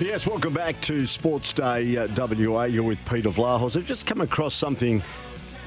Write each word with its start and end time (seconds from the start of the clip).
Yes, 0.00 0.26
welcome 0.26 0.52
back 0.52 0.80
to 0.82 1.06
Sports 1.06 1.52
Day 1.52 1.96
uh, 1.96 2.08
WA. 2.16 2.64
You're 2.64 2.82
with 2.82 2.98
Peter 3.06 3.30
Vlahos. 3.30 3.76
I've 3.76 3.86
just 3.86 4.06
come 4.06 4.20
across 4.20 4.54
something 4.54 5.02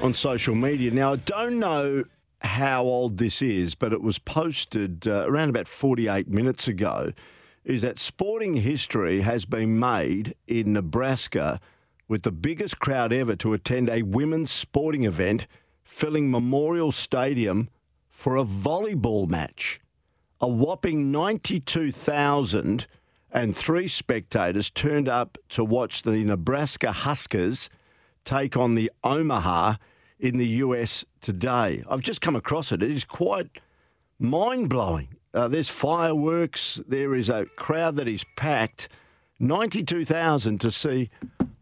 on 0.02 0.12
social 0.12 0.54
media. 0.54 0.90
Now, 0.90 1.14
I 1.14 1.16
don't 1.16 1.58
know 1.58 2.04
how 2.40 2.84
old 2.84 3.18
this 3.18 3.40
is, 3.40 3.74
but 3.74 3.92
it 3.92 4.02
was 4.02 4.18
posted 4.18 5.08
uh, 5.08 5.24
around 5.26 5.48
about 5.48 5.66
48 5.66 6.28
minutes 6.28 6.68
ago. 6.68 7.12
Is 7.64 7.82
that 7.82 7.98
sporting 7.98 8.54
history 8.54 9.22
has 9.22 9.44
been 9.44 9.78
made 9.78 10.34
in 10.46 10.74
Nebraska 10.74 11.58
with 12.06 12.22
the 12.22 12.32
biggest 12.32 12.78
crowd 12.78 13.12
ever 13.12 13.34
to 13.36 13.54
attend 13.54 13.88
a 13.88 14.02
women's 14.02 14.50
sporting 14.50 15.04
event, 15.04 15.46
filling 15.84 16.30
Memorial 16.30 16.92
Stadium 16.92 17.68
for 18.08 18.36
a 18.36 18.44
volleyball 18.44 19.28
match. 19.28 19.80
A 20.40 20.48
whopping 20.48 21.10
92,000 21.10 22.86
and 23.32 23.56
three 23.56 23.86
spectators 23.86 24.70
turned 24.70 25.08
up 25.08 25.38
to 25.50 25.64
watch 25.64 26.02
the 26.02 26.24
Nebraska 26.24 26.92
Huskers 26.92 27.68
take 28.24 28.56
on 28.56 28.74
the 28.74 28.90
Omaha 29.04 29.74
in 30.18 30.36
the 30.36 30.46
US 30.46 31.04
today. 31.20 31.82
I've 31.88 32.00
just 32.00 32.20
come 32.20 32.36
across 32.36 32.72
it. 32.72 32.82
It 32.82 32.90
is 32.90 33.04
quite 33.04 33.60
mind 34.18 34.68
blowing. 34.68 35.08
Uh, 35.32 35.48
there's 35.48 35.68
fireworks, 35.68 36.80
there 36.88 37.14
is 37.14 37.28
a 37.28 37.46
crowd 37.56 37.96
that 37.96 38.08
is 38.08 38.24
packed. 38.36 38.88
92,000 39.38 40.60
to 40.60 40.72
see 40.72 41.10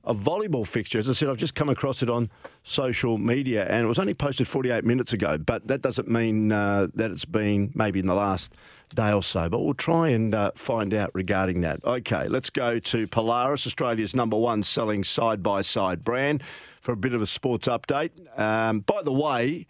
a 0.06 0.14
volleyball 0.14 0.66
fixture. 0.66 0.98
As 0.98 1.10
I 1.10 1.12
said, 1.12 1.28
I've 1.28 1.36
just 1.36 1.54
come 1.54 1.68
across 1.68 2.02
it 2.02 2.08
on 2.08 2.30
social 2.62 3.18
media 3.18 3.66
and 3.66 3.84
it 3.84 3.86
was 3.86 3.98
only 3.98 4.14
posted 4.14 4.46
48 4.46 4.84
minutes 4.84 5.12
ago, 5.12 5.36
but 5.36 5.66
that 5.66 5.82
doesn't 5.82 6.08
mean 6.08 6.52
uh, 6.52 6.86
that 6.94 7.10
it's 7.10 7.24
been 7.24 7.72
maybe 7.74 7.98
in 7.98 8.06
the 8.06 8.14
last 8.14 8.54
day 8.94 9.12
or 9.12 9.22
so. 9.22 9.48
But 9.48 9.60
we'll 9.60 9.74
try 9.74 10.08
and 10.08 10.34
uh, 10.34 10.52
find 10.54 10.94
out 10.94 11.10
regarding 11.12 11.62
that. 11.62 11.84
Okay, 11.84 12.28
let's 12.28 12.50
go 12.50 12.78
to 12.78 13.06
Polaris, 13.08 13.66
Australia's 13.66 14.14
number 14.14 14.36
one 14.36 14.62
selling 14.62 15.02
side 15.02 15.42
by 15.42 15.62
side 15.62 16.04
brand, 16.04 16.42
for 16.80 16.92
a 16.92 16.96
bit 16.96 17.12
of 17.12 17.20
a 17.20 17.26
sports 17.26 17.66
update. 17.66 18.10
Um, 18.38 18.80
by 18.80 19.02
the 19.02 19.12
way, 19.12 19.66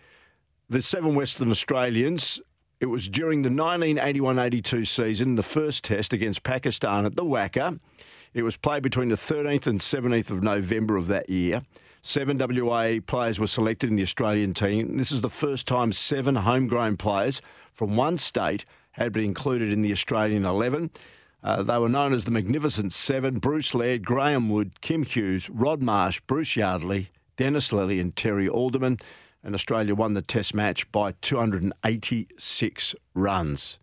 the 0.69 0.83
seven 0.83 1.15
Western 1.15 1.51
Australians. 1.51 2.41
It 2.79 2.87
was 2.87 3.09
during 3.09 3.41
the 3.41 3.49
1981 3.49 4.39
82 4.39 4.85
season, 4.85 5.37
the 5.37 5.43
first 5.43 5.83
test 5.83 6.13
against 6.13 6.43
Pakistan 6.43 7.07
at 7.07 7.17
the 7.17 7.25
WACA. 7.25 7.81
It 8.37 8.45
was 8.45 8.59
played 8.59 8.83
between 8.83 9.09
the 9.09 9.15
13th 9.15 9.67
and 9.67 9.81
17th 9.81 10.29
of 10.29 10.43
November 10.43 10.99
of 10.99 11.07
that 11.07 11.31
year. 11.31 11.63
Seven 12.03 12.37
WA 12.37 12.99
players 13.07 13.41
were 13.41 13.47
selected 13.47 13.89
in 13.89 13.97
the 13.97 14.03
Australian 14.03 14.53
team. 14.53 14.99
This 14.99 15.11
is 15.11 15.23
the 15.23 15.31
first 15.31 15.67
time 15.67 15.91
seven 15.91 16.35
homegrown 16.35 16.99
players 16.99 17.41
from 17.73 17.97
one 17.97 18.19
state 18.19 18.67
had 18.91 19.11
been 19.15 19.25
included 19.25 19.73
in 19.73 19.81
the 19.81 19.91
Australian 19.91 20.45
11. 20.45 20.91
Uh, 21.43 21.63
they 21.63 21.79
were 21.79 21.89
known 21.89 22.13
as 22.13 22.25
the 22.25 22.31
Magnificent 22.31 22.93
Seven 22.93 23.39
Bruce 23.39 23.75
Laird, 23.75 24.05
Graham 24.05 24.51
Wood, 24.51 24.83
Kim 24.83 25.03
Hughes, 25.03 25.49
Rod 25.49 25.81
Marsh, 25.81 26.21
Bruce 26.27 26.57
Yardley, 26.57 27.09
Dennis 27.39 27.71
Lillee, 27.71 28.03
and 28.03 28.15
Terry 28.15 28.51
Alderman. 28.51 28.99
And 29.43 29.55
Australia 29.55 29.95
won 29.95 30.13
the 30.13 30.21
Test 30.21 30.53
match 30.53 30.93
by 30.93 31.13
286 31.23 32.95
runs. 33.15 33.79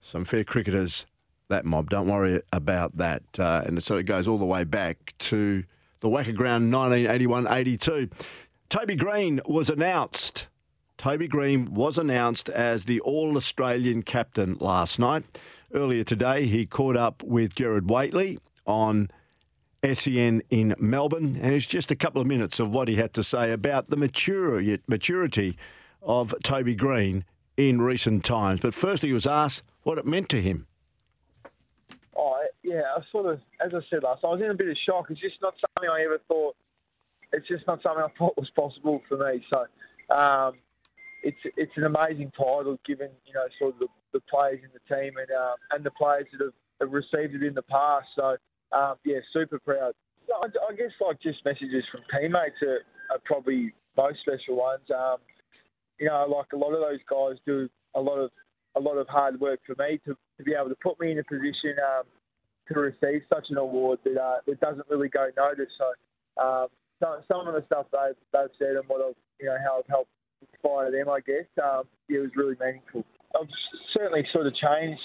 Some 0.00 0.24
fair 0.24 0.44
cricketers 0.44 1.06
that 1.48 1.64
mob. 1.64 1.90
Don't 1.90 2.08
worry 2.08 2.42
about 2.52 2.96
that. 2.98 3.22
Uh, 3.38 3.62
and 3.66 3.82
so 3.82 3.96
it 3.96 4.04
goes 4.04 4.28
all 4.28 4.38
the 4.38 4.44
way 4.44 4.64
back 4.64 5.14
to 5.18 5.64
the 6.00 6.08
WACA 6.08 6.34
Ground 6.34 6.72
1981-82. 6.72 8.10
Toby 8.68 8.94
Greene 8.94 9.40
was 9.46 9.68
announced. 9.70 10.48
Toby 10.96 11.28
Greene 11.28 11.74
was 11.74 11.98
announced 11.98 12.48
as 12.48 12.84
the 12.84 13.00
All-Australian 13.00 14.02
captain 14.02 14.56
last 14.60 14.98
night. 14.98 15.24
Earlier 15.72 16.04
today, 16.04 16.46
he 16.46 16.66
caught 16.66 16.96
up 16.96 17.22
with 17.22 17.54
Gerard 17.54 17.90
Whateley 17.90 18.38
on 18.66 19.10
SEN 19.92 20.42
in 20.50 20.74
Melbourne, 20.78 21.38
and 21.40 21.54
it's 21.54 21.66
just 21.66 21.90
a 21.90 21.96
couple 21.96 22.20
of 22.20 22.26
minutes 22.26 22.58
of 22.58 22.74
what 22.74 22.88
he 22.88 22.96
had 22.96 23.14
to 23.14 23.22
say 23.22 23.52
about 23.52 23.90
the 23.90 23.96
maturity, 23.96 24.80
maturity 24.86 25.56
of 26.02 26.34
Toby 26.42 26.74
Greene 26.74 27.24
in 27.56 27.80
recent 27.80 28.24
times. 28.24 28.60
But 28.60 28.74
first, 28.74 29.02
he 29.02 29.12
was 29.12 29.26
asked 29.26 29.62
what 29.82 29.98
it 29.98 30.06
meant 30.06 30.28
to 30.30 30.42
him 30.42 30.67
yeah, 32.64 32.82
I 32.96 33.00
sort 33.12 33.26
of, 33.26 33.40
as 33.64 33.72
I 33.74 33.80
said 33.88 34.02
last, 34.02 34.24
I 34.24 34.28
was 34.28 34.40
in 34.42 34.50
a 34.50 34.54
bit 34.54 34.68
of 34.68 34.76
shock. 34.84 35.06
It's 35.10 35.20
just 35.20 35.36
not 35.40 35.54
something 35.60 35.90
I 35.90 36.04
ever 36.04 36.18
thought. 36.26 36.56
It's 37.32 37.46
just 37.46 37.66
not 37.66 37.82
something 37.82 38.02
I 38.02 38.12
thought 38.18 38.36
was 38.36 38.50
possible 38.56 39.00
for 39.08 39.16
me. 39.18 39.44
So, 39.50 40.14
um, 40.14 40.54
it's 41.22 41.38
it's 41.56 41.72
an 41.76 41.84
amazing 41.84 42.32
title, 42.36 42.78
given 42.86 43.10
you 43.26 43.34
know 43.34 43.46
sort 43.58 43.74
of 43.74 43.80
the, 43.80 43.88
the 44.14 44.20
players 44.30 44.60
in 44.62 44.70
the 44.74 44.82
team 44.86 45.14
and 45.18 45.30
um, 45.30 45.56
and 45.72 45.84
the 45.84 45.90
players 45.90 46.26
that 46.32 46.44
have, 46.44 46.54
have 46.80 46.92
received 46.92 47.34
it 47.34 47.42
in 47.42 47.54
the 47.54 47.62
past. 47.62 48.06
So, 48.14 48.36
um, 48.72 48.94
yeah, 49.04 49.18
super 49.32 49.58
proud. 49.58 49.94
I, 50.30 50.46
I, 50.46 50.74
guess 50.74 50.92
like 51.00 51.20
just 51.20 51.44
messages 51.44 51.84
from 51.90 52.02
teammates 52.12 52.60
are, 52.62 52.84
are 53.10 53.22
probably 53.24 53.74
most 53.96 54.20
special 54.20 54.56
ones. 54.56 54.84
Um, 54.94 55.16
you 55.98 56.06
know, 56.06 56.26
like 56.28 56.52
a 56.52 56.56
lot 56.56 56.72
of 56.74 56.80
those 56.80 57.00
guys 57.10 57.40
do 57.46 57.68
a 57.94 58.00
lot 58.00 58.18
of 58.18 58.30
a 58.76 58.80
lot 58.80 58.96
of 58.96 59.08
hard 59.08 59.40
work 59.40 59.60
for 59.66 59.74
me 59.78 60.00
to, 60.04 60.16
to 60.36 60.44
be 60.44 60.54
able 60.54 60.68
to 60.68 60.76
put 60.82 60.98
me 61.00 61.12
in 61.12 61.18
a 61.18 61.24
position 61.24 61.76
um, 61.82 62.04
to 62.68 62.78
receive 62.78 63.22
such 63.28 63.46
an 63.50 63.56
award 63.56 63.98
that 64.04 64.16
uh, 64.16 64.38
it 64.46 64.60
doesn't 64.60 64.86
really 64.88 65.08
go 65.08 65.28
noticed. 65.36 65.72
So 65.78 66.42
um, 66.42 66.66
some, 67.00 67.22
some 67.26 67.48
of 67.48 67.54
the 67.54 67.64
stuff 67.66 67.86
they've, 67.92 68.16
they've 68.32 68.54
said 68.58 68.76
and 68.76 68.84
what 68.86 69.00
I've, 69.00 69.16
you 69.40 69.46
know, 69.46 69.56
how 69.64 69.78
I've 69.78 69.88
helped 69.88 70.10
inspire 70.40 70.90
them, 70.90 71.08
I 71.08 71.20
guess, 71.20 71.48
um, 71.62 71.84
it 72.08 72.18
was 72.18 72.30
really 72.36 72.56
meaningful. 72.60 73.04
I've 73.34 73.48
certainly 73.96 74.24
sort 74.32 74.46
of 74.46 74.54
changed 74.54 75.02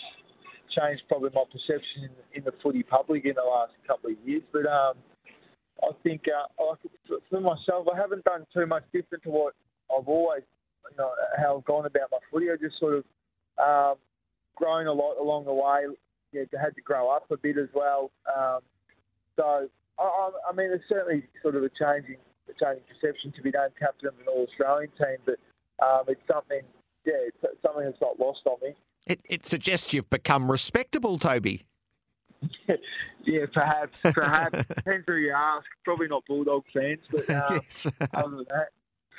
changed 0.73 1.03
probably 1.07 1.29
my 1.35 1.43
perception 1.51 2.09
in, 2.09 2.39
in 2.39 2.43
the 2.43 2.53
footy 2.63 2.81
public 2.81 3.25
in 3.25 3.33
the 3.35 3.45
last 3.45 3.73
couple 3.85 4.09
of 4.09 4.17
years, 4.25 4.41
but 4.51 4.65
um, 4.65 4.97
I 5.83 5.91
think 6.01 6.23
uh, 6.25 6.75
for 7.29 7.41
myself, 7.41 7.87
I 7.93 7.97
haven't 7.97 8.23
done 8.23 8.45
too 8.53 8.65
much 8.65 8.83
different 8.93 9.23
to 9.23 9.29
what 9.29 9.53
I've 9.91 10.07
always, 10.07 10.41
you 10.89 10.97
know, 10.97 11.11
how 11.37 11.57
I've 11.57 11.65
gone 11.65 11.85
about 11.85 12.09
my 12.11 12.17
footy. 12.31 12.49
I 12.49 12.55
just 12.55 12.79
sort 12.79 12.95
of 12.95 13.03
um, 13.57 13.95
grown 14.55 14.87
a 14.87 14.93
lot 14.93 15.17
along 15.19 15.45
the 15.45 15.53
way, 15.53 15.85
yeah, 16.31 16.43
had 16.59 16.75
to 16.75 16.81
grow 16.81 17.09
up 17.09 17.29
a 17.31 17.37
bit 17.37 17.57
as 17.57 17.69
well. 17.73 18.11
Um, 18.27 18.59
so, 19.35 19.69
I, 19.99 20.29
I, 20.49 20.55
mean, 20.55 20.71
it's 20.71 20.83
certainly 20.89 21.23
sort 21.41 21.55
of 21.55 21.63
a 21.63 21.69
changing, 21.69 22.17
a 22.49 22.53
changing 22.63 22.83
perception 22.87 23.33
to 23.35 23.41
be 23.41 23.51
named 23.51 23.73
captain 23.79 24.09
of 24.09 24.15
an 24.19 24.27
All 24.27 24.47
Australian 24.49 24.91
team, 24.97 25.17
but 25.25 25.37
um, 25.83 26.03
it's 26.07 26.21
something, 26.31 26.61
yeah, 27.05 27.13
it's 27.27 27.61
something 27.61 27.85
that's 27.85 28.01
not 28.01 28.19
lost 28.19 28.41
on 28.45 28.57
me. 28.61 28.75
It, 29.05 29.21
it 29.25 29.45
suggests 29.45 29.93
you've 29.93 30.09
become 30.09 30.49
respectable, 30.49 31.17
Toby. 31.17 31.65
yeah, 33.25 33.45
perhaps, 33.53 33.97
perhaps. 34.01 34.65
Depends 34.75 35.05
who 35.07 35.15
you 35.15 35.31
ask. 35.31 35.65
Probably 35.83 36.07
not 36.07 36.23
Bulldog 36.27 36.63
fans, 36.73 36.99
but 37.11 37.29
um, 37.29 37.43
yes. 37.51 37.87
other 38.13 38.37
than 38.37 38.45
that, 38.49 38.69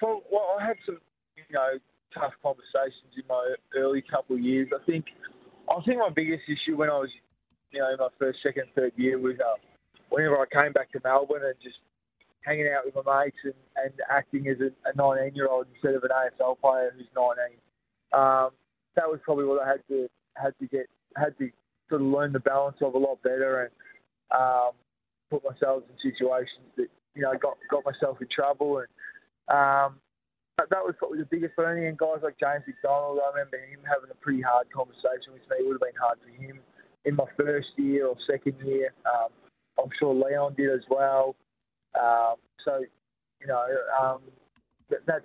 well, 0.00 0.22
well, 0.30 0.56
I 0.60 0.66
had 0.66 0.76
some, 0.84 0.98
you 1.36 1.42
know, 1.52 1.78
tough 2.14 2.32
conversations 2.42 3.12
in 3.16 3.22
my 3.28 3.54
early 3.76 4.02
couple 4.02 4.36
of 4.36 4.42
years. 4.42 4.68
I 4.74 4.84
think 4.84 5.06
I 5.68 5.80
think 5.84 5.98
my 5.98 6.10
biggest 6.14 6.44
issue 6.48 6.76
when 6.76 6.90
I 6.90 6.98
was, 6.98 7.10
you 7.72 7.80
know, 7.80 7.90
in 7.90 7.98
my 7.98 8.08
first, 8.18 8.38
second, 8.42 8.64
third 8.74 8.92
year 8.96 9.18
was 9.18 9.36
uh, 9.40 9.58
whenever 10.10 10.38
I 10.38 10.46
came 10.52 10.72
back 10.72 10.92
to 10.92 11.00
Melbourne 11.02 11.42
and 11.44 11.54
just 11.62 11.76
hanging 12.44 12.68
out 12.68 12.84
with 12.84 12.94
my 12.94 13.24
mates 13.24 13.36
and, 13.44 13.54
and 13.76 13.92
acting 14.10 14.46
as 14.48 14.58
a, 14.60 14.70
a 14.88 14.94
19 14.96 15.34
year 15.34 15.48
old 15.48 15.66
instead 15.74 15.94
of 15.94 16.04
an 16.04 16.10
AFL 16.10 16.60
player 16.60 16.92
who's 16.96 17.06
19. 17.16 17.56
Um, 18.12 18.50
that 18.96 19.08
was 19.08 19.18
probably 19.24 19.44
what 19.44 19.62
I 19.62 19.68
had 19.68 19.82
to 19.88 20.08
had 20.36 20.54
to 20.60 20.66
get 20.66 20.86
had 21.16 21.36
to 21.38 21.50
sort 21.88 22.00
of 22.00 22.06
learn 22.06 22.32
the 22.32 22.40
balance 22.40 22.76
of 22.80 22.94
a 22.94 22.98
lot 22.98 23.22
better 23.22 23.62
and 23.62 23.70
um, 24.38 24.70
put 25.30 25.42
myself 25.44 25.82
in 25.88 26.10
situations 26.10 26.68
that 26.76 26.86
you 27.14 27.22
know 27.22 27.32
got 27.40 27.56
got 27.70 27.84
myself 27.84 28.20
in 28.20 28.28
trouble 28.34 28.78
and 28.78 28.88
um, 29.48 29.96
that, 30.58 30.70
that 30.70 30.84
was 30.84 30.94
probably 30.98 31.18
the 31.18 31.30
biggest 31.30 31.56
thing. 31.56 31.86
And 31.86 31.98
guys 31.98 32.22
like 32.22 32.38
James 32.38 32.64
McDonald, 32.66 33.18
I 33.24 33.30
remember 33.34 33.58
him 33.58 33.80
having 33.82 34.10
a 34.10 34.18
pretty 34.22 34.42
hard 34.42 34.70
conversation 34.70 35.34
with 35.34 35.42
me. 35.50 35.58
It 35.60 35.66
would 35.66 35.74
have 35.74 35.86
been 35.86 36.00
hard 36.00 36.18
for 36.22 36.30
him 36.30 36.60
in 37.04 37.16
my 37.16 37.26
first 37.36 37.74
year 37.76 38.06
or 38.06 38.16
second 38.30 38.54
year. 38.64 38.92
Um, 39.06 39.30
I'm 39.78 39.90
sure 39.98 40.14
Leon 40.14 40.54
did 40.56 40.70
as 40.70 40.86
well. 40.88 41.34
Um, 41.98 42.36
so, 42.64 42.84
you 43.40 43.46
know, 43.46 43.64
um, 44.00 44.20
that, 44.90 45.00
that's 45.06 45.24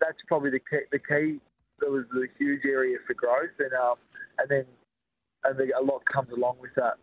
that's 0.00 0.18
probably 0.26 0.50
the 0.50 0.60
key, 0.60 0.84
the 0.92 0.98
key. 0.98 1.40
There 1.80 1.90
was 1.90 2.04
a 2.12 2.26
huge 2.38 2.62
area 2.64 2.98
for 3.06 3.14
growth, 3.14 3.54
and 3.58 3.72
um, 3.72 3.94
and 4.38 4.48
then 4.48 4.64
and 5.44 5.56
the, 5.56 5.70
a 5.78 5.82
lot 5.82 6.02
comes 6.12 6.30
along 6.32 6.56
with 6.60 6.74
that. 6.76 6.94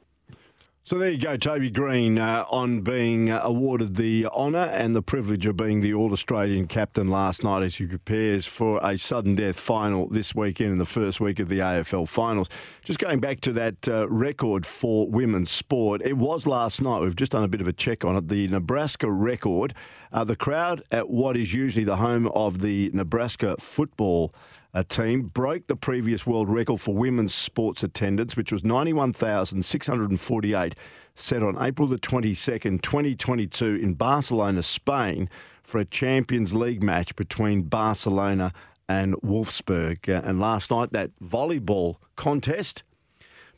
So 0.88 1.00
there 1.00 1.10
you 1.10 1.18
go, 1.18 1.36
Toby 1.36 1.72
Greene, 1.72 2.20
uh, 2.20 2.46
on 2.48 2.82
being 2.82 3.32
awarded 3.32 3.96
the 3.96 4.28
honour 4.28 4.68
and 4.68 4.94
the 4.94 5.02
privilege 5.02 5.48
of 5.48 5.58
being 5.58 5.82
the 5.82 5.96
All 5.96 6.12
Australian 6.12 6.68
captain 6.68 7.08
last 7.08 7.44
night 7.44 7.64
as 7.64 7.78
he 7.78 7.88
prepares 7.88 8.46
for 8.46 8.80
a 8.84 8.96
sudden 8.96 9.34
death 9.34 9.60
final 9.60 10.08
this 10.08 10.36
weekend 10.36 10.74
in 10.74 10.78
the 10.78 10.86
first 10.86 11.20
week 11.20 11.40
of 11.40 11.50
the 11.50 11.58
AFL 11.58 12.08
finals. 12.08 12.50
Just 12.84 13.00
going 13.00 13.20
back 13.20 13.40
to 13.42 13.54
that 13.54 13.88
uh, 13.88 14.08
record 14.10 14.64
for 14.64 15.10
women's 15.10 15.50
sport, 15.50 16.04
it 16.06 16.18
was 16.18 16.46
last 16.46 16.80
night. 16.84 17.02
We've 17.02 17.16
just 17.16 17.32
done 17.32 17.44
a 17.44 17.48
bit 17.48 17.62
of 17.62 17.68
a 17.68 17.74
check 17.74 18.06
on 18.06 18.16
it. 18.16 18.28
The 18.28 18.48
Nebraska 18.50 19.10
record, 19.10 19.74
uh, 20.14 20.24
the 20.24 20.36
crowd 20.36 20.84
at 20.92 21.10
what 21.10 21.36
is 21.36 21.52
usually 21.52 21.86
the 21.86 21.96
home 21.96 22.28
of 22.28 22.62
the 22.62 22.92
Nebraska 22.94 23.56
football 23.60 24.36
a 24.75 24.83
team 24.83 25.24
broke 25.24 25.66
the 25.68 25.75
previous 25.77 26.27
world 26.27 26.50
record 26.50 26.81
for 26.81 26.94
women's 26.94 27.33
sports 27.33 27.81
attendance, 27.81 28.36
which 28.36 28.51
was 28.51 28.66
91,648, 28.66 30.75
set 31.16 31.42
on 31.42 31.57
April 31.63 31.88
the 31.88 31.98
22nd, 31.98 32.81
2022, 32.81 33.75
in 33.75 33.94
Barcelona, 33.94 34.62
Spain, 34.62 35.30
for 35.63 35.80
a 35.80 35.86
Champions 35.86 36.54
League 36.54 36.83
match 36.83 37.16
between 37.16 37.62
Barcelona 37.62 38.51
and 38.89 39.16
Wolfsburg. 39.22 40.10
Uh, 40.10 40.22
and 40.25 40.42
last 40.42 40.69
night, 40.69 40.92
that 40.92 41.12
volleyball 41.24 41.95
contest 42.18 42.83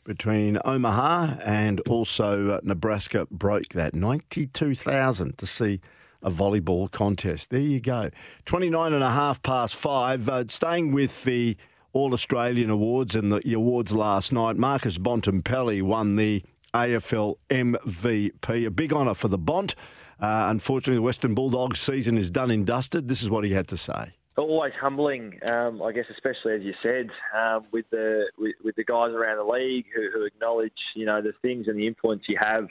between 0.04 0.56
Omaha 0.64 1.38
and 1.44 1.80
also 1.80 2.52
uh, 2.52 2.60
Nebraska 2.62 3.26
broke 3.28 3.70
that 3.70 3.92
92,000 3.92 5.36
to 5.36 5.46
see 5.46 5.80
a 6.22 6.30
volleyball 6.30 6.90
contest. 6.90 7.50
There 7.50 7.60
you 7.60 7.80
go. 7.80 8.10
29 8.44 8.92
and 8.92 9.02
a 9.02 9.10
half 9.10 9.42
past 9.42 9.74
five. 9.74 10.28
Uh, 10.28 10.44
staying 10.48 10.92
with 10.92 11.24
the 11.24 11.56
All 11.92 12.12
Australian 12.12 12.70
Awards 12.70 13.14
and 13.14 13.32
the, 13.32 13.54
awards 13.54 13.92
last 13.92 14.32
night, 14.32 14.56
Marcus 14.56 14.98
Bontempelli 14.98 15.82
won 15.82 16.16
the 16.16 16.42
AFL 16.74 17.36
MVP. 17.50 18.66
A 18.66 18.70
big 18.70 18.92
honour 18.92 19.14
for 19.14 19.28
the 19.28 19.38
Bont. 19.38 19.74
Uh, 20.20 20.48
unfortunately, 20.50 20.96
the 20.96 21.02
Western 21.02 21.34
Bulldogs 21.34 21.80
season 21.80 22.18
is 22.18 22.30
done 22.30 22.50
and 22.50 22.66
dusted. 22.66 23.08
This 23.08 23.22
is 23.22 23.30
what 23.30 23.44
he 23.44 23.52
had 23.52 23.68
to 23.68 23.76
say. 23.76 24.12
Always 24.36 24.72
humbling, 24.80 25.40
um, 25.52 25.82
I 25.82 25.90
guess, 25.90 26.04
especially 26.12 26.54
as 26.54 26.62
you 26.62 26.72
said, 26.80 27.08
um, 27.36 27.66
with 27.72 27.86
the 27.90 28.26
with, 28.38 28.54
with, 28.62 28.76
the 28.76 28.84
guys 28.84 29.10
around 29.10 29.38
the 29.38 29.52
league 29.52 29.86
who, 29.92 30.10
who 30.12 30.24
acknowledge, 30.26 30.72
you 30.94 31.06
know, 31.06 31.20
the 31.20 31.32
things 31.42 31.66
and 31.66 31.76
the 31.76 31.88
influence 31.88 32.22
you 32.28 32.38
have 32.40 32.68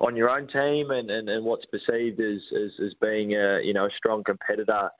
on 0.00 0.16
your 0.16 0.30
own 0.30 0.48
team 0.48 0.90
and, 0.90 1.10
and, 1.10 1.28
and 1.28 1.44
what's 1.44 1.64
perceived 1.66 2.20
as, 2.20 2.40
as, 2.56 2.70
as 2.84 2.92
being 3.00 3.34
a 3.34 3.60
you 3.62 3.72
know 3.72 3.86
a 3.86 3.90
strong 3.96 4.24
competitor 4.24 4.90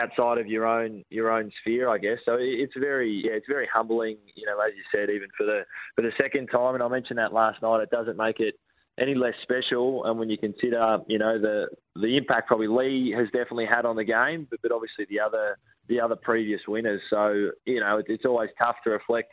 outside 0.00 0.38
of 0.38 0.46
your 0.46 0.66
own 0.66 1.04
your 1.10 1.30
own 1.30 1.50
sphere, 1.60 1.88
I 1.88 1.98
guess. 1.98 2.18
So 2.24 2.36
it's 2.38 2.72
very 2.78 3.22
yeah, 3.24 3.32
it's 3.32 3.46
very 3.48 3.68
humbling. 3.72 4.18
You 4.34 4.46
know, 4.46 4.58
as 4.60 4.72
you 4.76 4.82
said, 4.94 5.10
even 5.10 5.28
for 5.36 5.44
the 5.44 5.62
for 5.94 6.02
the 6.02 6.12
second 6.20 6.48
time, 6.48 6.74
and 6.74 6.82
I 6.82 6.88
mentioned 6.88 7.18
that 7.18 7.32
last 7.32 7.62
night. 7.62 7.82
It 7.82 7.90
doesn't 7.90 8.16
make 8.16 8.40
it 8.40 8.54
any 9.00 9.14
less 9.14 9.34
special. 9.42 10.04
And 10.04 10.18
when 10.18 10.28
you 10.28 10.38
consider, 10.38 10.98
you 11.08 11.18
know, 11.18 11.40
the 11.40 11.66
the 11.96 12.16
impact 12.16 12.48
probably 12.48 12.68
Lee 12.68 13.14
has 13.16 13.26
definitely 13.26 13.66
had 13.66 13.84
on 13.84 13.96
the 13.96 14.04
game, 14.04 14.46
but, 14.50 14.60
but 14.62 14.72
obviously 14.72 15.06
the 15.08 15.20
other 15.20 15.58
the 15.88 16.00
other 16.00 16.16
previous 16.16 16.60
winners. 16.68 17.00
So 17.10 17.50
you 17.64 17.80
know, 17.80 17.98
it, 17.98 18.06
it's 18.08 18.24
always 18.24 18.50
tough 18.58 18.76
to 18.84 18.90
reflect 18.90 19.30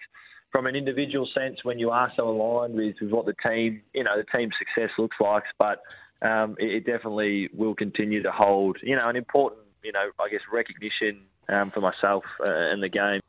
from 0.51 0.65
an 0.65 0.75
individual 0.75 1.27
sense 1.33 1.63
when 1.63 1.79
you 1.79 1.91
are 1.91 2.11
so 2.15 2.29
aligned 2.29 2.75
with, 2.75 2.95
with 3.01 3.11
what 3.11 3.25
the 3.25 3.35
team, 3.47 3.81
you 3.93 4.03
know, 4.03 4.17
the 4.17 4.37
team's 4.37 4.53
success 4.57 4.91
looks 4.97 5.17
like. 5.19 5.43
But 5.57 5.81
um, 6.21 6.55
it, 6.59 6.69
it, 6.69 6.85
definitely 6.85 7.49
will 7.53 7.75
continue 7.75 8.23
to 8.23 8.31
hold, 8.31 8.77
you 8.81 8.95
know, 8.95 9.07
an 9.07 9.15
important, 9.15 9.61
you 9.83 9.91
know, 9.91 10.09
I 10.19 10.29
guess 10.29 10.41
recognition 10.51 11.21
um, 11.47 11.69
for 11.69 11.81
myself 11.81 12.23
uh, 12.43 12.53
and 12.53 12.81
the 12.81 12.89
game. 12.89 13.21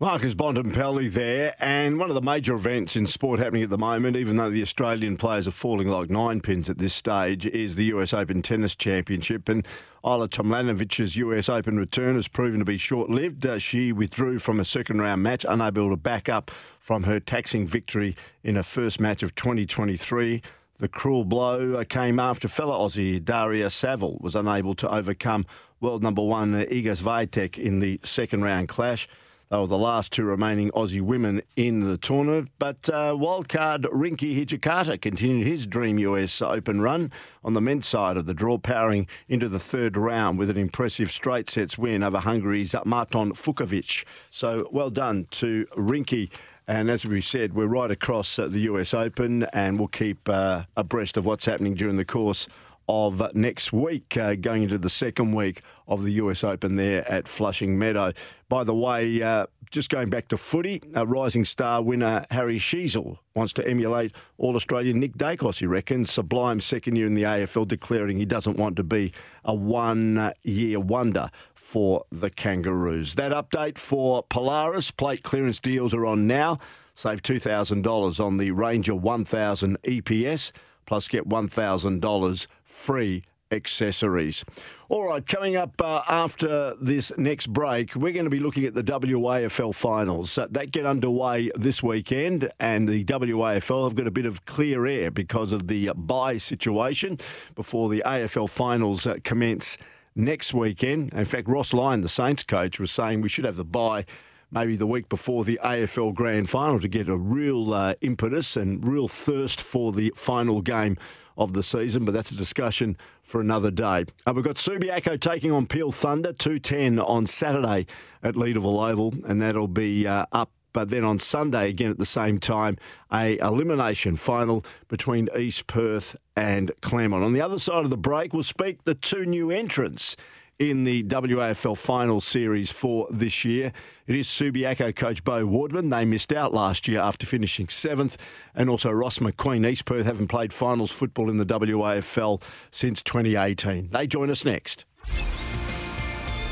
Marcus 0.00 0.32
Bontempelli 0.32 1.10
there, 1.10 1.56
and 1.58 1.98
one 1.98 2.08
of 2.08 2.14
the 2.14 2.22
major 2.22 2.54
events 2.54 2.94
in 2.94 3.04
sport 3.04 3.40
happening 3.40 3.64
at 3.64 3.68
the 3.68 3.76
moment, 3.76 4.16
even 4.16 4.36
though 4.36 4.48
the 4.48 4.62
Australian 4.62 5.16
players 5.16 5.48
are 5.48 5.50
falling 5.50 5.88
like 5.88 6.08
nine 6.08 6.40
pins 6.40 6.70
at 6.70 6.78
this 6.78 6.94
stage, 6.94 7.46
is 7.46 7.74
the 7.74 7.86
US 7.86 8.14
Open 8.14 8.40
Tennis 8.40 8.76
Championship. 8.76 9.48
And 9.48 9.66
Ajla 10.04 10.28
Tomljanovic's 10.28 11.16
US 11.16 11.48
Open 11.48 11.80
return 11.80 12.14
has 12.14 12.28
proven 12.28 12.60
to 12.60 12.64
be 12.64 12.78
short 12.78 13.10
lived. 13.10 13.44
Uh, 13.44 13.58
she 13.58 13.90
withdrew 13.90 14.38
from 14.38 14.60
a 14.60 14.64
second 14.64 15.00
round 15.00 15.24
match, 15.24 15.44
unable 15.48 15.90
to 15.90 15.96
back 15.96 16.28
up 16.28 16.52
from 16.78 17.02
her 17.02 17.18
taxing 17.18 17.66
victory 17.66 18.14
in 18.44 18.54
her 18.54 18.62
first 18.62 19.00
match 19.00 19.24
of 19.24 19.34
2023. 19.34 20.40
The 20.76 20.88
cruel 20.88 21.24
blow 21.24 21.72
uh, 21.72 21.82
came 21.82 22.20
after 22.20 22.46
fellow 22.46 22.86
Aussie 22.86 23.24
Daria 23.24 23.68
Saville 23.68 24.18
was 24.20 24.36
unable 24.36 24.74
to 24.74 24.88
overcome 24.88 25.44
world 25.80 26.04
number 26.04 26.22
one 26.22 26.52
Iga 26.52 26.98
Swiatek 26.98 27.58
in 27.58 27.80
the 27.80 27.98
second 28.04 28.42
round 28.42 28.68
clash. 28.68 29.08
They 29.50 29.56
were 29.56 29.66
the 29.66 29.78
last 29.78 30.12
two 30.12 30.24
remaining 30.24 30.70
Aussie 30.72 31.00
women 31.00 31.42
in 31.56 31.80
the 31.80 31.96
tournament. 31.96 32.50
But 32.58 32.88
uh, 32.90 33.12
wildcard 33.12 33.84
Rinky 33.84 34.44
Hijikata 34.44 35.00
continued 35.00 35.46
his 35.46 35.66
dream 35.66 35.98
US 35.98 36.42
Open 36.42 36.82
run 36.82 37.10
on 37.42 37.54
the 37.54 37.60
men's 37.60 37.86
side 37.86 38.16
of 38.16 38.26
the 38.26 38.34
draw, 38.34 38.58
powering 38.58 39.06
into 39.28 39.48
the 39.48 39.58
third 39.58 39.96
round 39.96 40.38
with 40.38 40.50
an 40.50 40.58
impressive 40.58 41.10
straight 41.10 41.48
sets 41.48 41.78
win 41.78 42.02
over 42.02 42.18
Hungary's 42.18 42.74
Marton 42.84 43.32
Fucsovics. 43.32 44.04
So 44.30 44.68
well 44.70 44.90
done 44.90 45.26
to 45.32 45.66
Rinky. 45.76 46.30
And 46.66 46.90
as 46.90 47.06
we 47.06 47.22
said, 47.22 47.54
we're 47.54 47.64
right 47.64 47.90
across 47.90 48.38
uh, 48.38 48.46
the 48.48 48.60
US 48.60 48.92
Open 48.92 49.44
and 49.54 49.78
we'll 49.78 49.88
keep 49.88 50.28
uh, 50.28 50.64
abreast 50.76 51.16
of 51.16 51.24
what's 51.24 51.46
happening 51.46 51.74
during 51.74 51.96
the 51.96 52.04
course 52.04 52.46
of 52.88 53.22
next 53.34 53.72
week, 53.72 54.16
uh, 54.16 54.34
going 54.34 54.62
into 54.62 54.78
the 54.78 54.88
second 54.88 55.32
week 55.32 55.62
of 55.86 56.04
the 56.04 56.12
US 56.12 56.42
Open 56.42 56.76
there 56.76 57.08
at 57.10 57.28
Flushing 57.28 57.78
Meadow. 57.78 58.12
By 58.48 58.64
the 58.64 58.74
way, 58.74 59.20
uh, 59.22 59.46
just 59.70 59.90
going 59.90 60.08
back 60.08 60.28
to 60.28 60.38
footy, 60.38 60.80
a 60.94 61.06
rising 61.06 61.44
star 61.44 61.82
winner 61.82 62.24
Harry 62.30 62.58
Sheezel 62.58 63.18
wants 63.34 63.52
to 63.54 63.68
emulate 63.68 64.12
All 64.38 64.56
Australian 64.56 64.98
Nick 65.00 65.16
Daicos, 65.16 65.58
he 65.58 65.66
reckons. 65.66 66.10
Sublime 66.10 66.60
second 66.60 66.96
year 66.96 67.06
in 67.06 67.14
the 67.14 67.24
AFL, 67.24 67.68
declaring 67.68 68.18
he 68.18 68.24
doesn't 68.24 68.56
want 68.56 68.76
to 68.76 68.82
be 68.82 69.12
a 69.44 69.54
one 69.54 70.32
year 70.42 70.80
wonder 70.80 71.30
for 71.54 72.04
the 72.10 72.30
Kangaroos. 72.30 73.16
That 73.16 73.32
update 73.32 73.76
for 73.76 74.22
Polaris 74.22 74.90
plate 74.90 75.22
clearance 75.22 75.60
deals 75.60 75.92
are 75.92 76.06
on 76.06 76.26
now. 76.26 76.58
Save 76.94 77.22
$2,000 77.22 78.24
on 78.24 78.38
the 78.38 78.50
Ranger 78.50 78.94
1000 78.94 79.80
EPS, 79.82 80.50
plus 80.86 81.06
get 81.06 81.28
$1,000 81.28 82.46
free 82.78 83.24
accessories. 83.50 84.44
All 84.88 85.08
right, 85.08 85.26
coming 85.26 85.56
up 85.56 85.80
uh, 85.82 86.02
after 86.08 86.74
this 86.80 87.12
next 87.16 87.48
break, 87.52 87.94
we're 87.94 88.12
going 88.12 88.24
to 88.24 88.30
be 88.30 88.40
looking 88.40 88.64
at 88.64 88.74
the 88.74 88.82
WAFL 88.82 89.74
finals. 89.74 90.38
Uh, 90.38 90.46
that 90.50 90.70
get 90.70 90.86
underway 90.86 91.50
this 91.56 91.82
weekend, 91.82 92.50
and 92.60 92.88
the 92.88 93.04
WAFL 93.04 93.84
have 93.84 93.94
got 93.94 94.06
a 94.06 94.10
bit 94.10 94.26
of 94.26 94.44
clear 94.44 94.86
air 94.86 95.10
because 95.10 95.52
of 95.52 95.68
the 95.68 95.90
bye 95.94 96.36
situation 96.36 97.18
before 97.54 97.88
the 97.88 98.02
AFL 98.06 98.48
finals 98.48 99.06
uh, 99.06 99.14
commence 99.24 99.76
next 100.14 100.54
weekend. 100.54 101.12
In 101.12 101.24
fact, 101.24 101.48
Ross 101.48 101.72
Lyon, 101.72 102.00
the 102.00 102.08
Saints 102.08 102.42
coach, 102.42 102.80
was 102.80 102.90
saying 102.90 103.20
we 103.20 103.28
should 103.28 103.44
have 103.44 103.56
the 103.56 103.64
bye 103.64 104.04
maybe 104.50 104.76
the 104.76 104.86
week 104.86 105.08
before 105.08 105.44
the 105.44 105.60
AFL 105.62 106.14
Grand 106.14 106.48
Final 106.48 106.80
to 106.80 106.88
get 106.88 107.08
a 107.08 107.16
real 107.16 107.74
uh, 107.74 107.94
impetus 108.00 108.56
and 108.56 108.86
real 108.86 109.06
thirst 109.06 109.60
for 109.60 109.92
the 109.92 110.12
final 110.16 110.62
game 110.62 110.96
of 111.38 111.52
the 111.54 111.62
season, 111.62 112.04
but 112.04 112.12
that's 112.12 112.30
a 112.30 112.36
discussion 112.36 112.96
for 113.22 113.40
another 113.40 113.70
day. 113.70 114.04
Uh, 114.26 114.32
we've 114.34 114.44
got 114.44 114.56
Subiaco 114.56 115.18
taking 115.18 115.52
on 115.52 115.66
Peel 115.66 115.92
Thunder, 115.92 116.32
210 116.32 116.98
on 116.98 117.26
Saturday 117.26 117.86
at 118.22 118.34
Leederville 118.34 118.90
Oval, 118.90 119.14
and 119.26 119.40
that'll 119.40 119.68
be 119.68 120.06
uh, 120.06 120.26
up 120.32 120.50
but 120.74 120.90
then 120.90 121.02
on 121.02 121.18
Sunday 121.18 121.70
again 121.70 121.90
at 121.90 121.98
the 121.98 122.06
same 122.06 122.38
time, 122.38 122.76
a 123.12 123.38
elimination 123.38 124.16
final 124.16 124.64
between 124.88 125.28
East 125.36 125.66
Perth 125.66 126.14
and 126.36 126.70
Claremont. 126.82 127.24
On 127.24 127.32
the 127.32 127.40
other 127.40 127.58
side 127.58 127.84
of 127.84 127.90
the 127.90 127.96
break, 127.96 128.32
we'll 128.32 128.42
speak 128.42 128.84
the 128.84 128.94
two 128.94 129.24
new 129.24 129.50
entrants 129.50 130.14
in 130.58 130.84
the 130.84 131.04
WAFL 131.04 131.76
final 131.76 132.20
series 132.20 132.70
for 132.70 133.06
this 133.10 133.44
year. 133.44 133.72
It 134.06 134.16
is 134.16 134.26
Subiaco 134.26 134.94
coach 134.94 135.22
Beau 135.22 135.46
Wardman. 135.46 135.90
They 135.90 136.04
missed 136.04 136.32
out 136.32 136.52
last 136.52 136.88
year 136.88 137.00
after 137.00 137.26
finishing 137.26 137.68
seventh, 137.68 138.16
and 138.54 138.68
also 138.68 138.90
Ross 138.90 139.18
McQueen. 139.18 139.66
East 139.66 139.84
Perth 139.84 140.06
haven't 140.06 140.28
played 140.28 140.52
finals 140.52 140.90
football 140.90 141.30
in 141.30 141.36
the 141.36 141.46
WAFL 141.46 142.42
since 142.70 143.02
2018. 143.02 143.90
They 143.90 144.06
join 144.06 144.30
us 144.30 144.44
next. 144.44 144.84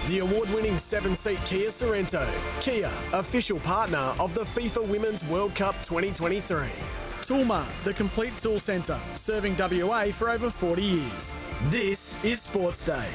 The 0.07 0.21
award 0.21 0.49
winning 0.55 0.79
seven 0.79 1.17
seat 1.17 1.41
Kia 1.45 1.69
Sorento. 1.69 2.25
Kia, 2.63 2.93
official 3.13 3.59
partner 3.59 4.15
of 4.21 4.35
the 4.35 4.43
FIFA 4.43 4.87
Women's 4.87 5.25
World 5.25 5.53
Cup 5.57 5.75
2023. 5.83 6.69
Toolmart, 7.23 7.67
the 7.83 7.93
complete 7.93 8.37
tool 8.37 8.61
centre, 8.61 9.01
serving 9.15 9.57
WA 9.57 10.05
for 10.13 10.31
over 10.31 10.49
40 10.49 10.81
years. 10.81 11.37
This 11.65 12.23
is 12.25 12.41
Sports 12.41 12.85
Day. 12.85 13.09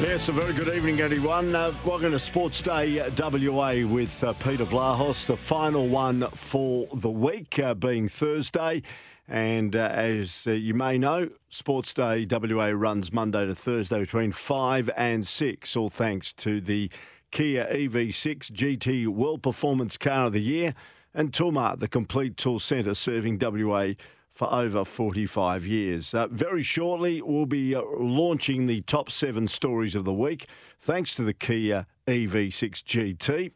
Yes, 0.00 0.28
a 0.28 0.32
very 0.32 0.54
good 0.54 0.74
evening, 0.74 1.00
everyone. 1.00 1.54
Uh, 1.54 1.74
welcome 1.84 2.12
to 2.12 2.18
Sports 2.18 2.62
Day 2.62 3.06
WA 3.18 3.86
with 3.86 4.24
uh, 4.24 4.32
Peter 4.34 4.64
Vlahos, 4.64 5.26
the 5.26 5.36
final 5.36 5.86
one 5.88 6.26
for 6.30 6.88
the 6.94 7.10
week, 7.10 7.58
uh, 7.58 7.74
being 7.74 8.08
Thursday. 8.08 8.82
And 9.28 9.76
uh, 9.76 9.90
as 9.92 10.44
uh, 10.46 10.52
you 10.52 10.72
may 10.72 10.96
know, 10.96 11.28
Sports 11.50 11.92
Day 11.92 12.26
WA 12.30 12.68
runs 12.68 13.12
Monday 13.12 13.44
to 13.44 13.54
Thursday 13.54 14.00
between 14.00 14.32
5 14.32 14.88
and 14.96 15.26
6, 15.26 15.76
all 15.76 15.90
thanks 15.90 16.32
to 16.34 16.62
the 16.62 16.90
Kia 17.30 17.66
EV6 17.66 18.50
GT 18.50 19.08
World 19.08 19.42
Performance 19.42 19.98
Car 19.98 20.28
of 20.28 20.32
the 20.32 20.40
Year, 20.40 20.74
and 21.14 21.32
Toolmart, 21.32 21.78
the 21.78 21.88
complete 21.88 22.36
tool 22.36 22.58
centre 22.58 22.94
serving 22.94 23.38
WA 23.40 23.92
for 24.38 24.52
over 24.52 24.84
45 24.84 25.66
years. 25.66 26.14
Uh, 26.14 26.28
very 26.28 26.62
shortly, 26.62 27.20
we'll 27.20 27.46
be 27.46 27.74
uh, 27.74 27.82
launching 27.98 28.66
the 28.66 28.82
top 28.82 29.10
seven 29.10 29.48
stories 29.48 29.96
of 29.96 30.04
the 30.04 30.12
week, 30.12 30.46
thanks 30.78 31.14
to 31.16 31.22
the 31.22 31.32
Kia 31.32 31.86
EV6 32.06 33.16
GT. 33.16 33.50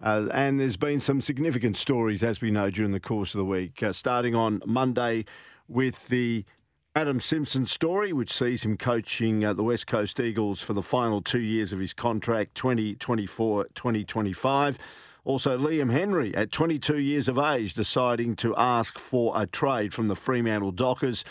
Uh, 0.00 0.28
and 0.32 0.60
there's 0.60 0.76
been 0.76 1.00
some 1.00 1.20
significant 1.20 1.76
stories, 1.76 2.22
as 2.22 2.40
we 2.40 2.52
know, 2.52 2.70
during 2.70 2.92
the 2.92 3.00
course 3.00 3.34
of 3.34 3.38
the 3.38 3.44
week. 3.44 3.82
Uh, 3.82 3.92
starting 3.92 4.36
on 4.36 4.62
Monday 4.64 5.24
with 5.66 6.06
the 6.06 6.44
Adam 6.94 7.20
Simpson 7.20 7.66
story, 7.66 8.12
which 8.12 8.32
sees 8.32 8.64
him 8.64 8.76
coaching 8.76 9.44
uh, 9.44 9.52
the 9.52 9.64
West 9.64 9.86
Coast 9.86 10.20
Eagles 10.20 10.60
for 10.60 10.72
the 10.72 10.82
final 10.82 11.20
two 11.20 11.40
years 11.40 11.72
of 11.72 11.80
his 11.80 11.92
contract, 11.92 12.54
2024 12.54 13.64
2025. 13.74 14.78
Also, 15.28 15.58
Liam 15.58 15.92
Henry, 15.92 16.34
at 16.34 16.50
22 16.52 17.00
years 17.00 17.28
of 17.28 17.36
age, 17.36 17.74
deciding 17.74 18.34
to 18.36 18.56
ask 18.56 18.98
for 18.98 19.38
a 19.38 19.46
trade 19.46 19.92
from 19.92 20.06
the 20.06 20.16
Fremantle 20.16 20.72
Dockers. 20.72 21.22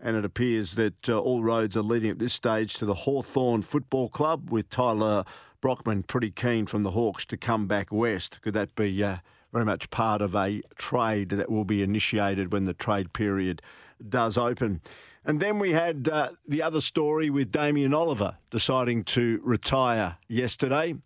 And 0.00 0.16
it 0.16 0.24
appears 0.24 0.74
that 0.74 1.08
uh, 1.08 1.20
all 1.20 1.40
roads 1.40 1.76
are 1.76 1.82
leading 1.82 2.10
at 2.10 2.18
this 2.18 2.32
stage 2.32 2.74
to 2.74 2.84
the 2.84 2.94
Hawthorn 2.94 3.62
Football 3.62 4.08
Club, 4.08 4.50
with 4.50 4.68
Tyler 4.70 5.22
Brockman 5.60 6.02
pretty 6.02 6.32
keen 6.32 6.66
from 6.66 6.82
the 6.82 6.90
Hawks 6.90 7.24
to 7.26 7.36
come 7.36 7.68
back 7.68 7.92
west. 7.92 8.40
Could 8.42 8.54
that 8.54 8.74
be 8.74 9.04
uh, 9.04 9.18
very 9.52 9.64
much 9.64 9.88
part 9.90 10.20
of 10.20 10.34
a 10.34 10.60
trade 10.74 11.28
that 11.28 11.48
will 11.48 11.64
be 11.64 11.80
initiated 11.80 12.50
when 12.50 12.64
the 12.64 12.74
trade 12.74 13.12
period 13.12 13.62
does 14.08 14.36
open? 14.36 14.80
And 15.24 15.38
then 15.38 15.60
we 15.60 15.70
had 15.70 16.08
uh, 16.08 16.30
the 16.48 16.60
other 16.60 16.80
story 16.80 17.30
with 17.30 17.52
Damien 17.52 17.94
Oliver 17.94 18.36
deciding 18.50 19.04
to 19.04 19.40
retire 19.44 20.16
yesterday 20.26 20.96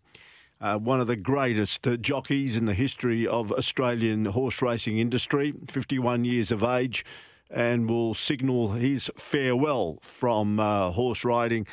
uh, 0.61 0.77
one 0.77 0.99
of 0.99 1.07
the 1.07 1.15
greatest 1.15 1.87
uh, 1.87 1.95
jockeys 1.97 2.57
in 2.57 2.65
the 2.65 2.73
history 2.73 3.25
of 3.25 3.51
Australian 3.51 4.25
horse 4.25 4.61
racing 4.61 4.97
industry, 4.97 5.53
51 5.69 6.25
years 6.25 6.51
of 6.51 6.63
age, 6.63 7.05
and 7.49 7.89
will 7.89 8.13
signal 8.13 8.73
his 8.73 9.09
farewell 9.15 9.99
from 10.01 10.59
uh, 10.59 10.91
horse 10.91 11.23
riding 11.23 11.65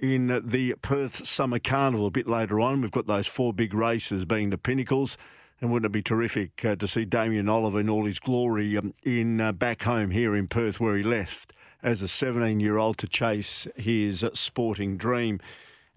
in 0.00 0.42
the 0.44 0.74
Perth 0.82 1.26
Summer 1.26 1.58
Carnival 1.58 2.06
a 2.06 2.10
bit 2.10 2.28
later 2.28 2.60
on. 2.60 2.82
We've 2.82 2.90
got 2.90 3.06
those 3.06 3.26
four 3.26 3.52
big 3.52 3.72
races 3.72 4.24
being 4.24 4.50
the 4.50 4.58
pinnacles. 4.58 5.16
And 5.60 5.70
wouldn't 5.72 5.86
it 5.86 5.92
be 5.92 6.02
terrific 6.02 6.62
uh, 6.64 6.76
to 6.76 6.86
see 6.86 7.06
Damien 7.06 7.48
Oliver 7.48 7.80
in 7.80 7.88
all 7.88 8.04
his 8.04 8.18
glory 8.18 8.76
um, 8.76 8.92
in 9.02 9.40
uh, 9.40 9.52
back 9.52 9.84
home 9.84 10.10
here 10.10 10.36
in 10.36 10.48
Perth, 10.48 10.78
where 10.78 10.96
he 10.96 11.02
left 11.02 11.54
as 11.82 12.02
a 12.02 12.08
17 12.08 12.60
year 12.60 12.76
old 12.76 12.98
to 12.98 13.06
chase 13.06 13.66
his 13.76 14.24
sporting 14.34 14.98
dream. 14.98 15.40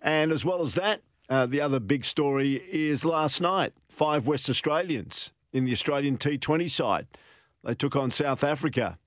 And 0.01 0.31
as 0.31 0.45
well 0.45 0.61
as 0.61 0.75
that, 0.75 1.01
uh, 1.29 1.45
the 1.45 1.61
other 1.61 1.79
big 1.79 2.05
story 2.05 2.63
is 2.71 3.03
last 3.03 3.41
night 3.41 3.73
five 3.89 4.27
West 4.27 4.49
Australians 4.49 5.33
in 5.51 5.65
the 5.65 5.71
Australian 5.71 6.17
T20 6.17 6.69
side. 6.69 7.07
They 7.63 7.73
took 7.73 7.95
on 7.95 8.11
South 8.11 8.43
Africa. 8.43 8.97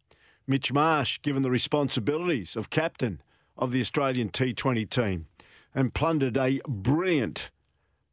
Mitch 0.47 0.73
Marsh, 0.73 1.21
given 1.23 1.43
the 1.43 1.51
responsibilities 1.51 2.57
of 2.57 2.71
captain 2.71 3.23
of 3.57 3.71
the 3.71 3.81
Australian 3.81 4.31
T20 4.31 4.89
team, 4.91 5.27
and 5.75 5.95
plundered 5.95 6.37
a 6.37 6.61
brilliant 6.67 7.51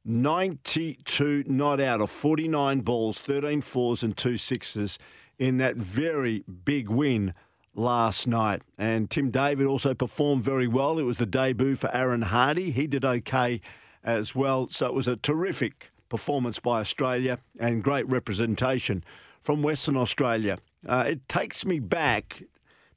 92 0.05 1.43
not 1.47 1.81
out 1.81 1.99
of 1.99 2.09
49 2.09 2.81
balls, 2.81 3.17
13 3.17 3.61
fours 3.61 4.03
and 4.03 4.15
two 4.15 4.37
sixes 4.37 4.97
in 5.37 5.57
that 5.57 5.75
very 5.75 6.43
big 6.63 6.89
win 6.89 7.33
last 7.75 8.25
night. 8.27 8.61
And 8.77 9.09
Tim 9.09 9.31
David 9.31 9.67
also 9.67 9.93
performed 9.93 10.43
very 10.43 10.67
well. 10.67 10.97
It 10.97 11.03
was 11.03 11.17
the 11.17 11.25
debut 11.25 11.75
for 11.75 11.93
Aaron 11.93 12.21
Hardy. 12.23 12.71
He 12.71 12.87
did 12.87 13.03
okay 13.03 13.61
as 14.03 14.35
well. 14.35 14.67
So 14.69 14.87
it 14.87 14.93
was 14.93 15.07
a 15.07 15.15
terrific 15.15 15.91
performance 16.09 16.59
by 16.59 16.79
Australia 16.79 17.39
and 17.59 17.83
great 17.83 18.07
representation 18.07 19.03
from 19.41 19.61
Western 19.61 19.97
Australia. 19.97 20.57
Uh, 20.87 21.05
it 21.07 21.27
takes 21.27 21.65
me 21.65 21.79
back 21.79 22.43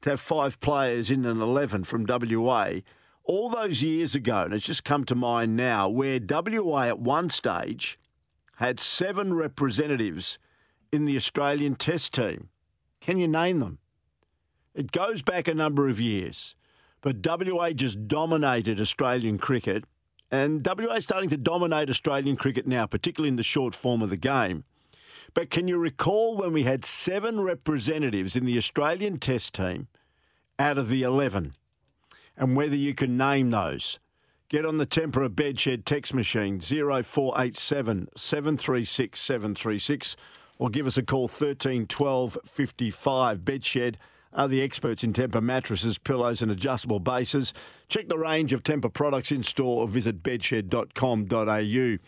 to 0.02 0.10
have 0.10 0.20
five 0.20 0.60
players 0.60 1.10
in 1.10 1.24
an 1.24 1.40
11 1.40 1.84
from 1.84 2.06
WA 2.06 2.80
all 3.24 3.48
those 3.48 3.82
years 3.82 4.14
ago, 4.14 4.42
and 4.42 4.54
it's 4.54 4.66
just 4.66 4.84
come 4.84 5.04
to 5.04 5.14
mind 5.14 5.56
now, 5.56 5.88
where 5.88 6.18
WA 6.18 6.82
at 6.84 6.98
one 6.98 7.30
stage 7.30 7.98
had 8.56 8.80
seven 8.80 9.34
representatives 9.34 10.38
in 10.90 11.04
the 11.04 11.16
Australian 11.16 11.74
Test 11.76 12.14
team. 12.14 12.48
Can 13.00 13.18
you 13.18 13.28
name 13.28 13.60
them? 13.60 13.78
It 14.74 14.92
goes 14.92 15.22
back 15.22 15.48
a 15.48 15.54
number 15.54 15.88
of 15.88 16.00
years, 16.00 16.54
but 17.00 17.24
WA 17.24 17.70
just 17.70 18.08
dominated 18.08 18.80
Australian 18.80 19.38
cricket 19.38 19.84
and 20.30 20.64
WA 20.64 20.94
is 20.94 21.04
starting 21.04 21.30
to 21.30 21.36
dominate 21.36 21.90
Australian 21.90 22.36
cricket 22.36 22.66
now, 22.66 22.86
particularly 22.86 23.28
in 23.28 23.36
the 23.36 23.42
short 23.42 23.74
form 23.74 24.02
of 24.02 24.10
the 24.10 24.16
game. 24.16 24.64
But 25.34 25.50
can 25.50 25.68
you 25.68 25.78
recall 25.78 26.36
when 26.36 26.52
we 26.52 26.64
had 26.64 26.84
seven 26.84 27.40
representatives 27.40 28.36
in 28.36 28.44
the 28.44 28.56
Australian 28.56 29.18
Test 29.18 29.54
team 29.54 29.88
out 30.58 30.78
of 30.78 30.88
the 30.88 31.02
11? 31.02 31.54
And 32.36 32.56
whether 32.56 32.76
you 32.76 32.94
can 32.94 33.16
name 33.16 33.50
those. 33.50 33.98
Get 34.48 34.66
on 34.66 34.78
the 34.78 34.86
Tempur 34.86 35.28
Bedshed 35.28 35.84
text 35.84 36.12
machine 36.12 36.58
0487 36.58 38.08
736 38.16 39.20
736 39.20 40.16
or 40.58 40.70
give 40.70 40.86
us 40.88 40.96
a 40.96 41.02
call 41.02 41.28
13 41.28 41.86
12 41.86 42.38
55. 42.44 43.38
Bedshed 43.38 43.94
are 44.32 44.48
the 44.48 44.62
experts 44.62 45.02
in 45.04 45.12
Tempur 45.12 45.42
mattresses, 45.42 45.98
pillows, 45.98 46.42
and 46.42 46.50
adjustable 46.50 47.00
bases. 47.00 47.52
Check 47.88 48.08
the 48.08 48.18
range 48.18 48.52
of 48.52 48.62
Tempur 48.62 48.92
products 48.92 49.32
in 49.32 49.42
store 49.42 49.82
or 49.82 49.88
visit 49.88 50.22
bedshed.com.au. 50.22 51.98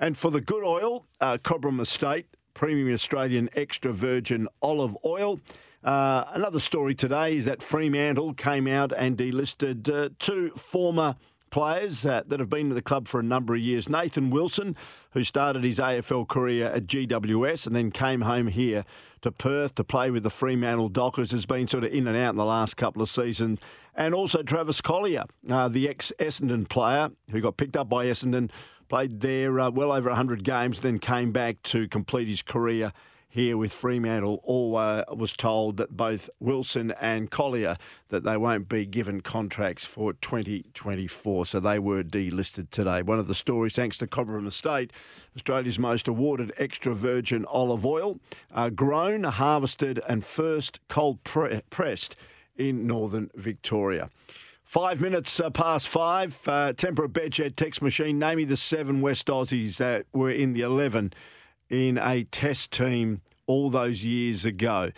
And 0.00 0.16
for 0.16 0.30
the 0.30 0.40
good 0.40 0.64
oil, 0.64 1.06
uh, 1.20 1.38
Cobram 1.38 1.80
Estate, 1.80 2.26
premium 2.54 2.92
Australian 2.92 3.48
extra 3.54 3.92
virgin 3.92 4.48
olive 4.62 4.96
oil. 5.04 5.40
Uh, 5.84 6.24
another 6.32 6.58
story 6.58 6.94
today 6.94 7.36
is 7.36 7.44
that 7.44 7.62
Fremantle 7.62 8.34
came 8.34 8.66
out 8.66 8.92
and 8.96 9.16
delisted 9.16 9.88
uh, 9.88 10.08
two 10.18 10.50
former 10.56 11.14
players 11.50 12.04
uh, 12.06 12.22
that 12.26 12.40
have 12.40 12.50
been 12.50 12.68
to 12.68 12.74
the 12.74 12.82
club 12.82 13.08
for 13.08 13.20
a 13.20 13.22
number 13.22 13.54
of 13.54 13.60
years. 13.60 13.88
Nathan 13.88 14.30
Wilson, 14.30 14.76
who 15.12 15.24
started 15.24 15.64
his 15.64 15.78
AFL 15.78 16.28
career 16.28 16.68
at 16.68 16.86
GWS 16.86 17.66
and 17.66 17.74
then 17.74 17.90
came 17.90 18.22
home 18.22 18.48
here 18.48 18.84
to 19.22 19.30
Perth 19.32 19.74
to 19.76 19.84
play 19.84 20.10
with 20.10 20.22
the 20.22 20.30
Fremantle 20.30 20.88
Dockers, 20.88 21.30
has 21.30 21.46
been 21.46 21.66
sort 21.66 21.84
of 21.84 21.92
in 21.92 22.06
and 22.06 22.16
out 22.16 22.30
in 22.30 22.36
the 22.36 22.44
last 22.44 22.76
couple 22.76 23.02
of 23.02 23.08
seasons. 23.08 23.58
And 23.94 24.14
also 24.14 24.42
Travis 24.42 24.80
Colyer, 24.80 25.24
uh, 25.50 25.68
the 25.68 25.88
ex 25.88 26.12
Essendon 26.18 26.68
player 26.68 27.10
who 27.30 27.40
got 27.40 27.56
picked 27.56 27.76
up 27.76 27.88
by 27.88 28.06
Essendon, 28.06 28.50
played 28.88 29.20
there 29.20 29.60
uh, 29.60 29.70
well 29.70 29.92
over 29.92 30.08
100 30.08 30.44
games, 30.44 30.80
then 30.80 30.98
came 30.98 31.32
back 31.32 31.62
to 31.62 31.88
complete 31.88 32.28
his 32.28 32.42
career 32.42 32.92
here 33.28 33.56
with 33.56 33.72
Fremantle 33.72 34.40
all 34.42 34.76
uh, 34.76 35.04
was 35.14 35.32
told 35.34 35.76
that 35.76 35.96
both 35.96 36.30
Wilson 36.40 36.92
and 36.92 37.30
Colyer 37.30 37.76
that 38.08 38.24
they 38.24 38.36
won't 38.36 38.68
be 38.68 38.86
given 38.86 39.20
contracts 39.20 39.84
for 39.84 40.14
2024, 40.14 41.46
so 41.46 41.60
they 41.60 41.78
were 41.78 42.02
delisted 42.02 42.70
today. 42.70 43.02
One 43.02 43.18
of 43.18 43.26
the 43.26 43.34
stories, 43.34 43.74
thanks 43.74 43.98
to 43.98 44.06
Cobram 44.06 44.46
Estate, 44.46 44.92
Australia's 45.36 45.78
most 45.78 46.08
awarded 46.08 46.52
extra 46.56 46.94
virgin 46.94 47.44
olive 47.44 47.84
oil, 47.84 48.18
uh, 48.54 48.70
grown, 48.70 49.24
harvested, 49.24 50.00
and 50.08 50.24
first 50.24 50.80
cold 50.88 51.22
pre- 51.22 51.60
pressed 51.70 52.16
in 52.56 52.86
northern 52.86 53.30
Victoria. 53.34 54.08
Five 54.64 55.00
minutes 55.00 55.40
uh, 55.40 55.48
past 55.48 55.88
five. 55.88 56.38
Uh, 56.46 56.74
Tempur 56.74 57.08
Bedshed 57.08 57.56
text 57.56 57.80
machine. 57.80 58.18
Name 58.18 58.36
me 58.36 58.44
the 58.44 58.56
seven 58.56 59.00
West 59.00 59.26
Aussies 59.28 59.78
that 59.78 60.04
were 60.12 60.30
in 60.30 60.52
the 60.52 60.60
11 60.60 61.12
in 61.70 61.98
a 61.98 62.24
test 62.24 62.70
team 62.70 63.20
all 63.46 63.70
those 63.70 64.04
years 64.04 64.44
ago. 64.44 64.90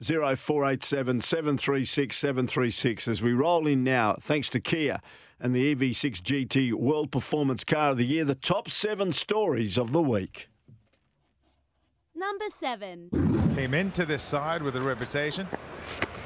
0487 0.00 1.20
736 1.20 2.16
736 2.16 3.08
as 3.08 3.20
we 3.20 3.32
roll 3.32 3.66
in 3.66 3.82
now, 3.82 4.16
thanks 4.20 4.48
to 4.50 4.60
Kia 4.60 5.00
and 5.40 5.54
the 5.54 5.74
EV6 5.74 6.20
GT 6.20 6.72
World 6.72 7.10
Performance 7.10 7.64
Car 7.64 7.90
of 7.90 7.96
the 7.96 8.06
Year, 8.06 8.24
the 8.24 8.34
top 8.34 8.70
seven 8.70 9.12
stories 9.12 9.76
of 9.76 9.92
the 9.92 10.02
week. 10.02 10.48
Number 12.14 12.46
seven. 12.56 13.08
Came 13.54 13.74
into 13.74 14.04
this 14.04 14.22
side 14.22 14.62
with 14.62 14.74
a 14.76 14.80
reputation. 14.80 15.46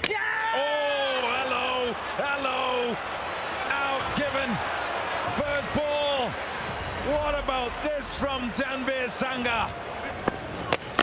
Yeah! 0.08 0.16
Oh, 0.54 1.20
hello, 1.22 1.94
hello. 2.16 2.96
Out 3.68 4.16
given. 4.16 4.56
First 5.36 5.68
ball. 5.74 6.30
What 7.14 7.38
about 7.42 7.72
this 7.82 8.14
from 8.14 8.50
Tanveer 8.52 9.06
Sangha? 9.08 9.70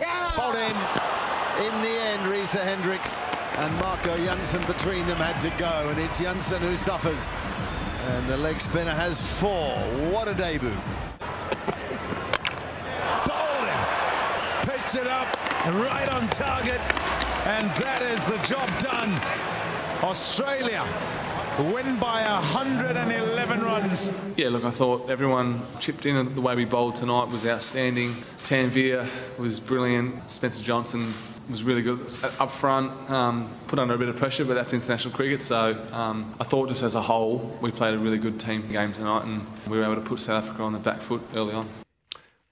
Pot 0.01 0.55
in. 0.55 1.65
In 1.65 1.81
the 1.81 1.89
end, 1.89 2.31
Reeza 2.31 2.63
Hendricks 2.63 3.21
and 3.57 3.75
Marco 3.79 4.15
Jansen 4.17 4.65
between 4.65 5.05
them 5.07 5.17
had 5.17 5.39
to 5.41 5.49
go, 5.57 5.89
and 5.89 5.99
it's 5.99 6.19
Jansen 6.19 6.61
who 6.61 6.77
suffers. 6.77 7.33
And 8.07 8.27
the 8.27 8.37
leg 8.37 8.61
spinner 8.61 8.91
has 8.91 9.19
four. 9.39 9.75
What 10.11 10.27
a 10.27 10.33
debut. 10.33 10.69
Bowling. 13.27 13.81
Pitched 14.63 14.95
it 14.95 15.07
up 15.07 15.35
right 15.65 16.09
on 16.13 16.27
target. 16.29 16.79
And 17.45 17.69
that 17.81 18.01
is 18.01 18.23
the 18.25 18.37
job 18.47 18.69
done. 18.79 19.11
Australia 20.03 20.85
win 21.63 21.97
by 21.97 22.23
111 22.23 23.61
runs. 23.61 24.11
Yeah, 24.37 24.49
look, 24.49 24.63
I 24.63 24.71
thought 24.71 25.09
everyone 25.09 25.61
chipped 25.79 26.05
in. 26.05 26.33
The 26.35 26.41
way 26.41 26.55
we 26.55 26.65
bowled 26.65 26.95
tonight 26.95 27.27
was 27.29 27.45
outstanding. 27.45 28.13
Tanveer 28.43 29.07
was 29.37 29.59
brilliant. 29.59 30.31
Spencer 30.31 30.63
Johnson 30.63 31.13
was 31.49 31.63
really 31.63 31.81
good 31.81 31.99
up 32.39 32.51
front, 32.51 32.91
um, 33.09 33.49
put 33.67 33.79
under 33.79 33.95
a 33.95 33.97
bit 33.97 34.07
of 34.07 34.17
pressure, 34.17 34.45
but 34.45 34.53
that's 34.53 34.73
international 34.73 35.13
cricket. 35.13 35.41
So 35.41 35.81
um, 35.93 36.33
I 36.39 36.43
thought 36.43 36.69
just 36.69 36.83
as 36.83 36.95
a 36.95 37.01
whole, 37.01 37.57
we 37.61 37.71
played 37.71 37.95
a 37.95 37.97
really 37.97 38.19
good 38.19 38.39
team 38.39 38.67
game 38.71 38.93
tonight 38.93 39.25
and 39.25 39.41
we 39.67 39.77
were 39.77 39.83
able 39.83 39.95
to 39.95 40.01
put 40.01 40.19
South 40.19 40.45
Africa 40.45 40.63
on 40.63 40.73
the 40.73 40.79
back 40.79 41.01
foot 41.01 41.21
early 41.33 41.53
on. 41.53 41.67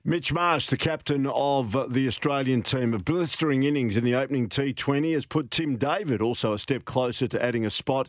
Mitch 0.04 0.32
Marsh, 0.32 0.68
the 0.68 0.78
captain 0.78 1.28
of 1.28 1.94
the 1.94 2.08
Australian 2.08 2.62
team, 2.62 2.94
a 2.94 2.98
blistering 2.98 3.64
innings 3.64 3.98
in 3.98 4.06
the 4.06 4.16
opening 4.16 4.48
T20 4.48 5.14
has 5.14 5.26
put 5.26 5.52
Tim 5.52 5.76
David 5.76 6.22
also 6.22 6.54
a 6.54 6.60
step 6.60 6.86
closer 6.86 7.28
to 7.28 7.44
adding 7.44 7.66
a 7.66 7.70
spot 7.70 8.08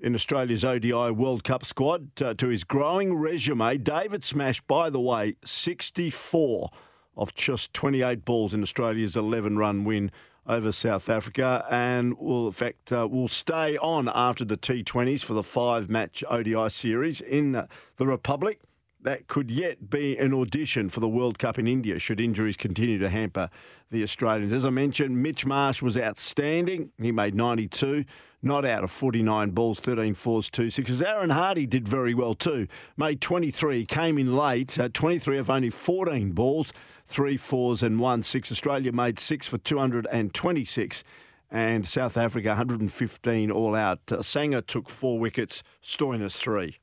in 0.00 0.14
Australia's 0.14 0.64
ODI 0.64 1.10
World 1.10 1.44
Cup 1.44 1.64
squad 1.64 2.10
uh, 2.20 2.34
to 2.34 2.48
his 2.48 2.64
growing 2.64 3.14
resume. 3.14 3.78
David 3.78 4.24
smashed, 4.24 4.66
by 4.66 4.90
the 4.90 5.00
way, 5.00 5.36
64 5.44 6.70
of 7.16 7.34
just 7.34 7.72
28 7.72 8.24
balls 8.24 8.52
in 8.52 8.62
Australia's 8.62 9.16
11 9.16 9.56
run 9.56 9.84
win 9.84 10.10
over 10.46 10.70
South 10.70 11.08
Africa 11.08 11.66
and 11.70 12.16
will, 12.18 12.46
in 12.46 12.52
fact, 12.52 12.92
uh, 12.92 13.08
will 13.10 13.28
stay 13.28 13.76
on 13.78 14.08
after 14.14 14.44
the 14.44 14.56
T20s 14.56 15.24
for 15.24 15.34
the 15.34 15.42
five 15.42 15.88
match 15.88 16.22
ODI 16.28 16.68
series 16.70 17.20
in 17.20 17.52
the 17.52 18.06
Republic. 18.06 18.60
That 19.06 19.28
could 19.28 19.52
yet 19.52 19.88
be 19.88 20.18
an 20.18 20.34
audition 20.34 20.90
for 20.90 20.98
the 20.98 21.08
World 21.08 21.38
Cup 21.38 21.60
in 21.60 21.68
India 21.68 21.96
should 22.00 22.18
injuries 22.18 22.56
continue 22.56 22.98
to 22.98 23.08
hamper 23.08 23.50
the 23.92 24.02
Australians. 24.02 24.52
As 24.52 24.64
I 24.64 24.70
mentioned, 24.70 25.22
Mitch 25.22 25.46
Marsh 25.46 25.80
was 25.80 25.96
outstanding. 25.96 26.90
He 27.00 27.12
made 27.12 27.32
92 27.36 28.04
not 28.42 28.64
out 28.64 28.82
of 28.82 28.90
49 28.90 29.50
balls, 29.50 29.78
13 29.78 30.14
fours, 30.14 30.50
2 30.50 30.70
sixes. 30.70 31.00
Aaron 31.00 31.30
Hardy 31.30 31.66
did 31.66 31.86
very 31.86 32.14
well 32.14 32.34
too. 32.34 32.66
Made 32.96 33.20
23, 33.20 33.86
came 33.86 34.18
in 34.18 34.36
late, 34.36 34.76
uh, 34.76 34.88
23 34.92 35.38
of 35.38 35.50
only 35.50 35.70
14 35.70 36.32
balls, 36.32 36.72
three 37.06 37.36
fours 37.36 37.84
and 37.84 38.00
one 38.00 38.24
six. 38.24 38.50
Australia 38.50 38.90
made 38.90 39.20
six 39.20 39.46
for 39.46 39.58
226 39.58 41.04
and 41.52 41.86
South 41.86 42.16
Africa 42.16 42.48
115 42.48 43.52
all 43.52 43.76
out. 43.76 44.00
Uh, 44.10 44.16
Sangha 44.16 44.66
took 44.66 44.90
four 44.90 45.20
wickets, 45.20 45.62
Stoinis 45.80 46.36
three. 46.36 46.78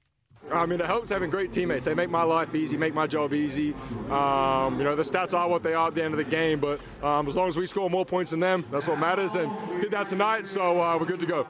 I 0.52 0.66
mean, 0.66 0.80
it 0.80 0.86
helps 0.86 1.10
having 1.10 1.30
great 1.30 1.52
teammates. 1.54 1.86
They 1.86 1.94
make 1.94 2.10
my 2.10 2.24
life 2.24 2.54
easy, 2.54 2.78
make 2.78 2.94
my 2.94 3.08
job 3.08 3.34
easy. 3.34 3.74
Um, 4.10 4.78
you 4.78 4.84
know, 4.84 4.96
the 4.96 5.04
stats 5.04 5.34
are 5.34 5.48
what 5.48 5.64
they 5.64 5.74
are 5.74 5.88
at 5.88 5.96
the 5.96 6.04
end 6.04 6.14
of 6.14 6.18
the 6.18 6.24
game, 6.24 6.60
but 6.60 6.80
um, 7.02 7.28
as 7.28 7.36
long 7.36 7.48
as 7.48 7.58
we 7.58 7.66
score 7.66 7.90
more 7.90 8.06
points 8.06 8.32
than 8.32 8.40
them, 8.40 8.66
that's 8.72 8.88
what 8.88 9.00
matters. 9.00 9.36
And 9.36 9.52
did 9.80 9.92
that 9.92 10.10
tonight, 10.10 10.46
so 10.46 10.82
uh, 10.82 10.98
we're 10.98 11.06
good 11.06 11.20
to 11.22 11.26
go. 11.26 11.48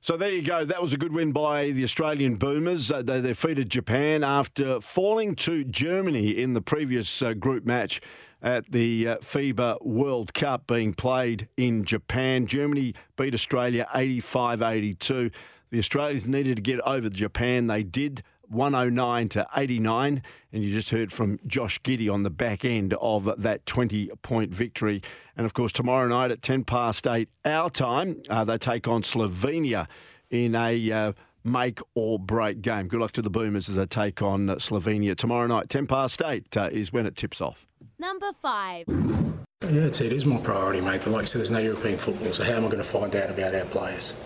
So 0.00 0.16
there 0.16 0.32
you 0.32 0.42
go. 0.42 0.64
That 0.64 0.82
was 0.82 0.92
a 0.92 0.96
good 0.96 1.12
win 1.12 1.30
by 1.30 1.70
the 1.70 1.84
Australian 1.84 2.34
Boomers. 2.34 2.90
Uh, 2.90 3.02
they 3.02 3.20
defeated 3.20 3.70
Japan 3.70 4.24
after 4.24 4.80
falling 4.80 5.36
to 5.36 5.62
Germany 5.62 6.30
in 6.30 6.54
the 6.54 6.60
previous 6.60 7.22
uh, 7.22 7.34
group 7.34 7.64
match 7.64 8.00
at 8.42 8.70
the 8.72 9.06
uh, 9.06 9.16
FIBA 9.18 9.84
World 9.86 10.34
Cup 10.34 10.66
being 10.66 10.92
played 10.92 11.48
in 11.56 11.84
Japan. 11.84 12.46
Germany 12.46 12.94
beat 13.16 13.32
Australia 13.32 13.86
85 13.94 14.62
82. 14.62 15.30
The 15.72 15.78
Australians 15.78 16.28
needed 16.28 16.56
to 16.56 16.62
get 16.62 16.80
over 16.80 17.08
Japan. 17.08 17.66
They 17.66 17.82
did. 17.82 18.22
109 18.48 19.30
to 19.30 19.48
89. 19.56 20.22
And 20.52 20.62
you 20.62 20.70
just 20.70 20.90
heard 20.90 21.10
from 21.10 21.40
Josh 21.46 21.80
Giddey 21.80 22.12
on 22.12 22.22
the 22.22 22.28
back 22.28 22.66
end 22.66 22.92
of 23.00 23.30
that 23.38 23.64
20 23.64 24.10
point 24.20 24.52
victory. 24.52 25.02
And 25.38 25.46
of 25.46 25.54
course, 25.54 25.72
tomorrow 25.72 26.06
night 26.06 26.30
at 26.30 26.42
10 26.42 26.64
past 26.64 27.06
8 27.06 27.30
our 27.46 27.70
time, 27.70 28.22
uh, 28.28 28.44
they 28.44 28.58
take 28.58 28.86
on 28.86 29.02
Slovenia 29.02 29.88
in 30.30 30.54
a. 30.54 30.92
Uh, 30.92 31.12
make 31.44 31.80
or 31.96 32.20
break 32.20 32.62
game. 32.62 32.86
Good 32.86 33.00
luck 33.00 33.10
to 33.12 33.22
the 33.22 33.28
Boomers 33.28 33.68
as 33.68 33.74
they 33.74 33.84
take 33.84 34.22
on 34.22 34.48
uh, 34.48 34.54
Slovenia 34.56 35.16
tomorrow 35.16 35.48
night. 35.48 35.68
10 35.68 35.88
past 35.88 36.22
8 36.24 36.56
uh, 36.56 36.68
is 36.70 36.92
when 36.92 37.04
it 37.04 37.16
tips 37.16 37.40
off. 37.40 37.66
Number 37.98 38.30
five. 38.40 38.84
Yeah, 38.88 39.86
it 39.86 40.00
is 40.00 40.24
my 40.24 40.36
priority, 40.36 40.80
mate. 40.80 41.00
But 41.02 41.10
like 41.10 41.24
I 41.24 41.26
said, 41.26 41.40
there's 41.40 41.50
no 41.50 41.58
European 41.58 41.98
football, 41.98 42.32
so 42.32 42.44
how 42.44 42.52
am 42.52 42.64
I 42.64 42.68
going 42.68 42.78
to 42.78 42.84
find 42.84 43.16
out 43.16 43.30
about 43.30 43.56
our 43.56 43.64
players? 43.64 44.22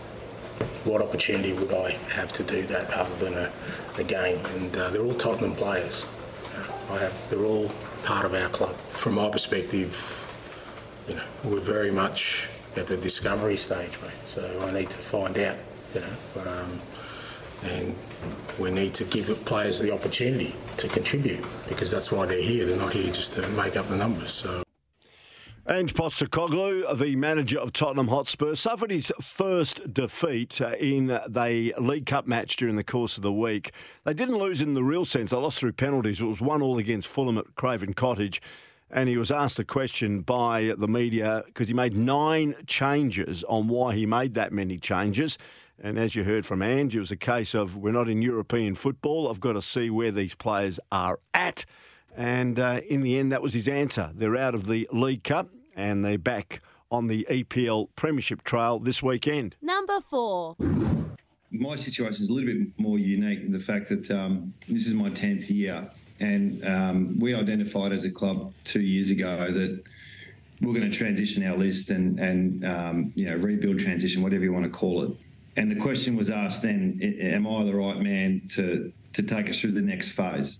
What 0.85 1.01
opportunity 1.01 1.53
would 1.53 1.73
I 1.73 1.91
have 2.09 2.33
to 2.33 2.43
do 2.43 2.63
that 2.63 2.91
other 2.91 3.15
than 3.25 3.33
a, 3.33 3.51
a 3.97 4.03
game? 4.03 4.39
And 4.57 4.75
uh, 4.75 4.89
they're 4.89 5.03
all 5.03 5.13
Tottenham 5.13 5.55
players. 5.55 6.05
I 6.89 6.99
have, 6.99 7.29
they're 7.29 7.43
all 7.43 7.69
part 8.03 8.25
of 8.25 8.33
our 8.33 8.49
club. 8.49 8.75
From 8.75 9.15
my 9.15 9.29
perspective, 9.29 10.23
you 11.07 11.15
know, 11.15 11.23
we're 11.43 11.59
very 11.59 11.91
much 11.91 12.49
at 12.77 12.87
the 12.87 12.97
discovery 12.97 13.57
stage, 13.57 13.91
mate. 14.01 14.11
So 14.25 14.67
I 14.67 14.71
need 14.71 14.89
to 14.89 14.97
find 14.97 15.37
out, 15.37 15.57
you 15.93 16.01
know, 16.01 16.51
um, 16.51 16.79
and 17.63 17.95
we 18.59 18.71
need 18.71 18.93
to 18.95 19.03
give 19.03 19.27
the 19.27 19.35
players 19.35 19.79
the 19.79 19.91
opportunity 19.93 20.55
to 20.77 20.87
contribute 20.87 21.45
because 21.67 21.91
that's 21.91 22.11
why 22.11 22.25
they're 22.25 22.41
here. 22.41 22.65
They're 22.65 22.77
not 22.77 22.93
here 22.93 23.11
just 23.11 23.33
to 23.33 23.47
make 23.49 23.75
up 23.75 23.87
the 23.87 23.97
numbers. 23.97 24.31
So. 24.31 24.66
Ange 25.69 25.93
Postecoglou, 25.93 26.97
the 26.97 27.17
manager 27.17 27.59
of 27.59 27.73
Tottenham 27.73 28.07
Hotspur, 28.07 28.55
suffered 28.55 28.89
his 28.89 29.11
first 29.19 29.93
defeat 29.93 30.61
uh, 30.61 30.75
in 30.79 31.07
the 31.07 31.73
League 31.77 32.05
Cup 32.05 32.25
match 32.25 32.55
during 32.55 32.77
the 32.77 32.85
course 32.85 33.17
of 33.17 33.23
the 33.23 33.33
week. 33.33 33.73
They 34.05 34.13
didn't 34.13 34.37
lose 34.37 34.61
in 34.61 34.75
the 34.75 34.83
real 34.83 35.03
sense. 35.03 35.31
They 35.31 35.35
lost 35.35 35.59
through 35.59 35.73
penalties. 35.73 36.21
It 36.21 36.23
was 36.23 36.39
one 36.39 36.61
all 36.61 36.77
against 36.77 37.09
Fulham 37.09 37.37
at 37.37 37.53
Craven 37.55 37.93
Cottage. 37.93 38.41
And 38.89 39.09
he 39.09 39.17
was 39.17 39.29
asked 39.29 39.59
a 39.59 39.65
question 39.65 40.21
by 40.21 40.73
the 40.77 40.87
media 40.87 41.43
because 41.47 41.67
he 41.67 41.73
made 41.73 41.97
nine 41.97 42.55
changes 42.65 43.43
on 43.49 43.67
why 43.67 43.93
he 43.93 44.05
made 44.05 44.35
that 44.35 44.53
many 44.53 44.77
changes. 44.77 45.37
And 45.83 45.99
as 45.99 46.15
you 46.15 46.23
heard 46.23 46.45
from 46.45 46.61
Ange, 46.61 46.95
it 46.95 47.01
was 47.01 47.11
a 47.11 47.17
case 47.17 47.53
of 47.53 47.75
we're 47.75 47.91
not 47.91 48.07
in 48.07 48.21
European 48.21 48.75
football. 48.75 49.29
I've 49.29 49.41
got 49.41 49.53
to 49.53 49.61
see 49.61 49.89
where 49.89 50.11
these 50.11 50.33
players 50.33 50.79
are 50.93 51.19
at. 51.33 51.65
And 52.15 52.57
uh, 52.57 52.79
in 52.89 53.01
the 53.01 53.17
end, 53.17 53.33
that 53.33 53.41
was 53.41 53.53
his 53.53 53.67
answer. 53.67 54.11
They're 54.15 54.37
out 54.37 54.55
of 54.55 54.65
the 54.65 54.87
League 54.93 55.25
Cup 55.25 55.49
and 55.77 56.03
they're 56.03 56.17
back 56.17 56.61
on 56.91 57.07
the 57.07 57.25
EPL 57.29 57.89
Premiership 57.95 58.43
Trail 58.43 58.79
this 58.79 59.01
weekend. 59.01 59.55
Number 59.61 60.01
four. 60.01 60.55
My 61.51 61.75
situation 61.75 62.23
is 62.23 62.29
a 62.29 62.33
little 62.33 62.53
bit 62.53 62.67
more 62.77 62.99
unique 62.99 63.39
in 63.39 63.51
the 63.51 63.59
fact 63.59 63.87
that 63.89 64.11
um, 64.11 64.53
this 64.67 64.85
is 64.85 64.93
my 64.93 65.09
10th 65.09 65.49
year. 65.49 65.89
And 66.19 66.65
um, 66.65 67.19
we 67.19 67.35
identified 67.35 67.93
as 67.93 68.03
a 68.03 68.11
club 68.11 68.51
two 68.63 68.81
years 68.81 69.11
ago 69.11 69.51
that 69.51 69.83
we're 70.61 70.73
going 70.73 70.89
to 70.89 70.97
transition 70.97 71.45
our 71.45 71.55
list 71.55 71.91
and, 71.91 72.19
and 72.19 72.65
um, 72.65 73.13
you 73.15 73.29
know, 73.29 73.35
rebuild 73.35 73.79
transition, 73.79 74.23
whatever 74.23 74.43
you 74.43 74.51
want 74.51 74.65
to 74.65 74.71
call 74.71 75.03
it. 75.03 75.11
And 75.55 75.71
the 75.71 75.75
question 75.75 76.15
was 76.15 76.29
asked 76.29 76.63
then, 76.63 76.99
am 77.21 77.47
I 77.47 77.63
the 77.63 77.75
right 77.75 77.99
man 77.99 78.41
to, 78.49 78.91
to 79.13 79.23
take 79.23 79.49
us 79.49 79.59
through 79.59 79.73
the 79.73 79.81
next 79.81 80.09
phase? 80.09 80.59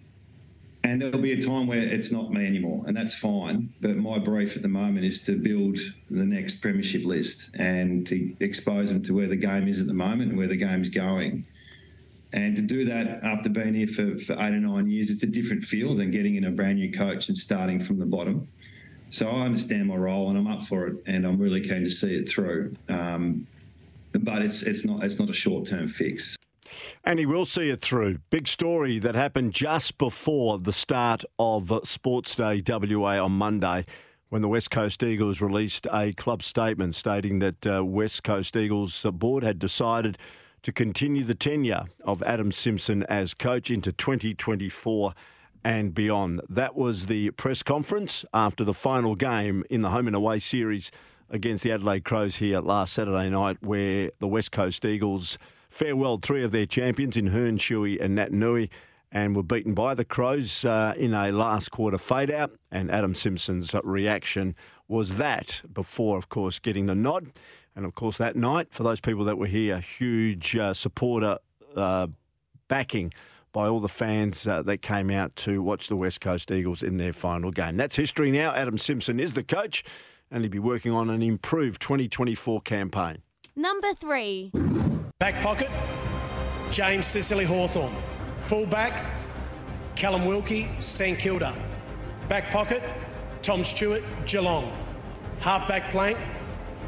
And 0.87 1.01
there'll 1.01 1.19
be 1.19 1.33
a 1.33 1.41
time 1.41 1.67
where 1.67 1.81
it's 1.81 2.13
not 2.13 2.31
me 2.31 2.47
anymore, 2.47 2.85
and 2.87 2.95
that's 2.95 3.13
fine. 3.13 3.73
But 3.81 3.97
my 3.97 4.19
brief 4.19 4.55
at 4.55 4.61
the 4.61 4.69
moment 4.69 5.05
is 5.05 5.19
to 5.21 5.37
build 5.37 5.77
the 6.09 6.23
next 6.23 6.61
premiership 6.61 7.03
list 7.03 7.53
and 7.57 8.07
to 8.07 8.33
expose 8.39 8.87
them 8.87 9.03
to 9.03 9.13
where 9.13 9.27
the 9.27 9.35
game 9.35 9.67
is 9.67 9.81
at 9.81 9.87
the 9.87 9.93
moment 9.93 10.29
and 10.29 10.37
where 10.37 10.47
the 10.47 10.55
game's 10.55 10.87
going. 10.87 11.45
And 12.31 12.55
to 12.55 12.61
do 12.61 12.85
that 12.85 13.21
after 13.21 13.49
being 13.49 13.73
here 13.73 13.87
for, 13.87 14.17
for 14.17 14.33
eight 14.33 14.53
or 14.53 14.61
nine 14.61 14.89
years, 14.89 15.09
it's 15.09 15.23
a 15.23 15.27
different 15.27 15.65
feel 15.65 15.93
than 15.93 16.09
getting 16.09 16.35
in 16.35 16.45
a 16.45 16.51
brand 16.51 16.77
new 16.77 16.89
coach 16.89 17.27
and 17.27 17.37
starting 17.37 17.83
from 17.83 17.99
the 17.99 18.05
bottom. 18.05 18.47
So 19.09 19.29
I 19.29 19.41
understand 19.41 19.87
my 19.87 19.95
role 19.95 20.29
and 20.29 20.37
I'm 20.37 20.47
up 20.47 20.63
for 20.63 20.87
it, 20.87 21.03
and 21.05 21.27
I'm 21.27 21.37
really 21.37 21.59
keen 21.59 21.83
to 21.83 21.89
see 21.89 22.15
it 22.15 22.29
through. 22.29 22.77
Um, 22.87 23.45
but 24.13 24.41
it's 24.41 24.61
it's 24.61 24.85
not 24.85 25.03
it's 25.03 25.19
not 25.19 25.29
a 25.29 25.33
short 25.33 25.67
term 25.67 25.89
fix. 25.89 26.36
And 27.03 27.19
he 27.19 27.25
will 27.25 27.45
see 27.45 27.69
it 27.69 27.81
through. 27.81 28.19
Big 28.29 28.47
story 28.47 28.99
that 28.99 29.15
happened 29.15 29.53
just 29.53 29.97
before 29.97 30.59
the 30.59 30.73
start 30.73 31.23
of 31.39 31.71
Sports 31.83 32.35
Day 32.35 32.61
WA 32.67 33.23
on 33.23 33.31
Monday 33.33 33.85
when 34.29 34.41
the 34.41 34.47
West 34.47 34.71
Coast 34.71 35.03
Eagles 35.03 35.39
released 35.39 35.87
a 35.91 36.11
club 36.13 36.43
statement 36.43 36.95
stating 36.95 37.39
that 37.39 37.65
uh, 37.65 37.83
West 37.85 38.23
Coast 38.23 38.55
Eagles 38.55 39.05
board 39.13 39.43
had 39.43 39.57
decided 39.57 40.17
to 40.63 40.71
continue 40.71 41.23
the 41.23 41.35
tenure 41.35 41.85
of 42.03 42.21
Adam 42.23 42.51
Simpson 42.51 43.03
as 43.03 43.33
coach 43.33 43.71
into 43.71 43.91
2024 43.91 45.13
and 45.63 45.93
beyond. 45.93 46.41
That 46.49 46.75
was 46.75 47.05
the 47.05 47.31
press 47.31 47.63
conference 47.63 48.25
after 48.33 48.63
the 48.63 48.73
final 48.73 49.15
game 49.15 49.63
in 49.69 49.81
the 49.81 49.89
home 49.91 50.07
and 50.07 50.15
away 50.15 50.39
series 50.39 50.91
against 51.29 51.63
the 51.63 51.71
Adelaide 51.71 52.03
Crows 52.03 52.37
here 52.37 52.59
last 52.59 52.93
Saturday 52.93 53.29
night, 53.29 53.57
where 53.61 54.11
the 54.19 54.27
West 54.27 54.51
Coast 54.51 54.83
Eagles 54.85 55.37
farewelled 55.69 56.23
three 56.23 56.43
of 56.43 56.51
their 56.51 56.65
champions 56.65 57.17
in 57.17 57.27
Hurn, 57.27 57.57
Shuey 57.57 57.99
and 58.01 58.17
Naitanui 58.17 58.69
and 59.11 59.35
were 59.35 59.43
beaten 59.43 59.73
by 59.73 59.93
the 59.93 60.05
Crows 60.05 60.65
uh, 60.65 60.93
in 60.97 61.13
a 61.13 61.31
last 61.31 61.71
quarter 61.71 61.97
fade 61.97 62.31
out. 62.31 62.51
And 62.71 62.91
Adam 62.91 63.15
Simpson's 63.15 63.73
reaction 63.83 64.55
was 64.87 65.17
that 65.17 65.61
before, 65.73 66.17
of 66.17 66.29
course, 66.29 66.59
getting 66.59 66.87
the 66.87 66.95
nod. 66.95 67.27
And 67.75 67.85
of 67.85 67.95
course, 67.95 68.17
that 68.17 68.35
night, 68.35 68.67
for 68.71 68.83
those 68.83 68.99
people 68.99 69.23
that 69.25 69.37
were 69.37 69.47
here, 69.47 69.79
huge 69.79 70.57
uh, 70.57 70.73
supporter 70.73 71.37
uh, 71.75 72.07
backing 72.67 73.13
by 73.53 73.67
all 73.67 73.79
the 73.79 73.87
fans 73.87 74.45
uh, 74.45 74.61
that 74.63 74.81
came 74.81 75.09
out 75.09 75.35
to 75.37 75.61
watch 75.61 75.87
the 75.87 75.95
West 75.95 76.21
Coast 76.21 76.51
Eagles 76.51 76.83
in 76.83 76.97
their 76.97 77.13
final 77.13 77.51
game. 77.51 77.77
That's 77.77 77.95
history 77.95 78.31
now. 78.31 78.53
Adam 78.53 78.77
Simpson 78.77 79.19
is 79.19 79.33
the 79.33 79.43
coach, 79.43 79.83
and 80.29 80.43
he'll 80.43 80.51
be 80.51 80.59
working 80.59 80.91
on 80.91 81.09
an 81.09 81.21
improved 81.21 81.81
2024 81.81 82.61
campaign. 82.61 83.19
Number 83.55 83.93
three. 83.93 84.51
Back 85.19 85.41
pocket. 85.41 85.71
James 86.69 87.07
Sicily 87.07 87.43
Hawthorn. 87.43 87.91
Full-back, 88.37 89.03
Callum 89.95 90.27
Wilkie, 90.27 90.69
St 90.79 91.17
Kilda. 91.17 91.55
Back 92.27 92.51
pocket, 92.51 92.83
Tom 93.41 93.63
Stewart, 93.63 94.03
Geelong. 94.27 94.71
Half-back 95.39 95.87
flank, 95.87 96.19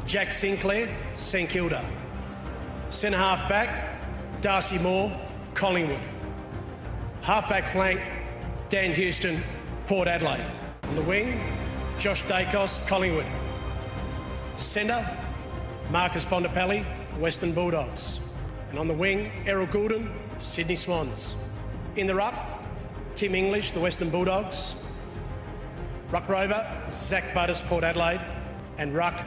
Jack 0.06 0.30
Sinclair, 0.30 0.88
St 1.14 1.50
Kilda. 1.50 1.84
Centre 2.90 3.18
half 3.18 3.48
back, 3.48 4.00
Darcy 4.40 4.78
Moore, 4.78 5.10
Collingwood. 5.54 6.00
Half 7.22 7.48
back 7.48 7.66
flank, 7.66 8.00
Dan 8.68 8.92
Houston, 8.94 9.42
Port 9.88 10.06
Adelaide. 10.06 10.46
On 10.84 10.94
the 10.94 11.02
wing, 11.02 11.40
Josh 11.98 12.22
Daicos, 12.22 12.86
Collingwood. 12.86 13.26
Centre, 14.56 15.04
Marcus 15.90 16.24
Bontempelli, 16.24 16.84
Western 17.18 17.52
Bulldogs. 17.52 18.20
And 18.70 18.78
on 18.78 18.86
the 18.86 18.94
wing, 18.94 19.30
Errol 19.46 19.66
Gulden, 19.66 20.10
Sydney 20.38 20.76
Swans. 20.76 21.44
In 21.96 22.06
the 22.06 22.14
ruck, 22.14 22.34
Tim 23.14 23.34
English, 23.34 23.70
the 23.72 23.80
Western 23.80 24.10
Bulldogs. 24.10 24.84
Ruck 26.10 26.28
rover, 26.28 26.66
Zak 26.90 27.34
Butters, 27.34 27.62
Port 27.62 27.84
Adelaide. 27.84 28.20
And 28.78 28.94
ruck, 28.94 29.20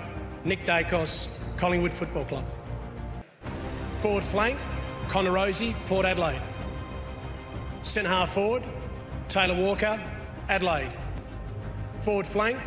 Nick 0.45 0.65
Daicos, 0.65 1.39
Collingwood 1.57 1.93
Football 1.93 2.25
Club. 2.25 2.45
Forward 3.99 4.23
flank, 4.23 4.57
Connor 5.07 5.31
Rozee, 5.31 5.73
Port 5.87 6.05
Adelaide. 6.05 6.41
Centre 7.83 8.09
half 8.09 8.33
forward, 8.33 8.63
Taylor 9.27 9.55
Walker, 9.55 9.99
Adelaide. 10.49 10.91
Forward 11.99 12.27
flank, 12.27 12.57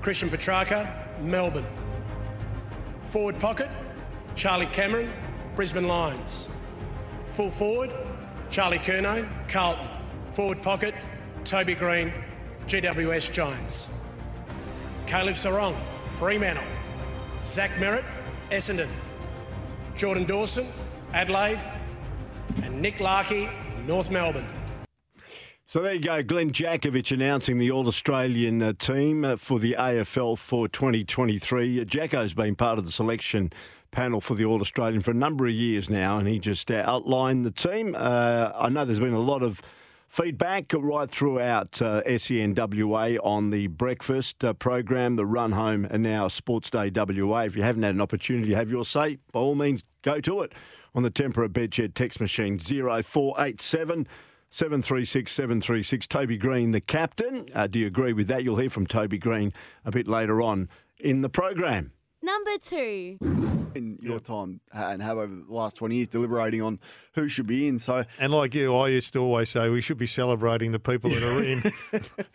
Christian 0.00 0.28
Petracca, 0.28 1.20
Melbourne. 1.20 1.66
Forward 3.10 3.38
pocket, 3.38 3.68
Charlie 4.34 4.66
Cameron, 4.66 5.12
Brisbane 5.54 5.86
Lions. 5.86 6.48
Full 7.26 7.50
forward, 7.50 7.90
Charlie 8.50 8.78
Curnow, 8.78 9.28
Carlton. 9.48 9.86
Forward 10.30 10.62
pocket, 10.62 10.94
Toby 11.44 11.74
Greene, 11.74 12.12
GWS 12.66 13.32
Giants. 13.32 13.88
Caleb 15.06 15.34
Serong, 15.34 15.76
Fremantle. 16.18 16.64
Zach 17.40 17.70
Merrett, 17.72 18.04
Essendon. 18.50 18.88
Jordan 19.96 20.24
Dawson, 20.24 20.66
Adelaide. 21.12 21.60
And 22.62 22.80
Nick 22.80 23.00
Larkey, 23.00 23.48
North 23.86 24.10
Melbourne. 24.10 24.48
So 25.72 25.80
there 25.80 25.94
you 25.94 26.00
go, 26.00 26.22
Glenn 26.22 26.50
Jakovich 26.50 27.12
announcing 27.12 27.56
the 27.56 27.70
All 27.70 27.88
Australian 27.88 28.60
uh, 28.60 28.74
team 28.74 29.24
uh, 29.24 29.36
for 29.36 29.58
the 29.58 29.74
AFL 29.78 30.36
for 30.36 30.68
2023. 30.68 31.80
Uh, 31.80 31.84
Jacko's 31.84 32.34
been 32.34 32.54
part 32.54 32.78
of 32.78 32.84
the 32.84 32.92
selection 32.92 33.50
panel 33.90 34.20
for 34.20 34.34
the 34.34 34.44
All 34.44 34.60
Australian 34.60 35.00
for 35.00 35.12
a 35.12 35.14
number 35.14 35.46
of 35.46 35.54
years 35.54 35.88
now, 35.88 36.18
and 36.18 36.28
he 36.28 36.38
just 36.38 36.70
outlined 36.70 37.46
the 37.46 37.50
team. 37.50 37.96
I 37.96 38.68
know 38.68 38.84
there's 38.84 39.00
been 39.00 39.14
a 39.14 39.18
lot 39.18 39.42
of 39.42 39.62
feedback 40.08 40.74
right 40.76 41.10
throughout 41.10 41.72
SENWA 41.72 43.18
on 43.24 43.48
the 43.48 43.68
breakfast 43.68 44.44
program, 44.58 45.16
the 45.16 45.24
run 45.24 45.52
home, 45.52 45.86
and 45.86 46.02
now 46.02 46.28
Sports 46.28 46.68
Day 46.68 46.90
WA. 46.94 47.44
If 47.44 47.56
you 47.56 47.62
haven't 47.62 47.84
had 47.84 47.94
an 47.94 48.02
opportunity 48.02 48.50
to 48.50 48.56
have 48.56 48.70
your 48.70 48.84
say, 48.84 49.16
by 49.32 49.40
all 49.40 49.54
means, 49.54 49.84
go 50.02 50.20
to 50.20 50.42
it 50.42 50.52
on 50.94 51.02
the 51.02 51.10
Tempur 51.10 51.48
Bedshed 51.48 51.94
text 51.94 52.20
machine 52.20 52.58
0487 52.58 54.06
736 54.52 55.32
736. 55.32 56.06
Toby 56.06 56.36
Greene, 56.36 56.72
the 56.72 56.80
captain. 56.82 57.48
Uh, 57.54 57.66
do 57.66 57.78
you 57.78 57.86
agree 57.86 58.12
with 58.12 58.28
that? 58.28 58.44
You'll 58.44 58.56
hear 58.58 58.68
from 58.68 58.86
Toby 58.86 59.16
Greene 59.16 59.50
a 59.86 59.90
bit 59.90 60.06
later 60.06 60.42
on 60.42 60.68
in 61.00 61.22
the 61.22 61.30
program. 61.30 61.92
Number 62.20 62.58
two. 62.58 63.16
In 63.74 63.98
your 64.02 64.20
time 64.20 64.60
and 64.70 65.00
have 65.00 65.16
over 65.16 65.34
the 65.34 65.44
last 65.48 65.76
20 65.76 65.96
years 65.96 66.08
deliberating 66.08 66.60
on 66.60 66.78
who 67.14 67.28
should 67.28 67.46
be 67.46 67.66
in. 67.66 67.78
So, 67.78 68.04
And 68.18 68.30
like 68.30 68.54
you, 68.54 68.76
I 68.76 68.88
used 68.88 69.14
to 69.14 69.20
always 69.20 69.48
say 69.48 69.70
we 69.70 69.80
should 69.80 69.96
be 69.96 70.06
celebrating 70.06 70.70
the 70.70 70.78
people 70.78 71.08
that 71.08 71.22
are 71.22 71.42
in, 71.42 71.72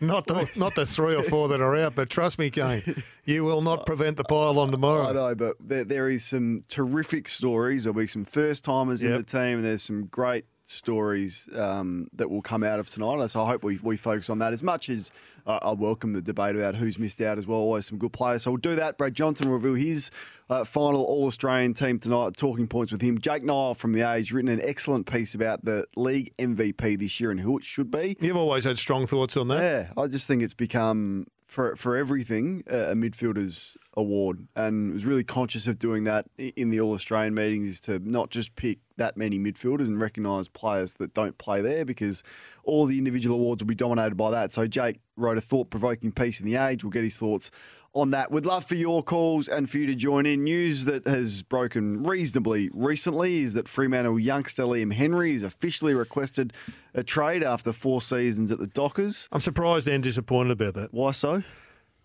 not 0.00 0.26
the 0.26 0.50
not 0.56 0.74
the 0.74 0.86
three 0.86 1.14
or 1.14 1.22
four 1.22 1.46
that 1.48 1.60
are 1.60 1.76
out. 1.76 1.94
But 1.94 2.10
trust 2.10 2.40
me, 2.40 2.50
Kane, 2.50 2.82
you 3.26 3.44
will 3.44 3.62
not 3.62 3.86
prevent 3.86 4.16
the 4.16 4.24
pile 4.24 4.58
on 4.58 4.72
tomorrow. 4.72 5.08
I 5.08 5.12
know, 5.12 5.34
but 5.36 5.56
there, 5.60 5.84
there 5.84 6.08
is 6.08 6.24
some 6.24 6.64
terrific 6.66 7.28
stories. 7.28 7.84
There'll 7.84 7.96
be 7.96 8.08
some 8.08 8.24
first 8.24 8.64
timers 8.64 9.04
in 9.04 9.12
the 9.12 9.22
team, 9.22 9.58
and 9.58 9.64
there's 9.64 9.84
some 9.84 10.06
great 10.06 10.46
stories 10.70 11.48
um, 11.54 12.08
that 12.14 12.30
will 12.30 12.42
come 12.42 12.62
out 12.62 12.78
of 12.78 12.88
tonight. 12.88 13.26
So 13.28 13.42
I 13.42 13.46
hope 13.48 13.64
we, 13.64 13.78
we 13.82 13.96
focus 13.96 14.30
on 14.30 14.38
that 14.40 14.52
as 14.52 14.62
much 14.62 14.88
as 14.88 15.10
uh, 15.46 15.58
I 15.62 15.72
welcome 15.72 16.12
the 16.12 16.20
debate 16.20 16.56
about 16.56 16.74
who's 16.74 16.98
missed 16.98 17.20
out 17.20 17.38
as 17.38 17.46
well. 17.46 17.58
Always 17.58 17.86
some 17.86 17.98
good 17.98 18.12
players. 18.12 18.42
So 18.42 18.50
we'll 18.50 18.58
do 18.58 18.76
that. 18.76 18.98
Brad 18.98 19.14
Johnson 19.14 19.48
will 19.48 19.58
reveal 19.58 19.74
his 19.74 20.10
uh, 20.50 20.64
final 20.64 21.02
All 21.04 21.26
Australian 21.26 21.74
team 21.74 21.98
tonight. 21.98 22.36
Talking 22.36 22.68
points 22.68 22.92
with 22.92 23.00
him. 23.00 23.18
Jake 23.18 23.42
Niall 23.42 23.74
from 23.74 23.92
The 23.92 24.02
Age 24.02 24.32
written 24.32 24.50
an 24.50 24.60
excellent 24.62 25.06
piece 25.06 25.34
about 25.34 25.64
the 25.64 25.86
league 25.96 26.32
MVP 26.38 26.98
this 26.98 27.18
year 27.20 27.30
and 27.30 27.40
who 27.40 27.58
it 27.58 27.64
should 27.64 27.90
be. 27.90 28.16
You've 28.20 28.36
always 28.36 28.64
had 28.64 28.78
strong 28.78 29.06
thoughts 29.06 29.36
on 29.36 29.48
that. 29.48 29.60
Yeah, 29.60 30.02
I 30.02 30.06
just 30.06 30.26
think 30.26 30.42
it's 30.42 30.54
become 30.54 31.26
for 31.48 31.74
for 31.76 31.96
everything 31.96 32.62
a 32.66 32.94
midfielder's 32.94 33.76
award, 33.94 34.46
and 34.54 34.92
was 34.92 35.06
really 35.06 35.24
conscious 35.24 35.66
of 35.66 35.78
doing 35.78 36.04
that 36.04 36.26
in 36.36 36.68
the 36.68 36.80
All 36.80 36.92
Australian 36.92 37.34
meetings 37.34 37.68
is 37.68 37.80
to 37.80 37.98
not 38.00 38.30
just 38.30 38.54
pick 38.54 38.78
that 38.98 39.16
many 39.16 39.38
midfielders 39.38 39.86
and 39.86 40.00
recognise 40.00 40.46
players 40.46 40.94
that 40.96 41.14
don't 41.14 41.38
play 41.38 41.62
there 41.62 41.84
because 41.84 42.22
all 42.64 42.84
the 42.84 42.98
individual 42.98 43.36
awards 43.36 43.62
will 43.62 43.68
be 43.68 43.74
dominated 43.74 44.16
by 44.16 44.30
that. 44.30 44.52
So 44.52 44.66
Jake 44.66 45.00
wrote 45.16 45.38
a 45.38 45.40
thought 45.40 45.70
provoking 45.70 46.12
piece 46.12 46.38
in 46.38 46.46
the 46.46 46.56
Age. 46.56 46.84
We'll 46.84 46.90
get 46.90 47.04
his 47.04 47.16
thoughts 47.16 47.50
on 47.94 48.10
that. 48.10 48.30
We'd 48.30 48.46
love 48.46 48.64
for 48.64 48.74
your 48.74 49.02
calls 49.02 49.48
and 49.48 49.68
for 49.68 49.78
you 49.78 49.86
to 49.86 49.94
join 49.94 50.26
in. 50.26 50.44
News 50.44 50.84
that 50.84 51.06
has 51.06 51.42
broken 51.42 52.02
reasonably 52.04 52.70
recently 52.72 53.42
is 53.42 53.54
that 53.54 53.68
Fremantle 53.68 54.18
youngster 54.18 54.64
Liam 54.64 54.92
Henry 54.92 55.32
has 55.32 55.42
officially 55.42 55.94
requested 55.94 56.52
a 56.94 57.02
trade 57.02 57.42
after 57.42 57.72
four 57.72 58.00
seasons 58.00 58.52
at 58.52 58.58
the 58.58 58.66
Dockers. 58.66 59.28
I'm 59.32 59.40
surprised 59.40 59.88
and 59.88 60.02
disappointed 60.02 60.52
about 60.52 60.74
that. 60.74 60.92
Why 60.92 61.12
so? 61.12 61.42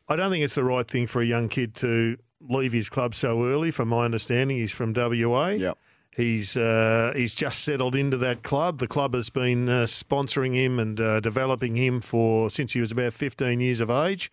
I 0.07 0.15
don't 0.15 0.31
think 0.31 0.43
it's 0.43 0.55
the 0.55 0.63
right 0.63 0.87
thing 0.87 1.07
for 1.07 1.21
a 1.21 1.25
young 1.25 1.49
kid 1.49 1.75
to 1.75 2.17
leave 2.41 2.73
his 2.73 2.89
club 2.89 3.15
so 3.15 3.45
early. 3.45 3.71
From 3.71 3.89
my 3.89 4.05
understanding, 4.05 4.57
he's 4.57 4.71
from 4.71 4.93
WA. 4.93 5.49
Yep. 5.49 5.77
He's 6.15 6.55
uh, 6.55 7.13
he's 7.15 7.33
just 7.33 7.63
settled 7.63 7.95
into 7.95 8.17
that 8.17 8.43
club. 8.43 8.77
The 8.77 8.87
club 8.87 9.15
has 9.15 9.31
been 9.31 9.67
uh, 9.67 9.83
sponsoring 9.83 10.53
him 10.53 10.77
and 10.77 10.99
uh, 10.99 11.19
developing 11.21 11.75
him 11.75 12.01
for 12.01 12.51
since 12.51 12.73
he 12.73 12.81
was 12.81 12.91
about 12.91 13.13
15 13.13 13.59
years 13.59 13.79
of 13.79 13.89
age. 13.89 14.31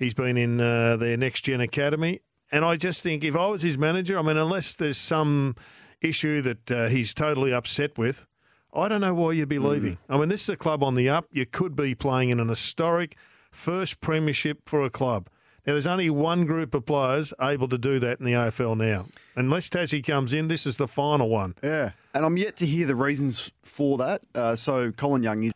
He's 0.00 0.14
been 0.14 0.38
in 0.38 0.60
uh, 0.60 0.96
their 0.96 1.18
next 1.18 1.42
gen 1.42 1.60
academy, 1.60 2.20
and 2.50 2.64
I 2.64 2.76
just 2.76 3.02
think 3.02 3.22
if 3.22 3.36
I 3.36 3.46
was 3.48 3.60
his 3.60 3.76
manager, 3.76 4.18
I 4.18 4.22
mean, 4.22 4.38
unless 4.38 4.74
there's 4.74 4.96
some 4.96 5.56
issue 6.00 6.40
that 6.40 6.70
uh, 6.70 6.88
he's 6.88 7.12
totally 7.12 7.52
upset 7.52 7.98
with, 7.98 8.26
I 8.72 8.88
don't 8.88 9.02
know 9.02 9.12
why 9.12 9.32
you'd 9.32 9.50
be 9.50 9.58
leaving. 9.58 9.98
I 10.08 10.16
mean, 10.16 10.30
this 10.30 10.44
is 10.44 10.48
a 10.48 10.56
club 10.56 10.82
on 10.82 10.94
the 10.94 11.10
up. 11.10 11.26
You 11.30 11.44
could 11.44 11.76
be 11.76 11.94
playing 11.94 12.30
in 12.30 12.40
an 12.40 12.48
historic 12.48 13.16
first 13.50 14.00
premiership 14.00 14.62
for 14.66 14.82
a 14.82 14.90
club. 14.90 15.28
Now, 15.66 15.74
there's 15.74 15.86
only 15.86 16.08
one 16.08 16.46
group 16.46 16.74
of 16.74 16.86
players 16.86 17.34
able 17.38 17.68
to 17.68 17.76
do 17.76 17.98
that 17.98 18.20
in 18.20 18.24
the 18.24 18.32
AFL 18.32 18.78
now. 18.78 19.06
Unless 19.36 19.68
Tassie 19.68 20.02
comes 20.02 20.32
in, 20.32 20.48
this 20.48 20.64
is 20.64 20.78
the 20.78 20.88
final 20.88 21.28
one. 21.28 21.54
Yeah, 21.62 21.90
and 22.14 22.24
I'm 22.24 22.38
yet 22.38 22.56
to 22.58 22.66
hear 22.66 22.86
the 22.86 22.96
reasons 22.96 23.50
for 23.62 23.98
that. 23.98 24.22
Uh, 24.34 24.56
so 24.56 24.92
Colin 24.92 25.22
Young 25.22 25.44
is. 25.44 25.52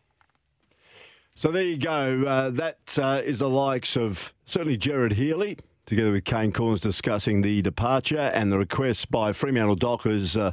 So 1.37 1.51
there 1.51 1.65
you 1.65 1.77
go. 1.77 2.25
Uh, 2.25 2.51
that 2.51 2.99
uh, 3.01 3.21
is 3.25 3.41
the 3.41 3.49
likes 3.49 3.97
of 3.97 4.33
certainly 4.47 4.77
Gerard 4.77 5.13
Healy, 5.13 5.59
together 5.85 6.13
with 6.13 6.25
Kane 6.25 6.53
Cornes 6.53 6.81
discussing 6.81 7.43
the 7.43 7.61
departure 7.61 8.19
and 8.19 8.53
the 8.53 8.59
request 8.59 9.11
by 9.11 9.33
Fremantle 9.33 9.77
Dockers. 9.77 10.37
Uh, 10.37 10.53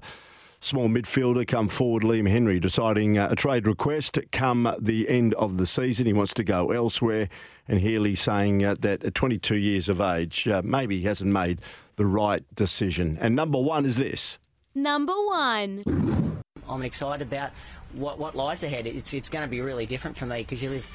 Small 0.64 0.90
midfielder 0.90 1.48
come 1.48 1.68
forward, 1.68 2.04
Liam 2.04 2.30
Henry, 2.30 2.60
deciding 2.60 3.18
uh, 3.18 3.30
a 3.32 3.36
trade 3.36 3.66
request 3.66 4.20
come 4.32 4.72
the 4.80 5.10
end 5.10 5.34
of 5.34 5.58
the 5.58 5.66
season. 5.66 6.06
He 6.06 6.14
wants 6.14 6.36
to 6.36 6.44
go 6.44 6.70
elsewhere. 6.72 7.30
And 7.68 7.80
Healy 7.80 8.14
saying 8.14 8.64
uh, 8.64 8.76
that 8.82 9.04
at 9.04 9.16
22 9.16 9.56
years 9.56 9.90
of 9.90 10.00
age, 10.00 10.48
uh, 10.48 10.62
maybe 10.64 11.00
he 11.00 11.08
hasn't 11.08 11.34
made 11.34 11.62
the 11.96 12.06
right 12.06 12.44
decision. 12.54 13.18
And 13.20 13.36
number 13.36 13.58
one 13.58 13.88
is 13.88 13.98
this. 13.98 14.38
Number 14.76 15.14
one. 15.14 16.42
I'm 16.70 16.84
excited 16.84 17.28
about 17.28 17.50
what, 17.94 18.20
what 18.20 18.36
lies 18.36 18.64
ahead. 18.64 18.88
It's, 18.88 19.14
it's 19.14 19.30
going 19.30 19.44
to 19.44 19.50
be 19.50 19.62
really 19.62 19.86
different 19.86 20.18
for 20.18 20.26
me 20.26 20.38
because 20.38 20.62
you 20.62 20.70
live 20.70 20.88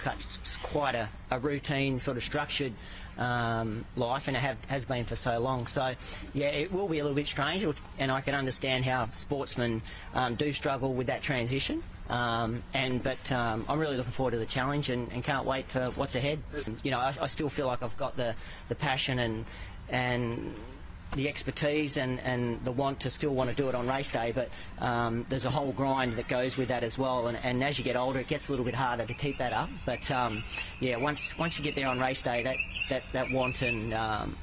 quite 0.63 0.95
a, 0.95 1.09
a 1.31 1.39
routine, 1.39 1.99
sort 1.99 2.17
of 2.17 2.25
structured 2.25 2.73
um, 3.19 3.85
life, 3.97 4.29
and 4.29 4.37
it 4.37 4.41
have, 4.41 4.63
has 4.67 4.85
been 4.85 5.05
for 5.05 5.17
so 5.17 5.39
long. 5.39 5.67
So, 5.67 5.95
yeah, 6.35 6.49
it 6.49 6.73
will 6.73 6.89
be 6.89 6.99
a 6.99 7.03
little 7.03 7.17
bit 7.17 7.27
strange, 7.27 7.67
and 7.99 8.11
I 8.11 8.21
can 8.21 8.35
understand 8.35 8.85
how 8.85 9.09
sportsmen 9.13 9.83
um, 10.15 10.35
do 10.35 10.53
struggle 10.53 10.95
with 10.95 11.07
that 11.09 11.23
transition. 11.23 11.83
Um, 12.09 12.63
and 12.73 13.03
but 13.03 13.33
um, 13.33 13.65
I'm 13.69 13.81
really 13.81 13.97
looking 13.97 14.13
forward 14.13 14.31
to 14.33 14.39
the 14.39 14.47
challenge 14.47 14.91
and, 14.91 15.11
and 15.13 15.25
can't 15.25 15.45
wait 15.45 15.67
for 15.67 15.87
what's 15.97 16.15
ahead. 16.15 16.39
You 16.85 16.93
know, 16.93 17.01
I, 17.01 17.13
I 17.21 17.27
still 17.27 17.49
feel 17.49 17.67
like 17.67 17.83
I've 17.83 17.97
got 17.97 18.17
the, 18.17 18.35
the 18.69 18.77
passion 18.77 19.19
and 19.19 19.45
and 19.89 20.55
the 21.13 21.29
expertise 21.29 21.97
and, 21.97 22.21
and 22.21 22.63
the 22.65 22.73
want 22.73 23.01
to 23.01 23.11
still 23.11 23.35
want 23.35 23.49
to 23.49 23.57
do 23.57 23.69
it 23.69 23.75
on 23.75 23.89
race 23.89 24.11
day, 24.11 24.33
but 24.33 24.49
um, 24.85 25.25
there's 25.29 25.47
a 25.47 25.51
whole 25.51 25.73
grind 25.73 26.17
that 26.17 26.29
goes 26.29 26.57
with 26.57 26.69
that 26.69 26.83
as 26.83 26.99
well. 26.99 27.29
And, 27.29 27.39
and 27.43 27.63
as 27.65 27.79
you 27.79 27.85
get 27.85 27.97
older, 27.97 28.21
it 28.21 28.29
gets 28.29 28.49
a 28.49 28.53
little 28.53 28.65
bit 28.65 28.75
harder 28.75 29.07
to 29.07 29.15
keep 29.15 29.39
that 29.39 29.53
up. 29.53 29.71
But 29.87 30.11
um, 30.11 30.45
yeah, 30.81 30.97
once 30.97 31.37
once 31.39 31.59
you 31.59 31.65
get 31.65 31.75
there 31.75 31.89
on 31.89 31.99
race 31.99 32.23
day, 32.23 32.43
that 32.43 32.57
that, 32.91 33.03
that 33.13 33.31
want 33.31 33.63
and 33.63 33.95
um, 33.95 34.37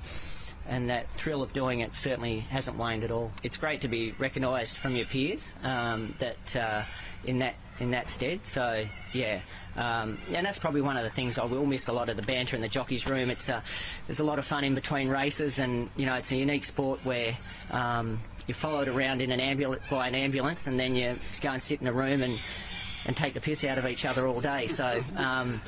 and 0.68 0.90
that 0.90 1.12
thrill 1.12 1.42
of 1.42 1.54
doing 1.54 1.82
it 1.82 1.94
certainly 1.96 2.40
hasn't 2.40 2.78
waned 2.78 3.04
at 3.04 3.12
all. 3.12 3.32
It's 3.44 3.58
great 3.58 3.82
to 3.82 3.88
be 3.88 4.14
recognised 4.18 4.78
from 4.78 4.96
your 4.96 5.06
peers 5.06 5.56
um, 5.64 6.16
that 6.20 6.56
uh, 6.56 6.84
in 7.26 7.40
that 7.40 7.56
in 7.80 7.92
that 7.92 8.08
stead. 8.10 8.46
So 8.46 8.86
yeah, 9.14 9.42
um, 9.76 10.18
and 10.34 10.46
that's 10.46 10.60
probably 10.60 10.82
one 10.82 10.98
of 10.98 11.04
the 11.04 11.10
things 11.10 11.38
I 11.38 11.46
will 11.46 11.66
miss 11.66 11.88
a 11.88 11.94
lot 11.94 12.10
of 12.10 12.18
the 12.18 12.24
banter 12.24 12.56
in 12.56 12.62
the 12.62 12.68
jockeys' 12.68 13.08
room. 13.08 13.30
It's 13.30 13.50
uh, 13.50 13.62
there's 14.08 14.20
a 14.20 14.24
lot 14.24 14.40
of 14.40 14.46
fun 14.46 14.64
in 14.64 14.76
between 14.76 15.10
races, 15.10 15.60
and 15.60 15.90
you 15.96 16.06
know 16.06 16.16
it's 16.16 16.32
a 16.32 16.36
unique 16.36 16.66
sport 16.66 17.00
where. 17.04 17.38
Um, 17.72 18.20
you're 18.46 18.56
followed 18.56 18.90
around 18.90 19.22
in 19.22 19.32
an 19.32 19.40
ambulance 19.40 19.82
by 19.90 20.06
an 20.06 20.16
ambulance, 20.16 20.68
and 20.68 20.78
then 20.78 20.98
you 20.98 21.18
just 21.30 21.42
go 21.42 21.50
and 21.52 21.62
sit 21.62 21.80
in 21.80 21.88
a 21.88 21.94
room 21.94 22.22
and 22.22 22.38
and 23.06 23.16
take 23.16 23.34
the 23.34 23.42
piss 23.42 23.64
out 23.64 23.78
of 23.78 23.86
each 23.86 24.06
other 24.06 24.28
all 24.28 24.42
day. 24.42 24.68
So, 24.68 25.04
um, 25.18 25.62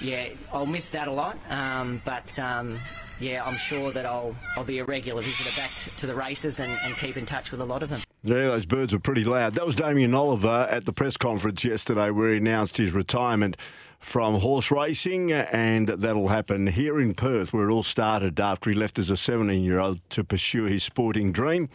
yeah, 0.00 0.28
I'll 0.52 0.66
miss 0.66 0.90
that 0.90 1.08
a 1.08 1.12
lot. 1.12 1.38
Um, 1.48 2.02
but 2.04 2.38
um, 2.38 2.78
yeah, 3.20 3.44
I'm 3.44 3.56
sure 3.56 3.92
that 3.92 4.06
I'll 4.06 4.34
I'll 4.56 4.64
be 4.64 4.78
a 4.78 4.84
regular 4.84 5.22
visitor 5.22 5.54
back 5.60 5.70
to 5.98 6.06
the 6.06 6.14
races 6.14 6.60
and, 6.60 6.72
and 6.84 6.96
keep 6.96 7.16
in 7.16 7.26
touch 7.26 7.52
with 7.52 7.60
a 7.60 7.64
lot 7.64 7.82
of 7.82 7.90
them. 7.90 8.00
Yeah, 8.22 8.48
those 8.48 8.66
birds 8.66 8.92
were 8.92 8.98
pretty 8.98 9.24
loud. 9.24 9.54
That 9.54 9.64
was 9.64 9.74
Damien 9.74 10.14
Oliver 10.14 10.66
at 10.70 10.84
the 10.84 10.92
press 10.92 11.16
conference 11.16 11.64
yesterday 11.64 12.10
where 12.10 12.32
he 12.32 12.38
announced 12.38 12.76
his 12.76 12.92
retirement 12.92 13.56
from 13.98 14.40
horse 14.40 14.70
racing, 14.70 15.30
and 15.30 15.88
that'll 15.88 16.28
happen 16.28 16.66
here 16.66 16.98
in 17.00 17.14
Perth, 17.14 17.52
where 17.52 17.68
it 17.68 17.72
all 17.72 17.82
started 17.82 18.40
after 18.40 18.70
he 18.70 18.76
left 18.76 18.98
as 18.98 19.10
a 19.10 19.16
17 19.16 19.62
year 19.62 19.78
old 19.78 20.00
to 20.10 20.24
pursue 20.24 20.64
his 20.64 20.82
sporting 20.82 21.32
dream 21.32 21.68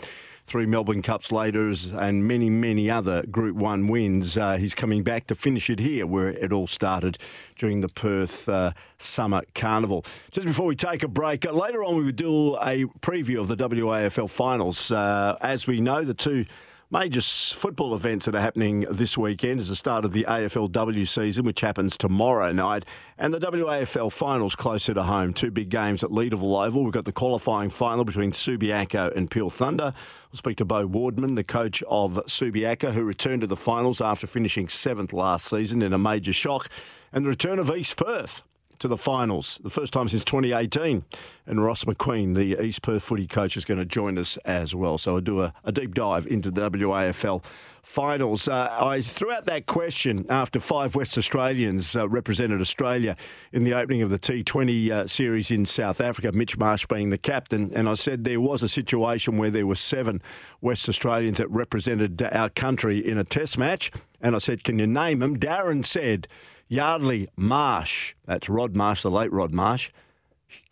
three 0.46 0.66
Melbourne 0.66 1.02
Cups 1.02 1.32
later 1.32 1.74
and 1.94 2.28
many, 2.28 2.50
many 2.50 2.90
other 2.90 3.24
Group 3.24 3.56
1 3.56 3.88
wins. 3.88 4.38
Uh, 4.38 4.58
he's 4.58 4.76
coming 4.76 5.04
back 5.04 5.28
to 5.28 5.36
finish 5.36 5.70
it 5.70 5.80
here 5.80 6.06
where 6.06 6.30
it 6.30 6.52
all 6.52 6.68
started 6.68 7.18
during 7.58 7.82
the 7.82 7.90
Perth 7.90 8.48
uh, 8.48 8.72
Summer 8.98 9.42
Carnival. 9.56 10.06
Just 10.32 10.46
before 10.46 10.68
we 10.68 10.76
take 10.76 11.04
a 11.04 11.08
break, 11.08 11.46
uh, 11.46 11.52
later 11.52 11.84
on 11.84 11.96
we 11.96 12.04
will 12.04 12.12
do 12.12 12.56
a 12.58 12.86
preview 13.02 13.40
of 13.40 13.48
the 13.48 13.58
WAFL 13.58 14.30
finals. 14.30 14.92
Uh, 14.92 15.38
as 15.42 15.66
we 15.66 15.82
know, 15.82 16.04
the 16.04 16.14
two 16.14 16.46
major 16.92 17.22
football 17.22 17.96
events 17.96 18.26
that 18.26 18.36
are 18.36 18.42
happening 18.42 18.86
this 18.92 19.18
weekend 19.18 19.60
is 19.60 19.70
the 19.70 19.76
start 19.76 20.06
of 20.06 20.12
the 20.12 20.26
AFLW 20.28 21.08
season, 21.08 21.46
which 21.46 21.62
happens 21.62 21.98
tomorrow 21.98 22.52
night, 22.52 22.86
and 23.18 23.34
the 23.34 23.40
WAFL 23.40 24.12
finals 24.12 24.56
closer 24.56 24.94
to 24.94 25.04
home. 25.04 25.34
Two 25.34 25.52
big 25.52 25.70
games 25.70 26.04
at 26.04 26.12
Leederville 26.12 26.66
Oval. 26.66 26.84
We've 26.84 26.94
got 26.94 27.06
the 27.06 27.12
qualifying 27.12 27.70
final 27.70 28.06
between 28.06 28.32
Subiaco 28.32 29.16
and 29.16 29.30
Peel 29.30 29.50
Thunder. 29.50 29.94
We'll 30.32 30.38
speak 30.38 30.58
to 30.58 30.66
Beau 30.66 30.88
Wardman, 30.88 31.36
the 31.36 31.44
coach 31.44 31.84
of 31.84 32.14
Subiaco, 32.28 32.94
who 32.94 33.04
returned 33.04 33.42
to 33.42 33.48
the 33.48 33.56
finals 33.56 34.02
after 34.02 34.28
finishing 34.28 34.70
seventh 34.70 35.14
last 35.14 35.48
season 35.48 35.82
in 35.82 35.94
a 35.94 35.98
major 35.98 36.34
shock, 36.34 36.70
and 37.12 37.26
the 37.26 37.30
return 37.30 37.60
of 37.60 37.76
East 37.76 37.96
Perth 37.98 38.44
to 38.80 38.88
the 38.88 38.98
finals, 38.98 39.60
the 39.64 39.70
first 39.70 39.94
time 39.94 40.08
since 40.08 40.24
2018. 40.24 41.04
And 41.48 41.64
Ross 41.64 41.84
McQueen, 41.84 42.36
the 42.36 42.62
East 42.62 42.82
Perth 42.82 43.04
footy 43.04 43.28
coach, 43.28 43.56
is 43.58 43.66
going 43.66 43.78
to 43.80 43.86
join 43.86 44.18
us 44.18 44.38
as 44.46 44.74
well. 44.74 44.98
So 44.98 45.16
I'll 45.16 45.22
do 45.22 45.42
a, 45.42 45.54
a 45.64 45.72
deep 45.72 45.94
dive 45.94 46.28
into 46.28 46.52
the 46.52 46.70
WAFL 46.70 47.44
finals. 47.86 48.48
Uh, 48.48 48.68
I 48.72 49.02
threw 49.02 49.32
out 49.32 49.46
that 49.46 49.68
question 49.68 50.26
after 50.30 50.60
five 50.60 50.96
West 50.96 51.18
Australians 51.18 51.96
uh, 51.96 52.10
represented 52.10 52.60
Australia 52.60 53.16
in 53.54 53.64
the 53.64 53.74
opening 53.74 54.02
of 54.02 54.10
the 54.10 54.20
T20 54.20 54.90
uh, 54.90 55.08
series 55.08 55.52
in 55.52 55.66
South 55.66 56.02
Africa, 56.02 56.32
Mitch 56.32 56.58
Marsh 56.58 56.86
being 56.88 57.12
the 57.12 57.18
captain. 57.18 57.72
And 57.74 57.88
I 57.88 57.94
said 57.94 58.24
there 58.24 58.42
was 58.42 58.64
a 58.64 58.70
situation 58.70 59.38
where 59.38 59.52
there 59.52 59.68
were 59.68 59.76
seven 59.76 60.22
West 60.62 60.90
Australians 60.90 61.38
that 61.38 61.50
represented 61.52 62.22
our 62.22 62.50
country 62.50 63.08
in 63.08 63.18
a 63.18 63.24
test 63.24 63.58
match. 63.58 63.92
And 64.20 64.36
I 64.36 64.40
said, 64.40 64.64
Can 64.64 64.80
you 64.80 64.88
name 64.88 65.20
them? 65.20 65.38
Darren 65.40 65.86
said, 65.86 66.28
Yardley 66.68 67.30
Marsh, 67.36 68.16
that's 68.26 68.50
Rod 68.50 68.76
Marsh, 68.76 69.04
the 69.04 69.12
late 69.12 69.32
Rod 69.32 69.54
Marsh, 69.54 69.92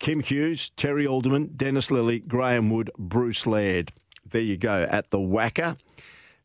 Kim 0.00 0.20
Hughes, 0.20 0.70
Terry 0.76 1.06
Alderman, 1.06 1.52
Dennis 1.56 1.86
Lillee, 1.86 2.26
Graham 2.26 2.70
Wood, 2.70 2.90
Bruce 2.98 3.46
Laird. 3.46 3.92
There 4.28 4.40
you 4.40 4.56
go, 4.56 4.88
at 4.90 5.10
the 5.10 5.18
WACA. 5.18 5.76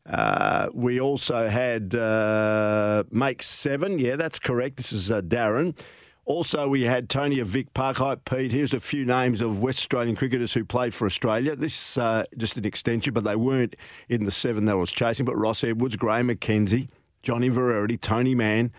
Uh, 0.06 0.68
we 0.72 1.00
also 1.00 1.48
had 1.48 1.94
uh, 1.94 3.04
Make 3.10 3.42
Seven. 3.42 3.98
Yeah, 3.98 4.16
that's 4.16 4.38
correct. 4.38 4.76
This 4.76 4.92
is 4.92 5.10
uh, 5.10 5.20
Darren. 5.22 5.76
Also, 6.24 6.68
we 6.68 6.82
had 6.82 7.08
Tony 7.08 7.40
of 7.40 7.48
Vic 7.48 7.72
Parkite. 7.74 8.24
Pete, 8.24 8.52
here's 8.52 8.72
a 8.72 8.78
few 8.78 9.04
names 9.04 9.40
of 9.40 9.62
West 9.62 9.80
Australian 9.80 10.14
cricketers 10.14 10.52
who 10.52 10.64
played 10.64 10.94
for 10.94 11.06
Australia. 11.06 11.56
This 11.56 11.90
is 11.90 11.98
uh, 11.98 12.24
just 12.36 12.56
an 12.56 12.64
extension, 12.64 13.12
but 13.12 13.24
they 13.24 13.34
weren't 13.34 13.74
in 14.08 14.24
the 14.24 14.30
seven 14.30 14.64
that 14.66 14.72
I 14.72 14.76
was 14.76 14.92
chasing. 14.92 15.26
But 15.26 15.36
Ross 15.36 15.64
Edwards, 15.64 15.96
Graham 15.96 16.28
McKenzie, 16.28 16.88
Johnny 17.22 17.48
Verity, 17.48 17.96
Tony 17.96 18.34
Mann, 18.34 18.70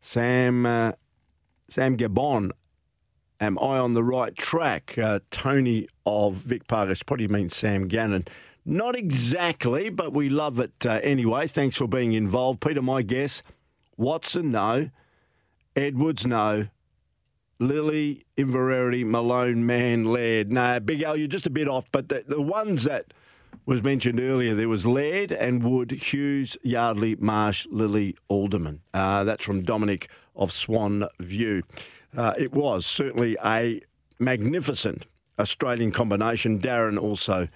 Sam 0.00 0.66
uh, 0.66 0.92
Sam 1.68 1.96
Gabon. 1.96 2.50
Am 3.40 3.58
I 3.60 3.78
on 3.78 3.92
the 3.92 4.02
right 4.02 4.34
track? 4.34 4.98
Uh, 4.98 5.20
Tony 5.30 5.86
of 6.04 6.34
Vic 6.34 6.66
Parkes 6.66 7.04
probably 7.04 7.28
means 7.28 7.54
Sam 7.54 7.86
Gannon. 7.86 8.24
Not 8.68 8.96
exactly, 8.96 9.88
but 9.88 10.12
we 10.12 10.28
love 10.28 10.60
it 10.60 10.84
uh, 10.84 11.00
anyway. 11.02 11.46
Thanks 11.46 11.78
for 11.78 11.88
being 11.88 12.12
involved. 12.12 12.60
Peter, 12.60 12.82
my 12.82 13.00
guess 13.00 13.42
Watson, 13.96 14.50
no. 14.50 14.90
Edwards, 15.74 16.26
no. 16.26 16.68
Lillee, 17.58 18.24
Inverarity, 18.36 19.06
Malone, 19.06 19.64
Mann, 19.64 20.04
Laird. 20.04 20.52
No, 20.52 20.78
Big 20.80 21.02
Al, 21.02 21.16
you're 21.16 21.28
just 21.28 21.46
a 21.46 21.50
bit 21.50 21.66
off. 21.66 21.86
But 21.92 22.10
the, 22.10 22.24
the 22.28 22.42
ones 22.42 22.84
that 22.84 23.14
was 23.64 23.82
mentioned 23.82 24.20
earlier. 24.20 24.54
There 24.54 24.68
was 24.68 24.84
Laird 24.84 25.32
and 25.32 25.62
Wood, 25.62 25.90
Hughes, 25.90 26.58
Yardley, 26.62 27.16
Marsh, 27.16 27.66
Lillee, 27.68 28.16
Alderman. 28.28 28.80
Uh, 28.92 29.24
that's 29.24 29.44
from 29.44 29.62
Dominic 29.62 30.10
of 30.36 30.52
Swan 30.52 31.06
View. 31.20 31.62
Uh, 32.14 32.34
it 32.36 32.52
was 32.52 32.84
certainly 32.84 33.38
a 33.42 33.80
magnificent 34.18 35.06
Australian 35.38 35.90
combination. 35.90 36.58
Darren 36.58 37.00
also 37.00 37.48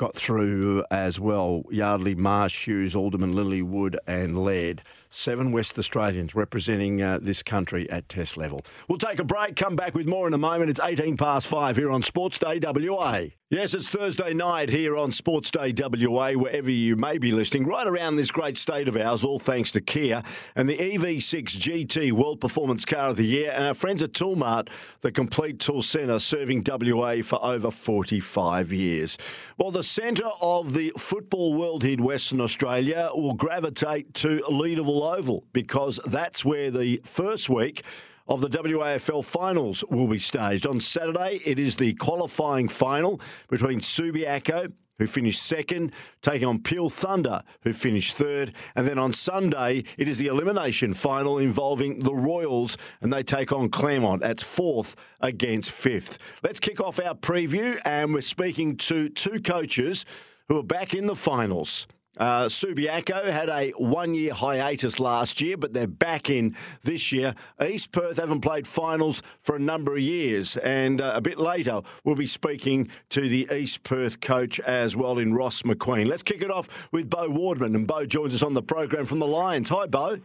got 0.00 0.16
through 0.16 0.82
as 0.90 1.20
well. 1.20 1.62
Yardley, 1.70 2.14
Marsh, 2.14 2.66
Hughes, 2.66 2.94
Alderman, 2.94 3.34
Lillee, 3.34 3.62
Wood, 3.62 3.98
and 4.06 4.42
Laird. 4.42 4.80
Seven 5.10 5.52
West 5.52 5.78
Australians 5.78 6.34
representing 6.34 7.02
uh, 7.02 7.18
this 7.20 7.42
country 7.42 7.88
at 7.90 8.08
Test 8.08 8.38
level. 8.38 8.62
We'll 8.88 8.96
take 8.96 9.18
a 9.18 9.24
break, 9.24 9.56
come 9.56 9.76
back 9.76 9.94
with 9.94 10.06
more 10.06 10.26
in 10.26 10.32
a 10.32 10.38
moment. 10.38 10.70
It's 10.70 10.80
18 10.82 11.18
past 11.18 11.46
five 11.46 11.76
here 11.76 11.90
on 11.90 12.00
Sports 12.00 12.38
Day 12.38 12.58
WA. 12.62 13.26
Yes, 13.52 13.74
it's 13.74 13.88
Thursday 13.88 14.32
night 14.32 14.70
here 14.70 14.96
on 14.96 15.10
Sports 15.10 15.50
Day 15.50 15.74
WA, 15.76 16.34
wherever 16.34 16.70
you 16.70 16.94
may 16.94 17.18
be 17.18 17.32
listening, 17.32 17.66
right 17.66 17.84
around 17.84 18.14
this 18.14 18.30
great 18.30 18.56
state 18.56 18.86
of 18.86 18.96
ours, 18.96 19.24
all 19.24 19.40
thanks 19.40 19.72
to 19.72 19.80
Kia 19.80 20.22
and 20.54 20.68
the 20.68 20.76
EV6 20.76 21.58
GT 21.58 22.12
World 22.12 22.40
Performance 22.40 22.84
Car 22.84 23.08
of 23.08 23.16
the 23.16 23.26
Year 23.26 23.50
and 23.52 23.64
our 23.64 23.74
friends 23.74 24.04
at 24.04 24.12
Toolmart, 24.12 24.68
the 25.00 25.10
complete 25.10 25.58
tool 25.58 25.82
centre 25.82 26.20
serving 26.20 26.64
WA 26.64 27.22
for 27.22 27.44
over 27.44 27.72
45 27.72 28.72
years. 28.72 29.18
Well, 29.58 29.72
the 29.72 29.82
centre 29.82 30.30
of 30.40 30.72
the 30.72 30.92
football 30.96 31.52
world 31.52 31.82
here 31.82 31.94
in 31.94 32.04
Western 32.04 32.40
Australia 32.40 33.10
will 33.12 33.34
gravitate 33.34 34.14
to 34.14 34.44
Leederville 34.48 35.18
Oval 35.18 35.42
because 35.52 35.98
that's 36.06 36.44
where 36.44 36.70
the 36.70 37.00
first 37.04 37.48
week 37.48 37.82
of 38.30 38.40
the 38.40 38.48
WAFL 38.48 39.24
finals 39.24 39.84
will 39.90 40.06
be 40.06 40.18
staged. 40.18 40.64
On 40.64 40.78
Saturday, 40.78 41.40
it 41.44 41.58
is 41.58 41.74
the 41.74 41.94
qualifying 41.94 42.68
final 42.68 43.20
between 43.48 43.80
Subiaco, 43.80 44.72
who 44.98 45.06
finished 45.08 45.42
second, 45.42 45.92
taking 46.22 46.46
on 46.46 46.60
Peel 46.62 46.88
Thunder, 46.88 47.42
who 47.62 47.72
finished 47.72 48.14
third. 48.14 48.52
And 48.76 48.86
then 48.86 48.98
on 48.98 49.12
Sunday, 49.12 49.82
it 49.98 50.08
is 50.08 50.18
the 50.18 50.28
elimination 50.28 50.94
final 50.94 51.38
involving 51.38 52.00
the 52.00 52.14
Royals, 52.14 52.76
and 53.00 53.12
they 53.12 53.24
take 53.24 53.50
on 53.50 53.68
Claremont 53.68 54.22
at 54.22 54.40
fourth 54.40 54.94
against 55.20 55.72
fifth. 55.72 56.18
Let's 56.44 56.60
kick 56.60 56.80
off 56.80 57.00
our 57.00 57.14
preview, 57.14 57.80
and 57.84 58.14
we're 58.14 58.20
speaking 58.20 58.76
to 58.76 59.08
two 59.08 59.40
coaches 59.40 60.04
who 60.46 60.56
are 60.58 60.62
back 60.62 60.94
in 60.94 61.06
the 61.06 61.16
finals. 61.16 61.88
Uh, 62.16 62.46
Subiaco 62.46 63.24
had 63.30 63.48
a 63.48 63.70
one 63.70 64.14
year 64.14 64.34
hiatus 64.34 64.98
last 64.98 65.40
year, 65.40 65.56
but 65.56 65.72
they're 65.72 65.86
back 65.86 66.28
in 66.28 66.56
this 66.82 67.12
year. 67.12 67.34
East 67.64 67.92
Perth 67.92 68.18
haven't 68.18 68.40
played 68.40 68.66
finals 68.66 69.22
for 69.40 69.56
a 69.56 69.60
number 69.60 69.94
of 69.94 70.00
years. 70.00 70.56
And 70.58 71.00
uh, 71.00 71.12
a 71.14 71.20
bit 71.20 71.38
later, 71.38 71.82
we'll 72.04 72.16
be 72.16 72.26
speaking 72.26 72.88
to 73.10 73.28
the 73.28 73.48
East 73.52 73.84
Perth 73.84 74.20
coach 74.20 74.58
as 74.60 74.96
well 74.96 75.18
in 75.18 75.34
Ross 75.34 75.62
McQueen. 75.62 76.08
Let's 76.08 76.24
kick 76.24 76.42
it 76.42 76.50
off 76.50 76.88
with 76.92 77.08
Beau 77.08 77.28
Wardman. 77.28 77.76
And 77.76 77.86
Beau 77.86 78.04
joins 78.04 78.34
us 78.34 78.42
on 78.42 78.54
the 78.54 78.62
program 78.62 79.06
from 79.06 79.20
the 79.20 79.26
Lions. 79.28 79.68
Hi, 79.68 79.86
Beau. 79.86 80.18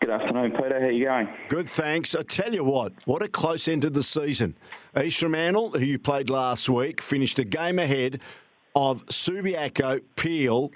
Good 0.00 0.10
afternoon, 0.10 0.52
Peter. 0.52 0.80
How 0.80 0.86
are 0.86 0.90
you 0.90 1.04
going? 1.04 1.28
Good, 1.48 1.68
thanks. 1.68 2.14
I 2.14 2.22
tell 2.22 2.54
you 2.54 2.64
what, 2.64 2.92
what 3.04 3.22
a 3.22 3.28
close 3.28 3.68
end 3.68 3.82
to 3.82 3.90
the 3.90 4.02
season. 4.02 4.56
East 5.00 5.20
Fremantle, 5.20 5.72
who 5.72 5.84
you 5.84 5.98
played 5.98 6.30
last 6.30 6.68
week, 6.68 7.02
finished 7.02 7.38
a 7.38 7.44
game 7.44 7.78
ahead 7.78 8.20
of 8.74 9.04
Subiaco, 9.06 10.00
Peel, 10.16 10.70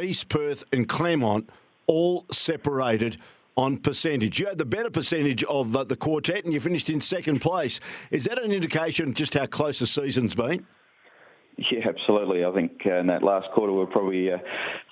East 0.00 0.28
Perth, 0.28 0.64
and 0.72 0.88
Claremont 0.88 1.48
all 1.86 2.26
separated 2.32 3.16
on 3.56 3.78
percentage. 3.78 4.38
You 4.38 4.46
had 4.46 4.58
the 4.58 4.64
better 4.64 4.90
percentage 4.90 5.42
of 5.44 5.72
the, 5.72 5.84
the 5.84 5.96
quartet 5.96 6.44
and 6.44 6.52
you 6.52 6.60
finished 6.60 6.90
in 6.90 7.00
second 7.00 7.40
place. 7.40 7.80
Is 8.10 8.24
that 8.24 8.42
an 8.42 8.52
indication 8.52 9.14
just 9.14 9.34
how 9.34 9.46
close 9.46 9.78
the 9.78 9.86
season's 9.86 10.34
been? 10.34 10.66
Yeah, 11.72 11.88
absolutely. 11.88 12.44
I 12.44 12.52
think 12.52 12.82
uh, 12.84 12.98
in 12.98 13.06
that 13.06 13.22
last 13.22 13.46
quarter 13.54 13.72
we 13.72 13.82
are 13.82 13.86
probably 13.86 14.30
uh, 14.30 14.38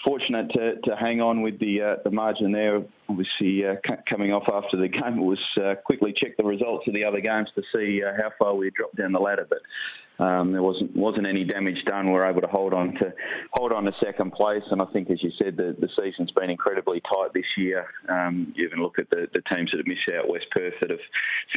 fortunate 0.04 0.50
to, 0.52 0.80
to 0.88 0.96
hang 0.96 1.20
on 1.20 1.42
with 1.42 1.58
the 1.60 1.82
uh, 1.82 2.02
the 2.04 2.10
margin 2.10 2.52
there. 2.52 2.82
Obviously, 3.08 3.66
uh, 3.66 3.74
c- 3.86 4.02
coming 4.08 4.32
off 4.32 4.44
after 4.50 4.78
the 4.78 4.88
game, 5.00 5.18
it 5.18 5.24
was 5.24 5.38
uh, 5.62 5.74
quickly 5.84 6.14
check 6.16 6.36
the 6.38 6.44
results 6.44 6.88
of 6.88 6.94
the 6.94 7.04
other 7.04 7.20
games 7.20 7.48
to 7.54 7.62
see 7.74 8.02
uh, 8.02 8.12
how 8.16 8.30
far 8.38 8.54
we 8.54 8.70
dropped 8.70 8.96
down 8.96 9.12
the 9.12 9.20
ladder. 9.20 9.46
But 9.48 10.24
um, 10.24 10.52
there 10.52 10.62
wasn't 10.62 10.96
wasn't 10.96 11.26
any 11.26 11.44
damage 11.44 11.84
done. 11.86 12.06
We 12.06 12.18
are 12.18 12.30
able 12.30 12.40
to 12.40 12.46
hold 12.46 12.72
on 12.72 12.94
to 12.94 13.12
hold 13.52 13.72
on 13.72 13.84
to 13.84 13.92
second 14.02 14.32
place, 14.32 14.62
and 14.70 14.80
I 14.80 14.86
think, 14.86 15.10
as 15.10 15.22
you 15.22 15.32
said, 15.38 15.56
the, 15.56 15.76
the 15.78 15.88
season's 16.00 16.30
been 16.30 16.50
incredibly 16.50 17.00
tight 17.00 17.34
this 17.34 17.44
year. 17.58 17.86
Um, 18.08 18.54
you 18.56 18.66
even 18.66 18.80
look 18.80 18.98
at 18.98 19.10
the, 19.10 19.26
the 19.34 19.42
teams 19.54 19.70
that 19.72 19.78
have 19.78 19.86
missed 19.86 20.08
out, 20.16 20.28
West 20.28 20.46
Perth, 20.50 20.74
that 20.80 20.90
have 20.90 21.04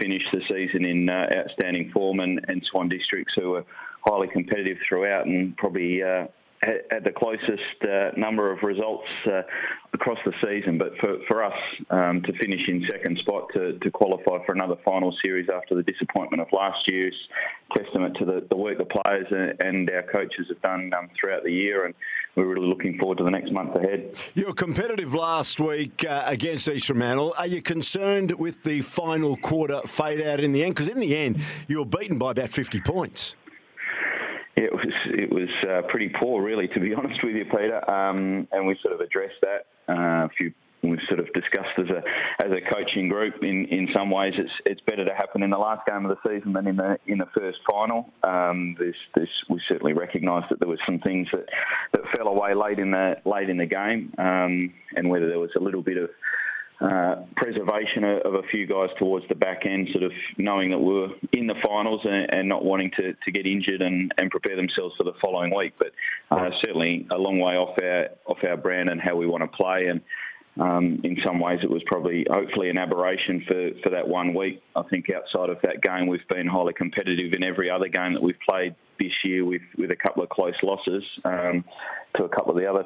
finished 0.01 0.27
the 0.33 0.41
season 0.49 0.85
in 0.85 1.07
uh, 1.07 1.27
outstanding 1.31 1.91
form, 1.93 2.19
and, 2.19 2.43
and 2.47 2.61
Swan 2.69 2.89
Districts, 2.89 3.33
who 3.37 3.55
are 3.55 3.65
highly 4.07 4.27
competitive 4.27 4.77
throughout, 4.87 5.25
and 5.25 5.55
probably 5.57 6.01
uh, 6.01 6.27
had 6.61 7.03
the 7.03 7.11
closest 7.11 7.83
uh, 7.83 8.11
number 8.17 8.51
of 8.51 8.63
results 8.63 9.07
uh, 9.27 9.41
across 9.93 10.17
the 10.25 10.33
season. 10.43 10.77
But 10.77 10.97
for, 10.99 11.17
for 11.27 11.43
us 11.43 11.57
um, 11.89 12.23
to 12.23 12.33
finish 12.33 12.61
in 12.67 12.85
second 12.89 13.19
spot 13.19 13.47
to, 13.53 13.77
to 13.77 13.91
qualify 13.91 14.43
for 14.45 14.53
another 14.53 14.75
final 14.83 15.15
series 15.23 15.49
after 15.53 15.75
the 15.75 15.83
disappointment 15.83 16.41
of 16.41 16.47
last 16.51 16.87
year's 16.87 17.15
testament 17.75 18.17
to 18.17 18.25
the, 18.25 18.47
the 18.49 18.55
work 18.55 18.77
the 18.77 18.85
players 18.85 19.27
and 19.59 19.89
our 19.89 20.03
coaches 20.03 20.47
have 20.49 20.61
done 20.61 20.91
um, 20.97 21.09
throughout 21.19 21.43
the 21.43 21.51
year. 21.51 21.85
And 21.85 21.93
we're 22.35 22.45
really 22.45 22.67
looking 22.67 22.97
forward 22.97 23.19
to 23.19 23.23
the 23.23 23.31
next 23.31 23.51
month 23.51 23.75
ahead. 23.75 24.17
You 24.33 24.47
were 24.47 24.53
competitive 24.53 25.13
last 25.13 25.59
week 25.59 26.05
uh, 26.07 26.23
against 26.25 26.67
East 26.67 26.87
Fremantle. 26.87 27.35
Are 27.37 27.47
you 27.47 27.61
concerned 27.61 28.31
with 28.31 28.63
the 28.63 28.81
final 28.81 29.37
quarter 29.37 29.81
fade 29.85 30.25
out 30.25 30.39
in 30.39 30.53
the 30.53 30.63
end? 30.63 30.75
Because 30.75 30.89
in 30.89 30.99
the 30.99 31.15
end, 31.15 31.39
you 31.67 31.79
were 31.79 31.85
beaten 31.85 32.17
by 32.17 32.31
about 32.31 32.49
50 32.49 32.81
points. 32.81 33.35
It 34.57 34.73
was 34.73 34.93
it 35.05 35.31
was 35.31 35.49
uh, 35.69 35.87
pretty 35.87 36.09
poor, 36.09 36.41
really, 36.41 36.67
to 36.69 36.79
be 36.79 36.93
honest 36.97 37.23
with 37.23 37.35
you, 37.35 37.45
Peter. 37.45 37.89
Um, 37.89 38.47
and 38.51 38.67
we 38.67 38.77
sort 38.81 38.93
of 38.93 39.01
addressed 39.01 39.41
that. 39.41 39.67
Uh, 39.87 40.27
we've 40.83 40.99
sort 41.07 41.19
of 41.19 41.27
discussed 41.33 41.77
as 41.77 41.89
a 41.89 42.01
as 42.45 42.51
a 42.51 42.73
coaching 42.73 43.09
group. 43.09 43.35
In 43.43 43.65
in 43.65 43.87
some 43.93 44.09
ways, 44.09 44.33
it's 44.37 44.51
it's 44.65 44.81
better 44.81 45.05
to 45.05 45.13
happen 45.13 45.43
in 45.43 45.49
the 45.49 45.57
last 45.57 45.85
game 45.87 46.05
of 46.05 46.15
the 46.15 46.29
season 46.29 46.53
than 46.53 46.67
in 46.67 46.77
the 46.77 46.97
in 47.07 47.17
the 47.17 47.27
first 47.37 47.59
final. 47.69 48.09
Um, 48.23 48.75
this 48.79 48.95
this 49.15 49.29
we 49.49 49.61
certainly 49.67 49.93
recognised 49.93 50.47
that 50.49 50.59
there 50.59 50.69
was 50.69 50.79
some 50.85 50.99
things 50.99 51.27
that 51.31 51.45
that 51.93 52.01
fell 52.15 52.27
away 52.27 52.53
late 52.53 52.79
in 52.79 52.91
the 52.91 53.15
late 53.25 53.49
in 53.49 53.57
the 53.57 53.65
game, 53.65 54.13
um, 54.17 54.73
and 54.95 55.09
whether 55.09 55.27
there 55.27 55.39
was 55.39 55.51
a 55.55 55.61
little 55.61 55.81
bit 55.81 55.97
of 55.97 56.09
uh, 56.79 57.15
preservation 57.35 58.03
of 58.03 58.35
a 58.35 58.43
few 58.51 58.67
guys 58.67 58.89
towards 58.99 59.27
the 59.29 59.35
back 59.35 59.65
end, 59.65 59.87
sort 59.91 60.03
of 60.03 60.11
knowing 60.37 60.69
that 60.69 60.77
we 60.77 60.93
are 61.01 61.09
in 61.33 61.47
the 61.47 61.55
finals 61.65 62.01
and, 62.03 62.31
and 62.31 62.47
not 62.47 62.63
wanting 62.63 62.91
to, 62.97 63.13
to 63.25 63.31
get 63.31 63.47
injured 63.47 63.81
and, 63.81 64.13
and, 64.19 64.29
prepare 64.29 64.55
themselves 64.55 64.93
for 64.95 65.03
the 65.03 65.13
following 65.19 65.55
week. 65.55 65.73
But 65.79 65.91
uh, 66.29 66.49
certainly 66.63 67.07
a 67.09 67.17
long 67.17 67.39
way 67.39 67.55
off 67.55 67.75
our 67.81 68.09
off 68.27 68.37
our 68.47 68.57
brand 68.57 68.89
and 68.89 69.01
how 69.01 69.15
we 69.15 69.25
want 69.25 69.41
to 69.41 69.57
play. 69.57 69.87
And 69.87 70.01
um, 70.59 71.01
in 71.03 71.17
some 71.25 71.39
ways, 71.39 71.59
it 71.63 71.69
was 71.69 71.81
probably 71.87 72.27
hopefully 72.29 72.69
an 72.69 72.77
aberration 72.77 73.43
for, 73.47 73.71
for 73.81 73.89
that 73.89 74.07
one 74.07 74.35
week. 74.35 74.61
I 74.75 74.83
think 74.83 75.07
outside 75.09 75.49
of 75.49 75.57
that 75.63 75.81
game, 75.81 76.05
we've 76.07 76.27
been 76.29 76.45
highly 76.45 76.73
competitive 76.73 77.33
in 77.33 77.41
every 77.41 77.71
other 77.71 77.87
game 77.87 78.13
that 78.13 78.21
we've 78.21 78.39
played 78.47 78.75
this 78.99 79.11
year 79.23 79.45
with, 79.45 79.61
with 79.77 79.91
a 79.91 79.95
couple 79.95 80.23
of 80.23 80.29
close 80.29 80.55
losses 80.63 81.03
um, 81.25 81.63
to 82.15 82.23
a 82.23 82.29
couple 82.29 82.51
of 82.51 82.57
the 82.57 82.69
other 82.69 82.83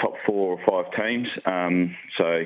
top 0.00 0.14
four 0.26 0.58
or 0.58 0.60
five 0.68 0.92
teams. 1.00 1.28
Um, 1.46 1.96
so 2.18 2.44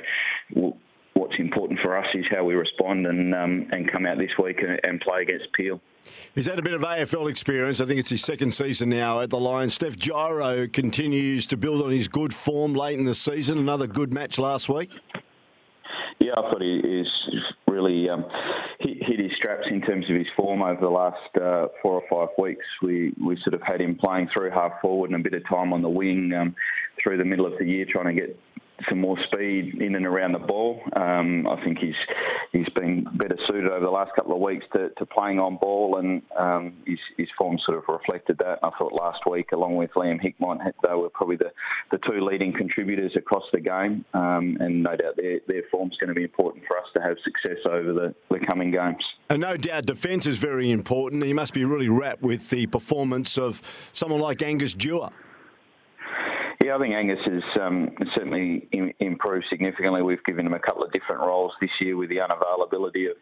what's 1.15 1.35
important 1.39 1.81
for 1.83 1.97
us 1.97 2.07
is 2.15 2.25
how 2.31 2.45
we 2.45 2.55
respond 2.55 3.07
and 3.07 3.35
um, 3.35 3.69
and 3.73 3.91
come 3.91 4.07
out 4.07 4.19
this 4.19 4.31
week 4.43 4.59
and, 4.61 4.79
and, 4.83 5.01
play 5.01 5.23
against 5.23 5.47
Peel. 5.55 5.81
He's 6.35 6.47
had 6.47 6.59
a 6.59 6.63
bit 6.63 6.75
of 6.75 6.83
AFL 6.83 7.29
experience. 7.29 7.81
I 7.81 7.87
think 7.87 7.99
it's 7.99 8.11
his 8.11 8.23
second 8.23 8.53
season 8.53 8.91
now 8.91 9.21
at 9.21 9.31
the 9.31 9.41
Lions. 9.41 9.75
Steph 9.75 9.97
Giro 9.97 10.69
continues 10.69 11.47
to 11.49 11.57
build 11.57 11.83
on 11.83 11.91
his 11.91 12.07
good 12.07 12.33
form 12.33 12.75
late 12.75 12.99
in 12.99 13.05
the 13.05 13.15
season. 13.15 13.59
Another 13.59 13.87
good 13.87 14.13
match 14.13 14.39
last 14.39 14.69
week. 14.69 14.93
Yeah, 16.21 16.33
I 16.37 16.43
thought 16.43 16.63
he 16.63 16.77
is 16.77 17.09
really 17.69 18.09
um, 18.09 18.25
hit, 18.87 19.03
hit, 19.03 19.21
his 19.21 19.33
straps 19.37 19.67
in 19.71 19.81
terms 19.81 20.09
of 20.09 20.17
his 20.17 20.27
form 20.37 20.63
over 20.63 20.81
the 20.81 20.89
last 20.89 21.37
uh, 21.37 21.69
four 21.83 22.01
or 22.01 22.03
five 22.11 22.35
weeks. 22.39 22.65
We 22.83 23.15
we 23.25 23.39
sort 23.43 23.55
of 23.55 23.63
had 23.63 23.81
him 23.81 23.99
playing 24.03 24.29
through 24.33 24.51
half 24.51 24.73
forward 24.81 25.11
and 25.11 25.21
a 25.21 25.23
bit 25.23 25.35
of 25.35 25.49
time 25.49 25.73
on 25.73 25.83
the 25.83 25.89
wing 25.89 26.33
um, 26.33 26.55
through 27.03 27.19
the 27.19 27.25
middle 27.25 27.47
of 27.47 27.55
the 27.59 27.65
year, 27.65 27.87
trying 27.89 28.15
to 28.15 28.21
get 28.21 28.39
some 28.89 29.01
more 29.01 29.17
speed 29.33 29.81
in 29.81 29.95
and 29.95 30.07
around 30.07 30.33
the 30.33 30.39
ball. 30.39 30.81
Um, 30.95 31.47
I 31.47 31.63
think 31.65 31.79
he's 31.79 31.95
he's 32.53 32.69
been 32.75 33.07
better 33.15 33.37
suited 33.49 33.71
over 33.71 33.85
the 33.85 33.91
last 33.91 34.13
couple 34.15 34.35
of 34.35 34.41
weeks 34.41 34.65
to, 34.73 34.91
to 34.91 35.07
playing 35.07 35.39
on 35.39 35.57
ball, 35.57 35.99
and 35.99 36.23
um, 36.39 36.75
his, 36.87 36.99
his 37.17 37.29
form 37.39 37.59
sort 37.65 37.79
of 37.79 37.85
reflected 37.89 38.39
that. 38.39 38.59
I 38.63 38.71
thought 38.79 38.93
last 38.93 39.21
week, 39.31 39.53
along 39.53 39.77
with 39.77 39.91
Liam 39.97 40.21
Hickmott, 40.21 40.59
they 40.83 40.95
were 40.95 41.11
probably 41.11 41.37
the, 41.37 41.53
the 41.91 41.99
two 41.99 42.25
leading 42.25 42.53
contributors 42.53 43.13
across 43.17 43.45
the 43.53 43.61
game, 43.61 44.05
um, 44.15 44.57
and 44.61 44.83
no 44.83 44.97
doubt 44.97 45.17
their 45.17 45.41
their 45.47 45.63
form's 45.71 45.97
going 45.99 46.09
to 46.09 46.15
be 46.15 46.25
important 46.25 46.65
for 46.67 46.79
us 46.79 46.87
to 46.95 47.03
have 47.03 47.17
success 47.25 47.59
over 47.71 47.93
the, 47.93 48.15
the 48.31 48.45
coming 48.47 48.71
games. 48.71 49.03
And 49.29 49.41
no 49.41 49.57
doubt 49.57 49.87
defence 49.87 50.27
is 50.27 50.39
very 50.39 50.71
important. 50.71 51.25
You 51.25 51.35
must 51.35 51.53
be 51.53 51.65
really 51.65 51.89
wrapped 51.89 52.23
with 52.23 52.49
the 52.51 52.67
performance 52.67 53.37
of 53.37 53.91
someone 53.93 54.21
like 54.21 54.43
Angus 54.43 54.73
Dewar. 54.73 55.11
Yeah, 56.67 56.75
I 56.75 56.79
think 56.81 56.95
Angus 56.95 57.21
has 57.27 57.63
um, 57.63 57.95
certainly 58.13 58.69
improved 58.99 59.45
significantly. 59.49 60.03
We've 60.03 60.25
given 60.25 60.47
him 60.47 60.53
a 60.53 60.59
couple 60.59 60.83
of 60.83 60.91
different 60.91 61.21
roles 61.21 61.53
this 61.61 61.71
year 61.81 61.97
with 61.97 62.09
the 62.09 62.17
unavailability 62.17 63.09
of 63.09 63.17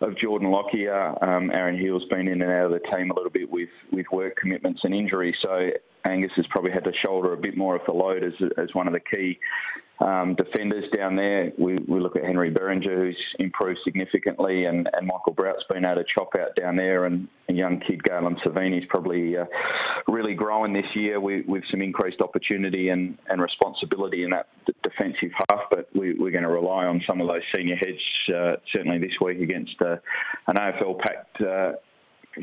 of 0.00 0.18
Jordan 0.18 0.50
Lockyer. 0.50 1.14
Um, 1.22 1.52
Aaron 1.52 1.78
Hill's 1.78 2.04
been 2.10 2.26
in 2.26 2.42
and 2.42 2.50
out 2.50 2.72
of 2.72 2.72
the 2.72 2.80
team 2.90 3.12
a 3.12 3.14
little 3.14 3.30
bit 3.30 3.48
with, 3.48 3.68
with 3.92 4.06
work 4.10 4.34
commitments 4.34 4.80
and 4.82 4.92
injury, 4.92 5.32
so 5.40 5.70
Angus 6.04 6.32
has 6.36 6.46
probably 6.50 6.72
had 6.72 6.84
to 6.84 6.92
shoulder 7.04 7.32
a 7.32 7.36
bit 7.36 7.56
more 7.56 7.76
of 7.76 7.82
the 7.86 7.92
load 7.92 8.24
as, 8.24 8.32
as 8.58 8.68
one 8.74 8.86
of 8.86 8.92
the 8.92 9.00
key 9.00 9.38
um, 10.00 10.34
defenders 10.34 10.84
down 10.96 11.16
there. 11.16 11.52
We, 11.58 11.78
we 11.86 12.00
look 12.00 12.16
at 12.16 12.24
Henry 12.24 12.50
Berringer, 12.50 12.96
who's 12.96 13.18
improved 13.38 13.78
significantly, 13.84 14.64
and, 14.64 14.88
and 14.92 15.06
Michael 15.06 15.32
Brout's 15.32 15.62
been 15.70 15.84
able 15.84 16.02
to 16.02 16.04
chop 16.12 16.30
out 16.38 16.56
down 16.60 16.76
there, 16.76 17.06
and 17.06 17.28
a 17.48 17.52
young 17.52 17.80
kid, 17.80 18.02
Galen 18.02 18.36
Savini's 18.44 18.86
probably 18.88 19.36
uh, 19.36 19.44
really 20.08 20.34
growing 20.34 20.72
this 20.72 20.86
year 20.94 21.20
with, 21.20 21.46
with 21.46 21.62
some 21.70 21.82
increased 21.82 22.20
opportunity 22.20 22.88
and, 22.88 23.16
and 23.28 23.40
responsibility 23.40 24.24
in 24.24 24.30
that 24.30 24.46
defensive 24.82 25.30
half. 25.48 25.60
But 25.70 25.88
we, 25.94 26.10
are 26.10 26.30
going 26.30 26.42
to 26.42 26.48
rely 26.48 26.86
on 26.86 27.02
some 27.06 27.20
of 27.20 27.28
those 27.28 27.42
senior 27.54 27.76
heads 27.76 28.34
uh, 28.34 28.56
certainly 28.72 28.98
this 28.98 29.12
week 29.20 29.40
against 29.40 29.80
uh, 29.80 29.96
an 30.48 30.56
AFL 30.56 30.98
packed 30.98 31.40
uh, 31.42 31.72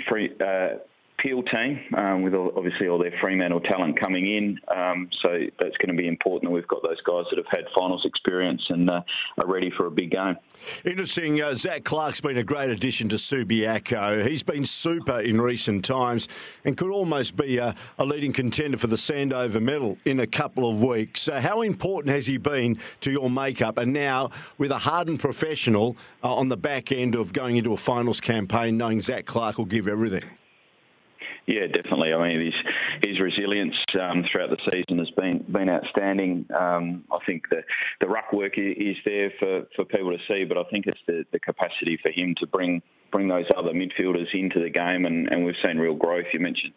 free 0.08 0.32
uh, 0.40 0.78
Peel 1.22 1.44
team 1.44 1.80
um, 1.98 2.22
with 2.22 2.34
obviously 2.34 2.88
all 2.88 2.98
their 2.98 3.14
Fremantle 3.20 3.60
talent 3.62 4.00
coming 4.00 4.26
in. 4.26 4.60
Um, 4.76 5.10
so 5.22 5.40
that's 5.60 5.76
going 5.78 5.96
to 5.96 6.02
be 6.02 6.08
important. 6.08 6.52
We've 6.52 6.68
got 6.68 6.82
those 6.82 7.02
guys 7.02 7.26
that 7.30 7.38
have 7.38 7.46
had 7.50 7.66
finals 7.78 8.04
experience 8.06 8.62
and 8.70 8.90
uh, 8.90 9.02
are 9.38 9.48
ready 9.48 9.72
for 9.76 9.86
a 9.86 9.92
big 9.92 10.12
game. 10.12 10.38
Interesting. 10.86 11.42
Uh, 11.42 11.54
Zac 11.56 11.84
Clarke's 11.84 12.22
been 12.22 12.38
a 12.38 12.44
great 12.44 12.70
addition 12.70 13.10
to 13.10 13.18
Subiaco. 13.18 14.28
He's 14.28 14.44
been 14.44 14.66
super 14.66 15.20
in 15.20 15.42
recent 15.42 15.86
times 15.86 16.28
and 16.64 16.78
could 16.78 16.92
almost 16.92 17.36
be 17.36 17.58
a, 17.58 17.76
a 17.98 18.06
leading 18.06 18.34
contender 18.34 18.78
for 18.78 18.88
the 18.88 18.96
Sandover 18.96 19.62
medal 19.62 19.98
in 20.06 20.20
a 20.20 20.28
couple 20.28 20.70
of 20.70 20.82
weeks. 20.82 21.28
Uh, 21.28 21.42
how 21.42 21.62
important 21.62 22.16
has 22.16 22.26
he 22.26 22.38
been 22.38 22.78
to 23.02 23.12
your 23.12 23.30
makeup? 23.30 23.78
And 23.78 23.94
now 23.94 24.32
with 24.58 24.72
a 24.72 24.80
hardened 24.80 25.20
professional 25.20 25.98
uh, 26.24 26.34
on 26.34 26.48
the 26.48 26.58
back 26.58 26.92
end 26.92 27.16
of 27.16 27.34
going 27.34 27.58
into 27.58 27.74
a 27.74 27.78
finals 27.78 28.22
campaign, 28.22 28.78
knowing 28.78 29.02
Zac 29.02 29.26
Clarke 29.26 29.58
will 29.58 29.66
give 29.66 29.88
everything. 29.88 30.24
Yeah, 31.50 31.66
definitely. 31.66 32.14
I 32.14 32.28
mean, 32.28 32.46
his 32.46 32.54
his 33.10 33.20
resilience 33.20 33.74
um, 34.00 34.24
throughout 34.32 34.52
the 34.52 34.72
season 34.72 35.00
has 35.00 35.10
been 35.18 35.44
been 35.50 35.68
outstanding. 35.68 36.46
Um, 36.56 37.06
I 37.12 37.18
think 37.26 37.50
the 37.50 37.64
the 38.02 38.08
ruck 38.08 38.32
work 38.32 38.54
is 38.60 38.98
there 39.04 39.32
for, 39.40 39.64
for 39.76 39.84
people 39.84 40.12
to 40.12 40.20
see, 40.28 40.44
but 40.44 40.60
I 40.60 40.64
think 40.70 40.86
it's 40.86 41.00
the, 41.08 41.26
the 41.32 41.40
capacity 41.40 41.98
for 42.04 42.12
him 42.12 42.36
to 42.40 42.46
bring 42.46 42.84
bring 43.12 43.28
those 43.28 43.46
other 43.58 43.72
midfielders 43.72 44.28
into 44.32 44.60
the 44.60 44.70
game, 44.70 45.06
and, 45.06 45.28
and 45.30 45.44
we've 45.44 45.56
seen 45.66 45.80
real 45.80 45.96
growth. 45.96 46.28
You 46.34 46.40
mentioned 46.40 46.74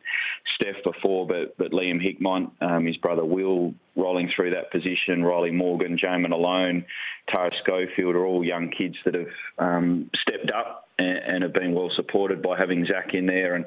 Steph 0.54 0.82
before, 0.84 1.26
but 1.26 1.54
but 1.58 1.72
Liam 1.72 2.00
Hickmott, 2.00 2.50
um, 2.62 2.86
his 2.86 2.96
brother 2.96 3.26
Will, 3.26 3.74
rolling 3.94 4.30
through 4.34 4.52
that 4.52 4.72
position. 4.72 5.22
Riley 5.22 5.50
Morgan, 5.50 5.98
Jamin 6.02 6.32
Alone, 6.32 6.86
Tara 7.28 7.50
Schofield 7.62 8.16
are 8.16 8.24
all 8.24 8.42
young 8.42 8.70
kids 8.70 8.96
that 9.04 9.12
have 9.12 9.26
um, 9.58 10.10
stepped 10.26 10.50
up 10.50 10.88
and, 10.98 11.18
and, 11.18 11.42
have 11.42 11.52
been 11.52 11.74
well 11.74 11.90
supported 11.94 12.42
by 12.42 12.58
having 12.58 12.86
Zac 12.86 13.14
in 13.14 13.26
there 13.26 13.54
and 13.54 13.66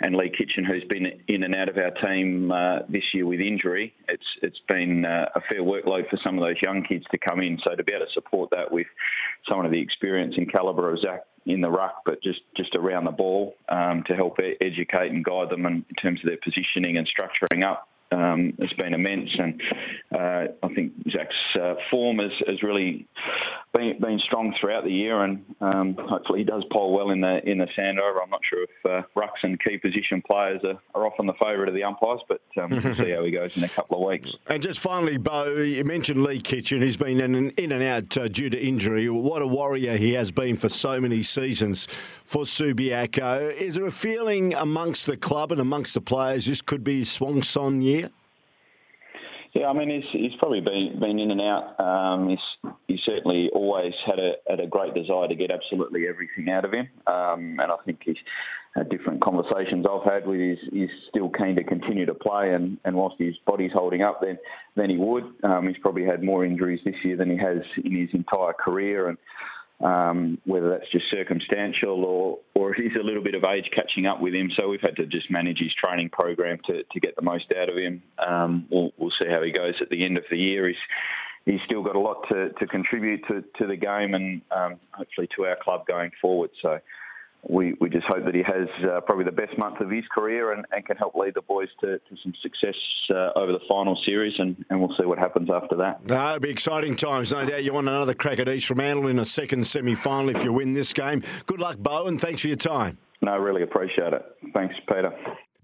and 0.00 0.14
Lee 0.14 0.30
Kitchen, 0.30 0.64
who's 0.64 0.84
been 0.84 1.06
in 1.28 1.42
and 1.42 1.54
out 1.54 1.68
of 1.68 1.76
our 1.76 1.90
team 1.90 2.52
uh, 2.52 2.80
this 2.88 3.02
year 3.14 3.26
with 3.26 3.40
injury. 3.40 3.94
It's 4.08 4.24
it's 4.42 4.60
been 4.68 5.04
uh, 5.04 5.26
a 5.34 5.40
fair 5.50 5.62
workload 5.62 6.08
for 6.10 6.18
some 6.24 6.38
of 6.38 6.44
those 6.44 6.56
young 6.62 6.84
kids 6.84 7.04
to 7.10 7.18
come 7.18 7.40
in. 7.40 7.58
So 7.64 7.74
to 7.74 7.82
be 7.82 7.92
able 7.92 8.06
to 8.06 8.12
support 8.12 8.50
that 8.50 8.70
with 8.70 8.86
some 9.48 9.64
of 9.64 9.70
the 9.70 9.80
experience 9.80 10.34
and 10.36 10.50
calibre 10.50 10.92
of 10.92 11.00
Zac 11.00 11.24
in 11.46 11.60
the 11.60 11.70
ruck, 11.70 12.02
but 12.04 12.22
just, 12.22 12.40
just 12.56 12.74
around 12.74 13.04
the 13.04 13.12
ball 13.12 13.54
um, 13.68 14.02
to 14.08 14.14
help 14.14 14.36
educate 14.60 15.12
and 15.12 15.24
guide 15.24 15.48
them 15.48 15.64
in 15.64 15.84
terms 16.02 16.20
of 16.20 16.26
their 16.26 16.38
positioning 16.42 16.96
and 16.96 17.08
structuring 17.08 17.64
up 17.64 17.88
um, 18.12 18.52
has 18.60 18.72
been 18.78 18.94
immense, 18.94 19.30
and 19.38 19.60
uh, 20.14 20.52
I 20.62 20.74
think 20.74 20.92
Zac's 21.10 21.34
uh, 21.60 21.74
form 21.90 22.18
has, 22.18 22.30
has 22.46 22.62
really 22.62 23.06
been, 23.74 23.98
been 24.00 24.18
strong 24.24 24.54
throughout 24.60 24.84
the 24.84 24.92
year, 24.92 25.22
and 25.22 25.44
um, 25.60 25.96
hopefully 25.98 26.40
he 26.40 26.44
does 26.44 26.64
poll 26.72 26.92
well 26.92 27.10
in 27.10 27.20
the 27.20 27.40
in 27.48 27.58
the 27.58 27.66
Sandover. 27.76 28.22
I'm 28.22 28.30
not 28.30 28.40
sure 28.48 28.64
if 28.64 28.70
uh, 28.84 29.02
rucks 29.16 29.42
and 29.42 29.62
key 29.62 29.78
position 29.78 30.22
players 30.26 30.60
are, 30.64 30.78
are 30.94 31.06
often 31.06 31.26
the 31.26 31.34
favourite 31.34 31.68
of 31.68 31.74
the 31.74 31.84
umpires, 31.84 32.20
but 32.28 32.40
um, 32.60 32.70
we'll 32.70 32.94
see 32.94 33.10
how 33.10 33.24
he 33.24 33.30
goes 33.30 33.56
in 33.56 33.64
a 33.64 33.68
couple 33.68 34.02
of 34.02 34.08
weeks. 34.08 34.28
And 34.46 34.62
just 34.62 34.80
finally, 34.80 35.16
Beau, 35.16 35.56
you 35.56 35.84
mentioned 35.84 36.22
Lee 36.22 36.40
Kitchen, 36.40 36.82
He's 36.82 36.96
been 36.96 37.20
in 37.20 37.34
and, 37.34 37.50
in 37.58 37.72
and 37.72 37.82
out 37.82 38.16
uh, 38.16 38.28
due 38.28 38.50
to 38.50 38.58
injury. 38.58 39.10
What 39.10 39.42
a 39.42 39.46
warrior 39.46 39.96
he 39.96 40.12
has 40.14 40.30
been 40.30 40.56
for 40.56 40.68
so 40.68 41.00
many 41.00 41.22
seasons 41.22 41.86
for 42.24 42.44
Subiaco. 42.44 43.52
Is 43.52 43.74
there 43.74 43.86
a 43.86 43.92
feeling 43.92 44.54
amongst 44.54 45.06
the 45.06 45.16
club 45.16 45.52
and 45.52 45.60
amongst 45.60 45.94
the 45.94 46.00
players 46.00 46.46
this 46.46 46.62
could 46.62 46.84
be 46.84 47.04
swan 47.04 47.42
song 47.42 47.80
year? 47.80 48.05
Yeah, 49.56 49.68
I 49.68 49.72
mean, 49.72 49.88
he's, 49.88 50.04
he's 50.12 50.38
probably 50.38 50.60
been 50.60 50.98
been 51.00 51.18
in 51.18 51.30
and 51.30 51.40
out. 51.40 51.80
Um, 51.80 52.28
he's 52.28 53.00
certainly 53.06 53.48
always 53.54 53.94
had 54.04 54.18
a 54.18 54.32
had 54.46 54.60
a 54.60 54.66
great 54.66 54.92
desire 54.92 55.28
to 55.28 55.34
get 55.34 55.50
absolutely 55.50 56.06
everything 56.06 56.52
out 56.52 56.66
of 56.66 56.72
him, 56.72 56.90
um, 57.06 57.58
and 57.58 57.72
I 57.72 57.76
think 57.86 58.00
he's 58.04 58.18
had 58.74 58.90
different 58.90 59.22
conversations 59.22 59.86
I've 59.90 60.04
had 60.04 60.26
with 60.26 60.40
he's, 60.40 60.58
he's 60.70 60.90
still 61.08 61.30
keen 61.30 61.56
to 61.56 61.64
continue 61.64 62.04
to 62.04 62.12
play, 62.12 62.52
and, 62.52 62.76
and 62.84 62.96
whilst 62.96 63.16
his 63.18 63.34
body's 63.46 63.72
holding 63.72 64.02
up, 64.02 64.20
then 64.20 64.36
then 64.74 64.90
he 64.90 64.98
would. 64.98 65.24
Um, 65.42 65.68
he's 65.68 65.78
probably 65.80 66.04
had 66.04 66.22
more 66.22 66.44
injuries 66.44 66.80
this 66.84 66.96
year 67.02 67.16
than 67.16 67.30
he 67.30 67.38
has 67.38 67.62
in 67.82 67.98
his 67.98 68.10
entire 68.12 68.52
career, 68.52 69.08
and 69.08 69.16
um, 69.80 70.38
whether 70.44 70.70
that's 70.70 70.90
just 70.90 71.04
circumstantial 71.10 72.04
or, 72.04 72.38
or 72.54 72.74
it 72.74 72.80
is 72.80 72.92
a 72.98 73.04
little 73.04 73.22
bit 73.22 73.34
of 73.34 73.44
age 73.44 73.68
catching 73.74 74.06
up 74.06 74.20
with 74.20 74.34
him. 74.34 74.50
So 74.56 74.68
we've 74.68 74.80
had 74.80 74.96
to 74.96 75.06
just 75.06 75.30
manage 75.30 75.58
his 75.58 75.72
training 75.74 76.10
program 76.10 76.58
to, 76.66 76.82
to 76.82 77.00
get 77.00 77.14
the 77.16 77.22
most 77.22 77.52
out 77.60 77.68
of 77.68 77.76
him. 77.76 78.02
Um, 78.26 78.66
we'll, 78.70 78.92
we'll 78.96 79.12
see 79.22 79.28
how 79.28 79.42
he 79.42 79.52
goes 79.52 79.74
at 79.80 79.90
the 79.90 80.04
end 80.04 80.16
of 80.16 80.24
the 80.30 80.38
year. 80.38 80.66
He's, 80.68 80.76
he's 81.44 81.60
still 81.66 81.82
got 81.82 81.94
a 81.94 82.00
lot 82.00 82.26
to, 82.30 82.50
to 82.50 82.66
contribute 82.66 83.20
to, 83.28 83.44
to 83.58 83.66
the 83.66 83.76
game 83.76 84.14
and 84.14 84.40
um, 84.50 84.80
hopefully 84.92 85.28
to 85.36 85.44
our 85.44 85.56
club 85.62 85.86
going 85.86 86.10
forward. 86.20 86.50
So 86.62 86.78
we, 87.48 87.74
we 87.80 87.88
just 87.88 88.06
hope 88.06 88.24
that 88.24 88.34
he 88.34 88.42
has 88.42 88.68
uh, 88.84 89.00
probably 89.02 89.24
the 89.24 89.32
best 89.32 89.56
month 89.56 89.80
of 89.80 89.90
his 89.90 90.04
career 90.12 90.52
and, 90.52 90.64
and 90.72 90.84
can 90.84 90.96
help 90.96 91.14
lead 91.14 91.34
the 91.34 91.42
boys 91.42 91.68
to, 91.80 91.98
to 91.98 92.16
some 92.22 92.32
success 92.42 92.74
uh, 93.10 93.30
over 93.36 93.52
the 93.52 93.60
final 93.68 93.96
series, 94.04 94.34
and, 94.38 94.64
and 94.70 94.80
we'll 94.80 94.94
see 94.98 95.06
what 95.06 95.18
happens 95.18 95.48
after 95.52 95.76
that. 95.76 96.04
No, 96.08 96.28
it'll 96.28 96.40
be 96.40 96.50
exciting 96.50 96.96
times, 96.96 97.30
no 97.30 97.46
doubt. 97.46 97.62
You 97.62 97.72
want 97.72 97.88
another 97.88 98.14
crack 98.14 98.38
at 98.40 98.48
East 98.48 98.66
Fremantle 98.66 99.06
in 99.06 99.18
a 99.18 99.24
second 99.24 99.66
semi 99.66 99.94
final 99.94 100.34
if 100.34 100.42
you 100.42 100.52
win 100.52 100.72
this 100.72 100.92
game. 100.92 101.22
Good 101.46 101.60
luck, 101.60 101.76
Beau, 101.78 102.06
and 102.06 102.20
thanks 102.20 102.40
for 102.40 102.48
your 102.48 102.56
time. 102.56 102.98
No, 103.22 103.36
really 103.38 103.62
appreciate 103.62 104.12
it. 104.12 104.22
Thanks, 104.52 104.74
Peter. 104.88 105.12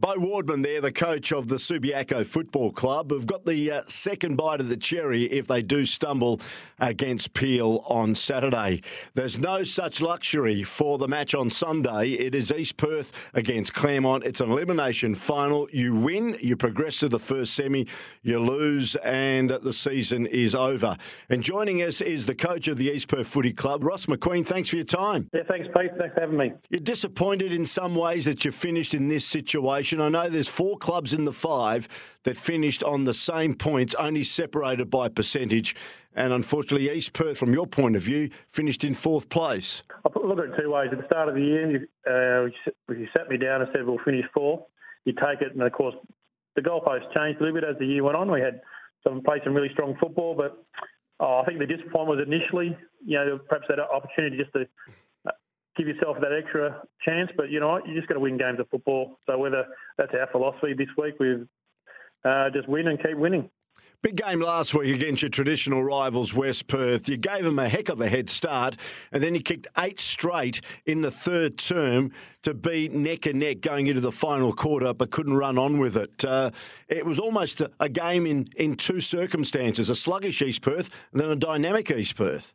Beau 0.03 0.17
Wardman 0.17 0.65
there, 0.65 0.81
the 0.81 0.91
coach 0.91 1.33
of 1.33 1.47
the 1.47 1.55
Subiaco 1.55 2.27
Football 2.27 2.73
Club, 2.73 3.13
have 3.13 3.25
got 3.25 3.47
the 3.47 3.71
uh, 3.71 3.83
second 3.87 4.35
bite 4.35 4.59
of 4.59 4.69
the 4.69 4.77
cherry 4.77 5.27
if 5.27 5.47
they 5.47 5.63
do 5.63 5.87
stumble 5.87 6.41
against 6.81 7.35
Peel 7.35 7.85
on 7.87 8.17
Saturday. 8.17 8.83
There's 9.15 9.39
no 9.39 9.63
such 9.63 10.01
luxury 10.01 10.65
for 10.65 10.99
the 10.99 11.07
match 11.07 11.37
on 11.37 11.51
Sunday. 11.51 12.09
It 12.09 12.35
is 12.35 12.51
East 12.51 12.79
Perth 12.79 13.31
against 13.33 13.75
Claremont. 13.75 14.25
It's 14.25 14.41
an 14.41 14.51
elimination 14.51 15.15
final. 15.15 15.69
You 15.71 15.95
win, 15.95 16.37
you 16.41 16.57
progress 16.57 16.99
to 16.99 17.09
the 17.09 17.21
first 17.21 17.55
semi, 17.55 17.87
you 18.23 18.41
lose, 18.41 18.97
and 19.05 19.51
the 19.51 19.73
season 19.73 20.27
is 20.27 20.53
over. 20.53 20.97
And 21.31 21.45
joining 21.45 21.81
us 21.81 22.01
is 22.01 22.27
the 22.27 22.35
coach 22.35 22.67
of 22.67 22.77
the 22.77 22.91
East 22.91 23.07
Perth 23.07 23.29
Footy 23.29 23.53
Club, 23.53 23.85
Ross 23.85 24.07
McQueen. 24.07 24.45
Thanks 24.45 24.69
for 24.69 24.75
your 24.75 24.85
time. 24.85 25.31
Yeah, 25.33 25.43
thanks, 25.47 25.69
Pete. 25.69 25.93
Thanks 25.97 26.15
for 26.15 26.23
having 26.23 26.39
me. 26.39 26.55
You're 26.71 26.81
disappointed 26.81 27.53
in 27.53 27.65
some 27.65 27.95
ways 27.95 28.25
that 28.25 28.45
you 28.45 28.51
finished 28.51 28.95
in 28.95 29.07
this 29.07 29.25
situation. 29.25 29.92
I 30.01 30.09
know 30.09 30.29
there's 30.29 30.49
four 30.49 30.79
clubs 30.79 31.13
in 31.13 31.25
the 31.25 31.33
five 31.33 31.89
that 32.25 32.37
finished 32.37 32.83
on 32.83 33.05
the 33.05 33.15
same 33.15 33.55
points, 33.55 33.95
only 33.97 34.25
separated 34.25 34.91
by 34.91 35.09
percentage. 35.09 35.75
And 36.15 36.33
unfortunately, 36.33 36.91
East 36.91 37.13
Perth, 37.13 37.39
from 37.39 37.53
your 37.53 37.67
point 37.67 37.97
of 37.97 38.03
view, 38.03 38.31
finished 38.49 38.85
in 38.85 38.95
fourth 38.95 39.29
place. 39.29 39.83
I 40.05 40.09
put 40.09 40.25
look 40.25 40.39
at 40.39 40.45
it 40.45 40.61
two 40.61 40.71
ways. 40.71 40.91
At 40.93 40.99
the 40.99 41.07
start 41.07 41.29
of 41.29 41.35
the 41.35 41.41
year, 41.41 41.71
you, 41.71 41.89
uh, 42.07 42.93
you 42.95 43.09
sat 43.17 43.29
me 43.29 43.37
down 43.37 43.63
and 43.63 43.71
said 43.73 43.87
we'll 43.87 43.99
finish 44.05 44.25
fourth. 44.35 44.63
You 45.05 45.13
take 45.15 45.41
it, 45.41 45.53
and 45.53 45.63
of 45.63 45.73
course, 45.73 45.95
the 46.55 46.63
goalposts 46.63 47.13
changed 47.15 47.41
a 47.41 47.45
little 47.45 47.61
bit 47.61 47.65
as 47.65 47.77
the 47.79 47.87
year 47.87 48.05
went 48.05 48.17
on. 48.17 48.31
We 48.31 48.41
had 48.41 48.61
some 49.07 49.23
played 49.23 49.43
some 49.45 49.55
really 49.55 49.71
strong 49.73 49.97
football, 50.01 50.35
but 50.35 50.65
oh, 51.21 51.41
I 51.43 51.47
think 51.47 51.59
the 51.59 51.67
disappointment 51.67 52.19
was 52.19 52.27
initially, 52.27 52.77
you 53.05 53.19
know, 53.19 53.39
perhaps 53.49 53.67
that 53.69 53.81
opportunity 53.81 54.37
just 54.37 54.53
to 54.53 54.67
give 55.77 55.87
yourself 55.87 56.17
that 56.21 56.33
extra 56.33 56.83
chance. 57.05 57.31
But 57.37 57.51
you 57.51 57.61
know 57.61 57.69
what? 57.69 57.87
You 57.87 57.95
just 57.95 58.09
got 58.09 58.15
to 58.15 58.21
win 58.21 58.39
games 58.39 58.61
of 58.61 58.69
football. 58.69 59.19
So 59.27 59.39
whether 59.39 59.65
that's 59.99 60.13
our 60.15 60.29
philosophy 60.31 60.75
this 60.75 60.89
week, 60.97 61.15
we've 61.19 61.47
uh, 62.25 62.51
just 62.51 62.69
win 62.69 62.89
and 62.89 63.03
keep 63.03 63.17
winning. 63.17 63.51
Big 64.03 64.17
game 64.17 64.41
last 64.41 64.75
week 64.75 64.93
against 64.93 65.23
your 65.23 65.29
traditional 65.29 65.85
rivals, 65.85 66.35
West 66.35 66.67
Perth. 66.67 67.09
You 67.09 67.17
gave 67.17 67.45
them 67.45 67.61
a 67.61 67.69
heck 67.69 67.89
of 67.89 68.01
a 68.01 68.09
head 68.09 68.29
start, 68.29 68.77
and 69.13 69.23
then 69.23 69.33
you 69.33 69.41
kicked 69.41 69.69
eight 69.79 70.01
straight 70.01 70.61
in 70.85 71.03
the 71.03 71.11
third 71.11 71.57
term 71.57 72.11
to 72.43 72.53
be 72.53 72.89
neck 72.89 73.27
and 73.27 73.39
neck 73.39 73.61
going 73.61 73.87
into 73.87 74.01
the 74.01 74.11
final 74.11 74.53
quarter, 74.53 74.93
but 74.93 75.13
couldn't 75.13 75.35
run 75.35 75.57
on 75.57 75.79
with 75.79 75.97
it. 75.97 76.25
Uh, 76.25 76.51
it 76.89 77.07
was 77.07 77.21
almost 77.21 77.61
a, 77.61 77.71
a, 77.79 77.89
game 77.89 78.27
in, 78.27 78.49
in 78.57 78.75
two 78.75 78.99
circumstances 78.99 79.89
a 79.89 79.95
sluggish 79.95 80.43
East 80.43 80.63
Perth 80.63 80.91
and 81.13 81.21
then 81.21 81.31
a 81.31 81.37
dynamic 81.37 81.89
East 81.89 82.17
Perth. 82.17 82.53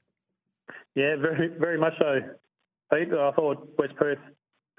Yeah, 0.95 1.15
very, 1.15 1.47
very 1.47 1.78
much 1.78 1.93
so. 1.97 2.20
Pete. 2.92 3.10
I 3.12 3.32
thought 3.32 3.68
West 3.78 3.96
Perth 3.96 4.20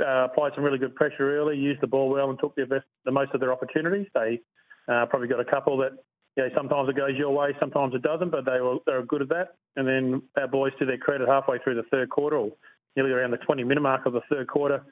uh, 0.01 0.25
applied 0.25 0.53
some 0.55 0.65
really 0.65 0.79
good 0.79 0.95
pressure 0.95 1.37
early, 1.39 1.57
used 1.57 1.81
the 1.81 1.87
ball 1.87 2.09
well, 2.09 2.31
and 2.31 2.39
took 2.39 2.55
the, 2.55 2.67
best, 2.67 2.85
the 3.05 3.11
most 3.11 3.33
of 3.35 3.41
their 3.41 3.53
opportunities. 3.53 4.07
They 4.15 4.41
uh, 4.89 5.07
probably 5.07 5.29
got 5.29 5.41
a 5.41 5.45
couple 5.45 5.77
that 5.79 5.93
you 6.37 6.45
know, 6.45 6.51
sometimes 6.57 6.89
it 6.89 6.97
goes 6.97 7.17
your 7.17 7.31
way, 7.31 7.51
sometimes 7.59 7.95
it 7.95 8.03
doesn't, 8.03 8.31
but 8.31 8.45
they 8.45 8.61
were 8.61 8.77
they 8.87 8.93
were 8.93 9.05
good 9.05 9.23
at 9.23 9.29
that. 9.31 9.57
And 9.77 9.89
then 9.89 10.23
our 10.37 10.47
boys, 10.47 10.73
to 10.79 10.87
their 10.87 10.99
credit, 10.99 11.29
halfway 11.29 11.59
through 11.59 11.75
the 11.75 11.89
third 11.91 12.11
quarter, 12.11 12.37
or 12.37 12.53
nearly 12.95 13.11
around 13.11 13.33
the 13.33 13.39
20 13.39 13.65
minute 13.65 13.81
mark 13.81 14.07
of 14.07 14.13
the 14.13 14.21
third 14.31 14.47
quarter, 14.47 14.85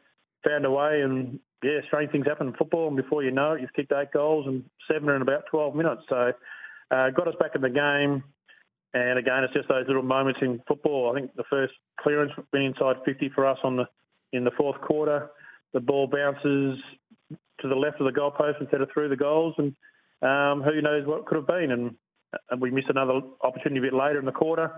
found 0.45 0.65
a 0.65 0.71
way. 0.71 1.03
And 1.03 1.39
yeah, 1.63 1.81
strange 1.87 2.11
things 2.11 2.27
happen 2.27 2.49
in 2.49 2.55
football, 2.55 2.89
and 2.89 2.97
before 2.97 3.23
you 3.23 3.31
know 3.31 3.53
it, 3.53 3.61
you've 3.61 3.73
kicked 3.75 3.93
eight 3.93 4.13
goals 4.13 4.47
and 4.47 4.65
seven 4.91 5.09
in 5.11 5.23
about 5.23 5.45
12 5.51 5.75
minutes. 5.77 6.03
So 6.09 6.33
uh, 6.91 7.11
got 7.11 7.29
us 7.29 7.35
back 7.39 7.53
in 7.55 7.63
the 7.63 7.71
game. 7.71 8.25
And 8.97 9.19
again, 9.19 9.45
it's 9.45 9.53
just 9.53 9.69
those 9.69 9.85
little 9.87 10.03
moments 10.03 10.41
in 10.41 10.59
football. 10.67 11.13
I 11.13 11.21
think 11.21 11.37
the 11.37 11.45
first 11.51 11.75
clearance 12.01 12.33
went 12.51 12.65
inside 12.65 12.97
50 13.05 13.31
for 13.35 13.45
us 13.47 13.59
on 13.63 13.77
the 13.77 13.85
in 14.33 14.43
the 14.43 14.51
fourth 14.57 14.81
quarter. 14.81 15.29
The 15.75 15.81
ball 15.81 16.07
bounces 16.07 16.79
to 17.61 17.69
the 17.69 17.75
left 17.75 18.01
of 18.01 18.07
the 18.07 18.19
goalpost 18.19 18.59
instead 18.59 18.81
of 18.81 18.89
through 18.95 19.11
the 19.11 19.17
goals, 19.17 19.55
and 19.59 19.75
um, 20.23 20.63
who 20.63 20.81
knows 20.81 21.07
what 21.07 21.27
could 21.27 21.37
have 21.37 21.47
been. 21.47 21.73
And, 21.73 21.95
and 22.51 22.59
we 22.59 22.71
miss 22.71 22.87
another 22.89 23.21
opportunity 23.43 23.87
a 23.87 23.91
bit 23.91 23.93
later 23.93 24.19
in 24.19 24.25
the 24.25 24.33
quarter. 24.33 24.73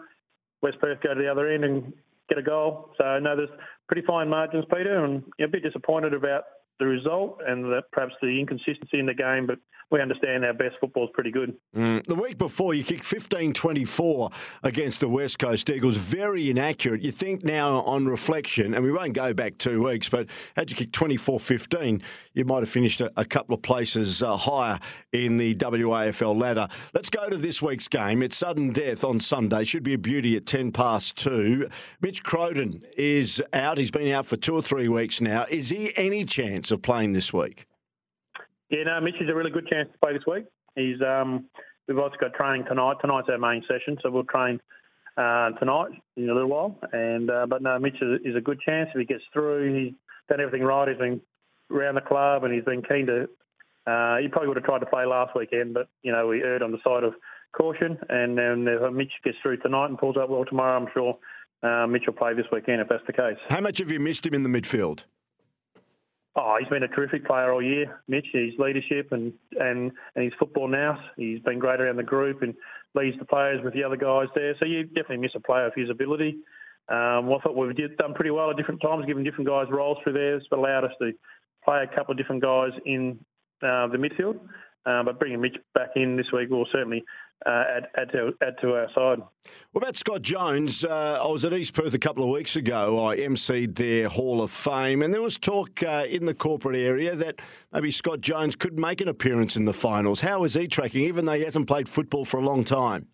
West 0.63 0.81
Perth 0.81 0.99
go 1.01 1.15
to 1.15 1.21
the 1.21 1.31
other 1.31 1.49
end 1.49 1.65
and 1.65 1.93
get 2.29 2.39
a 2.39 2.43
goal. 2.43 2.91
So 2.99 3.21
no, 3.21 3.37
there's 3.37 3.49
pretty 3.87 4.03
fine 4.05 4.29
margins, 4.29 4.65
Peter, 4.69 5.05
and 5.05 5.23
a 5.41 5.47
bit 5.47 5.63
disappointed 5.63 6.13
about 6.13 6.43
the 6.79 6.87
result 6.87 7.41
and 7.47 7.65
the, 7.65 7.83
perhaps 7.93 8.15
the 8.23 8.41
inconsistency 8.41 8.99
in 8.99 9.07
the 9.07 9.15
game, 9.15 9.47
but 9.47 9.59
we 9.91 10.03
understand 10.03 10.45
our 10.45 10.53
best 10.53 10.77
football 10.81 11.05
is 11.05 11.11
pretty 11.15 11.31
good. 11.31 11.57
Mm. 11.75 12.05
The 12.05 12.15
week 12.15 12.37
before, 12.37 12.75
you 12.75 12.85
kicked 12.85 13.05
15 13.05 13.55
24 13.55 14.31
against 14.63 15.01
the 15.01 15.09
West 15.09 15.39
Coast 15.39 15.71
Eagles. 15.71 15.97
Very 15.97 16.51
inaccurate. 16.51 17.03
You 17.03 17.11
think 17.11 17.43
now 17.43 17.81
on 17.83 18.07
reflection, 18.07 18.75
and 18.75 18.85
we 18.85 18.93
won't 18.93 19.15
go 19.15 19.33
back 19.33 19.57
two 19.57 19.83
weeks, 19.83 20.09
but 20.09 20.29
had 20.57 20.71
you 20.71 20.77
kicked 20.77 20.93
24 20.93 21.41
15, 21.41 22.03
you 22.35 22.45
might 22.45 22.61
have 22.61 22.69
finished 22.69 23.01
a, 23.01 23.11
a 23.17 23.25
couple 23.25 23.55
of 23.55 23.63
places 23.63 24.23
uh, 24.23 24.37
higher 24.37 24.79
in 25.13 25.39
the 25.39 25.55
WAFL 25.55 26.39
ladder. 26.39 26.69
Let's 26.93 27.09
go 27.09 27.29
to 27.29 27.37
this 27.37 27.63
week's 27.63 27.89
game. 27.89 28.23
It's 28.23 28.37
sudden 28.37 28.73
death 28.73 29.05
on 29.05 29.21
Sunday. 29.21 29.65
Should 29.65 29.85
be 29.85 29.95
a 29.95 29.99
beauty 29.99 30.37
at 30.37 30.45
10 30.45 30.73
past 30.73 31.17
two. 31.17 31.69
Mitch 32.03 32.23
Crowden 32.23 32.81
is 32.97 33.43
out. 33.55 33.79
He's 33.79 33.91
been 33.91 34.13
out 34.13 34.27
for 34.27 34.37
two 34.37 34.55
or 34.55 34.63
three 34.63 34.89
weeks 34.89 35.21
now. 35.21 35.47
Is 35.49 35.71
he 35.71 35.93
any 35.97 36.25
chance 36.25 36.68
of 36.71 36.83
playing 36.83 37.13
this 37.13 37.33
week? 37.33 37.67
Yeah, 38.71 38.85
no, 38.85 39.01
Mitch 39.01 39.15
is 39.21 39.29
a 39.29 39.35
really 39.35 39.51
good 39.51 39.67
chance 39.67 39.89
to 39.93 39.99
play 39.99 40.13
this 40.13 40.27
week. 40.27 40.45
He's 40.77 41.01
um, 41.03 41.47
we've 41.87 41.99
also 41.99 42.17
got 42.21 42.35
training 42.35 42.67
tonight. 42.69 42.97
Tonight's 43.01 43.29
our 43.31 43.39
main 43.39 43.63
session, 43.69 43.97
so 44.03 44.11
we'll 44.11 44.25
train 44.25 44.61
uh, 45.17 45.51
tonight 45.59 45.91
in 46.17 46.29
a 46.29 46.35
little 46.35 46.49
while. 46.49 46.79
And 46.93 47.31
uh, 47.31 47.47
but 47.47 47.63
no, 47.63 47.79
Mitch 47.79 47.97
is, 48.01 48.21
is, 48.25 48.37
a 48.37 48.41
good 48.41 48.61
chance 48.61 48.91
if 48.95 48.99
he 48.99 49.05
gets 49.05 49.25
through. 49.33 49.75
He's 49.75 49.95
done 50.29 50.41
everything 50.41 50.67
right. 50.67 50.89
He's 50.89 50.99
been 50.99 51.21
around 51.71 51.97
the 51.97 52.03
club 52.03 52.45
and 52.45 52.55
he's 52.55 52.65
been 52.65 52.83
keen 52.83 53.07
to. 53.07 53.29
Uh, 53.87 54.19
he 54.19 54.29
probably 54.29 54.49
would 54.49 54.57
have 54.57 54.67
tried 54.67 54.81
to 54.81 54.87
play 54.87 55.07
last 55.07 55.35
weekend, 55.35 55.75
but 55.75 55.89
you 56.03 56.13
know 56.13 56.27
we 56.27 56.43
erred 56.43 56.63
on 56.63 56.73
the 56.73 56.79
side 56.85 57.05
of 57.05 57.15
caution. 57.57 57.99
And 58.09 58.37
then 58.37 58.67
if 58.69 58.93
Mitch 58.93 59.13
gets 59.25 59.39
through 59.43 59.57
tonight 59.59 59.87
and 59.87 59.99
pulls 59.99 60.17
up 60.17 60.29
well 60.29 60.45
tomorrow, 60.45 60.79
I'm 60.79 60.89
sure 60.93 61.19
uh, 61.63 61.87
Mitch 61.87 62.05
will 62.07 62.15
play 62.15 62.35
this 62.35 62.47
weekend 62.53 62.81
if 62.81 62.89
that's 62.89 63.07
the 63.07 63.13
case. 63.13 63.39
How 63.49 63.61
much 63.61 63.79
have 63.79 63.91
you 63.91 63.99
missed 63.99 64.27
him 64.27 64.35
in 64.35 64.43
the 64.43 64.49
midfield? 64.49 65.05
Oh, 66.41 66.57
he's 66.61 66.69
been 66.69 66.85
a 66.85 66.89
terrific 66.89 67.27
player 67.27 67.53
all 67.53 67.61
year, 67.61 68.01
Mitch. 68.07 68.29
His 68.33 68.53
leadership 68.59 69.09
and, 69.11 69.33
and, 69.59 69.91
and 70.15 70.25
his 70.25 70.33
football 70.39 70.69
now. 70.69 70.97
He's 71.17 71.41
been 71.41 71.59
great 71.59 71.81
around 71.81 71.97
the 71.97 72.05
group 72.05 72.43
and 72.43 72.55
leads 72.95 73.19
the 73.19 73.25
players 73.25 73.61
with 73.65 73.75
the 73.75 73.83
other 73.83 73.97
guys 73.97 74.29
there. 74.37 74.55
So 74.61 74.65
you 74.65 74.85
definitely 74.85 75.17
miss 75.17 75.33
a 75.35 75.41
player 75.41 75.67
of 75.67 75.73
his 75.75 75.91
ability. 75.91 76.39
Um, 76.89 77.27
well, 77.27 77.39
I 77.39 77.43
thought 77.43 77.57
we've 77.57 77.75
done 77.97 78.15
pretty 78.15 78.31
well 78.31 78.51
at 78.51 78.57
different 78.57 78.81
times, 78.81 79.05
giving 79.05 79.25
different 79.25 79.49
guys 79.49 79.67
roles 79.69 79.99
through 80.05 80.13
there. 80.13 80.37
It's 80.37 80.47
allowed 80.53 80.85
us 80.85 80.93
to 81.03 81.11
play 81.65 81.83
a 81.83 81.97
couple 81.97 82.13
of 82.13 82.19
different 82.19 82.41
guys 82.41 82.71
in 82.87 83.19
uh, 83.61 83.89
the 83.89 83.99
midfield. 83.99 84.39
Uh, 84.87 85.03
but 85.03 85.19
bringing 85.19 85.41
Mitch 85.41 85.57
back 85.75 85.91
in 85.97 86.17
this 86.17 86.27
week 86.33 86.51
will 86.51 86.69
certainly 86.71 87.03
uh, 87.47 87.65
add, 87.77 87.89
add, 87.97 88.13
to, 88.13 88.33
add 88.43 88.55
to 88.61 88.75
our 88.75 88.89
side. 88.95 89.23
What 89.73 89.83
about 89.83 89.97
Scott 89.97 90.23
Jones? 90.23 90.85
Uh, 90.85 91.21
I 91.23 91.27
was 91.29 91.45
at 91.45 91.53
East 91.53 91.75
Perth 91.75 91.95
a 91.95 91.99
couple 91.99 92.25
of 92.25 92.31
weeks 92.31 92.57
ago. 92.57 93.05
I 93.07 93.17
emceed 93.19 93.77
their 93.77 94.09
Hall 94.09 94.43
of 94.43 94.51
Fame, 94.51 95.03
and 95.03 95.15
there 95.15 95.23
was 95.23 95.39
talk 95.39 95.83
uh, 95.83 96.05
in 96.09 96.25
the 96.25 96.35
corporate 96.35 96.77
area 96.77 97.15
that 97.15 97.41
maybe 97.73 97.91
Scott 97.91 98.21
Jones 98.21 98.57
could 98.57 98.79
make 98.79 99.01
an 99.01 99.09
appearance 99.09 99.57
in 99.57 99.65
the 99.65 99.73
finals. 99.73 100.21
How 100.21 100.45
is 100.45 100.55
he 100.55 100.67
tracking, 100.67 101.05
even 101.05 101.25
though 101.25 101.35
he 101.35 101.45
hasn't 101.45 101.67
played 101.67 101.89
football 101.89 102.25
for 102.25 102.39
a 102.39 102.45
long 102.45 102.65
time? 102.65 103.07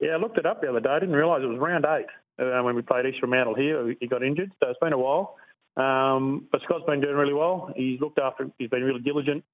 Yeah, 0.00 0.10
I 0.10 0.16
looked 0.16 0.38
it 0.38 0.46
up 0.46 0.60
the 0.60 0.68
other 0.68 0.80
day. 0.80 0.90
I 0.90 0.98
didn't 1.00 1.16
realise 1.16 1.42
it 1.42 1.46
was 1.46 1.58
round 1.58 1.86
eight 1.86 2.06
uh, 2.38 2.62
when 2.62 2.76
we 2.76 2.82
played 2.82 3.06
East 3.06 3.18
Fremantle 3.18 3.54
here. 3.54 3.94
He 3.98 4.06
got 4.06 4.22
injured, 4.22 4.52
so 4.62 4.70
it's 4.70 4.78
been 4.78 4.92
a 4.92 4.98
while. 4.98 5.36
Um, 5.76 6.48
but 6.52 6.62
Scott's 6.62 6.84
been 6.86 7.00
doing 7.00 7.16
really 7.16 7.34
well. 7.34 7.70
He's 7.76 8.00
looked 8.00 8.18
after. 8.18 8.48
He's 8.58 8.70
been 8.70 8.82
really 8.82 9.00
diligent 9.00 9.44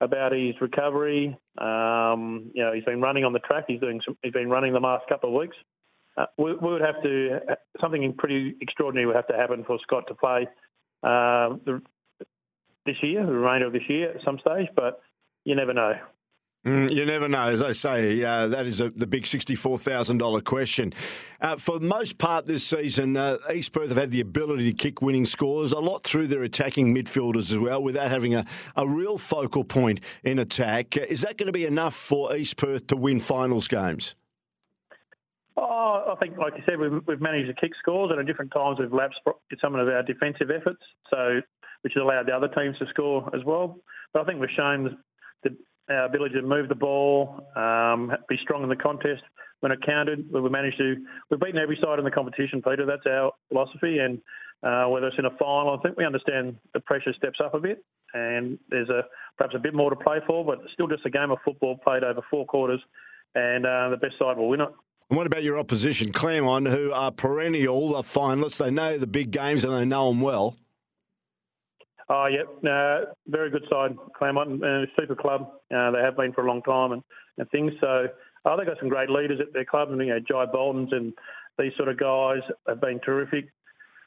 about 0.00 0.32
his 0.32 0.54
recovery. 0.60 1.36
Um, 1.58 2.50
you 2.54 2.62
know, 2.62 2.72
he's 2.72 2.84
been 2.84 3.00
running 3.00 3.24
on 3.24 3.32
the 3.32 3.40
track. 3.40 3.64
He's 3.66 3.80
doing. 3.80 4.00
Some, 4.04 4.16
he's 4.22 4.32
been 4.32 4.50
running 4.50 4.72
the 4.72 4.80
last 4.80 5.08
couple 5.08 5.30
of 5.30 5.40
weeks. 5.40 5.56
Uh, 6.16 6.26
we, 6.36 6.54
we, 6.54 6.70
would 6.72 6.80
have 6.80 7.02
to 7.02 7.38
something 7.80 8.12
pretty 8.16 8.56
extraordinary 8.60 9.06
would 9.06 9.16
have 9.16 9.28
to 9.28 9.36
happen 9.36 9.64
for 9.64 9.78
Scott 9.82 10.04
to 10.08 10.14
play 10.14 10.48
uh, 11.02 11.56
the, 11.64 11.80
this 12.86 12.96
year, 13.02 13.24
the 13.24 13.32
remainder 13.32 13.66
of 13.66 13.72
this 13.72 13.88
year 13.88 14.10
at 14.10 14.24
some 14.24 14.38
stage. 14.40 14.68
But 14.74 15.00
you 15.44 15.54
never 15.54 15.74
know. 15.74 15.94
Mm, 16.68 16.92
you 16.92 17.06
never 17.06 17.28
know. 17.28 17.48
As 17.48 17.62
I 17.62 17.72
say, 17.72 18.22
uh, 18.22 18.48
that 18.48 18.66
is 18.66 18.82
a, 18.82 18.90
the 18.90 19.06
big 19.06 19.22
$64,000 19.22 20.44
question. 20.44 20.92
Uh, 21.40 21.56
for 21.56 21.78
the 21.78 21.86
most 21.86 22.18
part 22.18 22.44
this 22.44 22.62
season, 22.62 23.16
uh, 23.16 23.38
East 23.50 23.72
Perth 23.72 23.88
have 23.88 23.96
had 23.96 24.10
the 24.10 24.20
ability 24.20 24.70
to 24.70 24.76
kick 24.76 25.00
winning 25.00 25.24
scores, 25.24 25.72
a 25.72 25.78
lot 25.78 26.04
through 26.04 26.26
their 26.26 26.42
attacking 26.42 26.94
midfielders 26.94 27.50
as 27.50 27.58
well, 27.58 27.82
without 27.82 28.10
having 28.10 28.34
a, 28.34 28.44
a 28.76 28.86
real 28.86 29.16
focal 29.16 29.64
point 29.64 30.00
in 30.24 30.38
attack. 30.38 30.94
Uh, 30.94 31.06
is 31.08 31.22
that 31.22 31.38
going 31.38 31.46
to 31.46 31.52
be 31.52 31.64
enough 31.64 31.94
for 31.94 32.36
East 32.36 32.58
Perth 32.58 32.86
to 32.88 32.96
win 32.96 33.18
finals 33.18 33.66
games? 33.66 34.14
Oh, 35.56 36.12
I 36.12 36.16
think, 36.16 36.36
like 36.36 36.52
you 36.54 36.62
said, 36.66 36.78
we've, 36.78 37.00
we've 37.06 37.20
managed 37.20 37.48
to 37.48 37.54
kick 37.54 37.72
scores, 37.80 38.10
and 38.10 38.20
at 38.20 38.26
different 38.26 38.52
times 38.52 38.78
we've 38.78 38.92
lapsed 38.92 39.20
some 39.58 39.74
of 39.74 39.88
our 39.88 40.02
defensive 40.02 40.50
efforts, 40.50 40.82
so 41.10 41.40
which 41.80 41.94
has 41.94 42.02
allowed 42.02 42.26
the 42.26 42.32
other 42.32 42.48
teams 42.48 42.76
to 42.78 42.86
score 42.90 43.34
as 43.34 43.42
well. 43.46 43.78
But 44.12 44.22
I 44.22 44.24
think 44.26 44.38
we've 44.38 44.50
shown 44.54 44.98
the, 45.42 45.56
our 45.90 46.04
ability 46.04 46.34
to 46.34 46.42
move 46.42 46.68
the 46.68 46.74
ball, 46.74 47.40
um, 47.56 48.12
be 48.28 48.36
strong 48.42 48.62
in 48.62 48.68
the 48.68 48.76
contest 48.76 49.22
when 49.60 49.72
it 49.72 49.78
counted. 49.84 50.30
We 50.32 50.48
managed 50.48 50.78
to 50.78 50.96
we've 51.30 51.40
beaten 51.40 51.58
every 51.58 51.78
side 51.82 51.98
in 51.98 52.04
the 52.04 52.10
competition, 52.10 52.62
Peter. 52.62 52.86
That's 52.86 53.06
our 53.06 53.32
philosophy, 53.48 53.98
and 53.98 54.20
uh, 54.62 54.88
whether 54.88 55.06
it's 55.08 55.18
in 55.18 55.24
a 55.24 55.36
final, 55.38 55.76
I 55.78 55.82
think 55.82 55.96
we 55.96 56.04
understand 56.04 56.56
the 56.74 56.80
pressure 56.80 57.12
steps 57.16 57.38
up 57.44 57.54
a 57.54 57.60
bit, 57.60 57.84
and 58.14 58.58
there's 58.70 58.88
a 58.88 59.02
perhaps 59.36 59.54
a 59.54 59.58
bit 59.58 59.74
more 59.74 59.90
to 59.90 59.96
play 59.96 60.18
for, 60.26 60.44
but 60.44 60.58
still 60.72 60.88
just 60.88 61.06
a 61.06 61.10
game 61.10 61.30
of 61.30 61.38
football 61.44 61.78
played 61.78 62.04
over 62.04 62.20
four 62.30 62.46
quarters, 62.46 62.80
and 63.34 63.66
uh, 63.66 63.88
the 63.90 63.96
best 63.96 64.18
side 64.18 64.36
will 64.36 64.48
win 64.48 64.60
it. 64.60 64.68
And 65.10 65.16
what 65.16 65.26
about 65.26 65.42
your 65.42 65.58
opposition, 65.58 66.12
Claremont, 66.12 66.68
who 66.68 66.92
are 66.92 67.10
perennial 67.10 67.94
finalists? 68.02 68.58
They 68.58 68.70
know 68.70 68.98
the 68.98 69.06
big 69.06 69.30
games 69.30 69.64
and 69.64 69.72
they 69.72 69.86
know 69.86 70.08
them 70.08 70.20
well. 70.20 70.56
Oh, 72.10 72.26
yep. 72.26 72.46
Uh, 72.64 73.12
very 73.26 73.50
good 73.50 73.64
side, 73.70 73.94
Claremont, 74.16 74.64
uh, 74.64 74.86
super 74.98 75.14
club. 75.14 75.50
Uh, 75.74 75.90
they 75.90 75.98
have 75.98 76.16
been 76.16 76.32
for 76.32 76.44
a 76.44 76.48
long 76.48 76.62
time 76.62 76.92
and, 76.92 77.02
and 77.36 77.50
things. 77.50 77.72
So 77.80 78.06
oh, 78.44 78.56
they've 78.56 78.66
got 78.66 78.78
some 78.78 78.88
great 78.88 79.10
leaders 79.10 79.40
at 79.40 79.52
their 79.52 79.64
club. 79.64 79.90
And, 79.90 80.00
you 80.00 80.08
know, 80.08 80.20
Jai 80.20 80.46
Boltons 80.46 80.88
and 80.92 81.12
these 81.58 81.72
sort 81.76 81.88
of 81.88 81.98
guys 81.98 82.40
have 82.66 82.80
been 82.80 83.00
terrific 83.00 83.48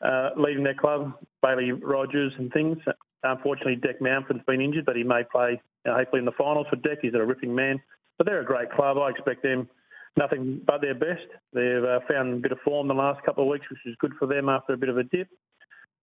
uh, 0.04 0.30
leading 0.36 0.64
their 0.64 0.76
club. 0.76 1.14
Bailey 1.42 1.72
Rogers 1.72 2.34
and 2.38 2.52
things. 2.52 2.78
Unfortunately, 3.24 3.76
Dec 3.76 4.02
Mountford's 4.02 4.44
been 4.48 4.62
injured, 4.62 4.86
but 4.86 4.96
he 4.96 5.04
may 5.04 5.22
play 5.32 5.62
you 5.86 5.92
know, 5.92 5.98
hopefully 5.98 6.20
in 6.20 6.26
the 6.26 6.32
finals 6.38 6.68
for 6.70 6.78
Dec. 6.78 6.98
He's 7.02 7.14
a 7.14 7.24
ripping 7.24 7.54
man. 7.54 7.80
But 8.18 8.26
they're 8.26 8.42
a 8.42 8.46
great 8.46 8.72
club. 8.72 8.98
I 8.98 9.10
expect 9.10 9.44
them 9.44 9.70
nothing 10.18 10.62
but 10.66 10.82
their 10.82 10.96
best. 10.96 11.28
They've 11.54 11.84
uh, 11.84 12.00
found 12.10 12.34
a 12.34 12.38
bit 12.38 12.52
of 12.52 12.60
form 12.64 12.88
the 12.88 12.94
last 12.94 13.24
couple 13.26 13.44
of 13.44 13.50
weeks, 13.50 13.66
which 13.70 13.80
is 13.86 13.96
good 14.00 14.14
for 14.18 14.28
them 14.28 14.50
after 14.50 14.74
a 14.74 14.78
bit 14.78 14.90
of 14.90 14.98
a 14.98 15.04
dip. 15.04 15.28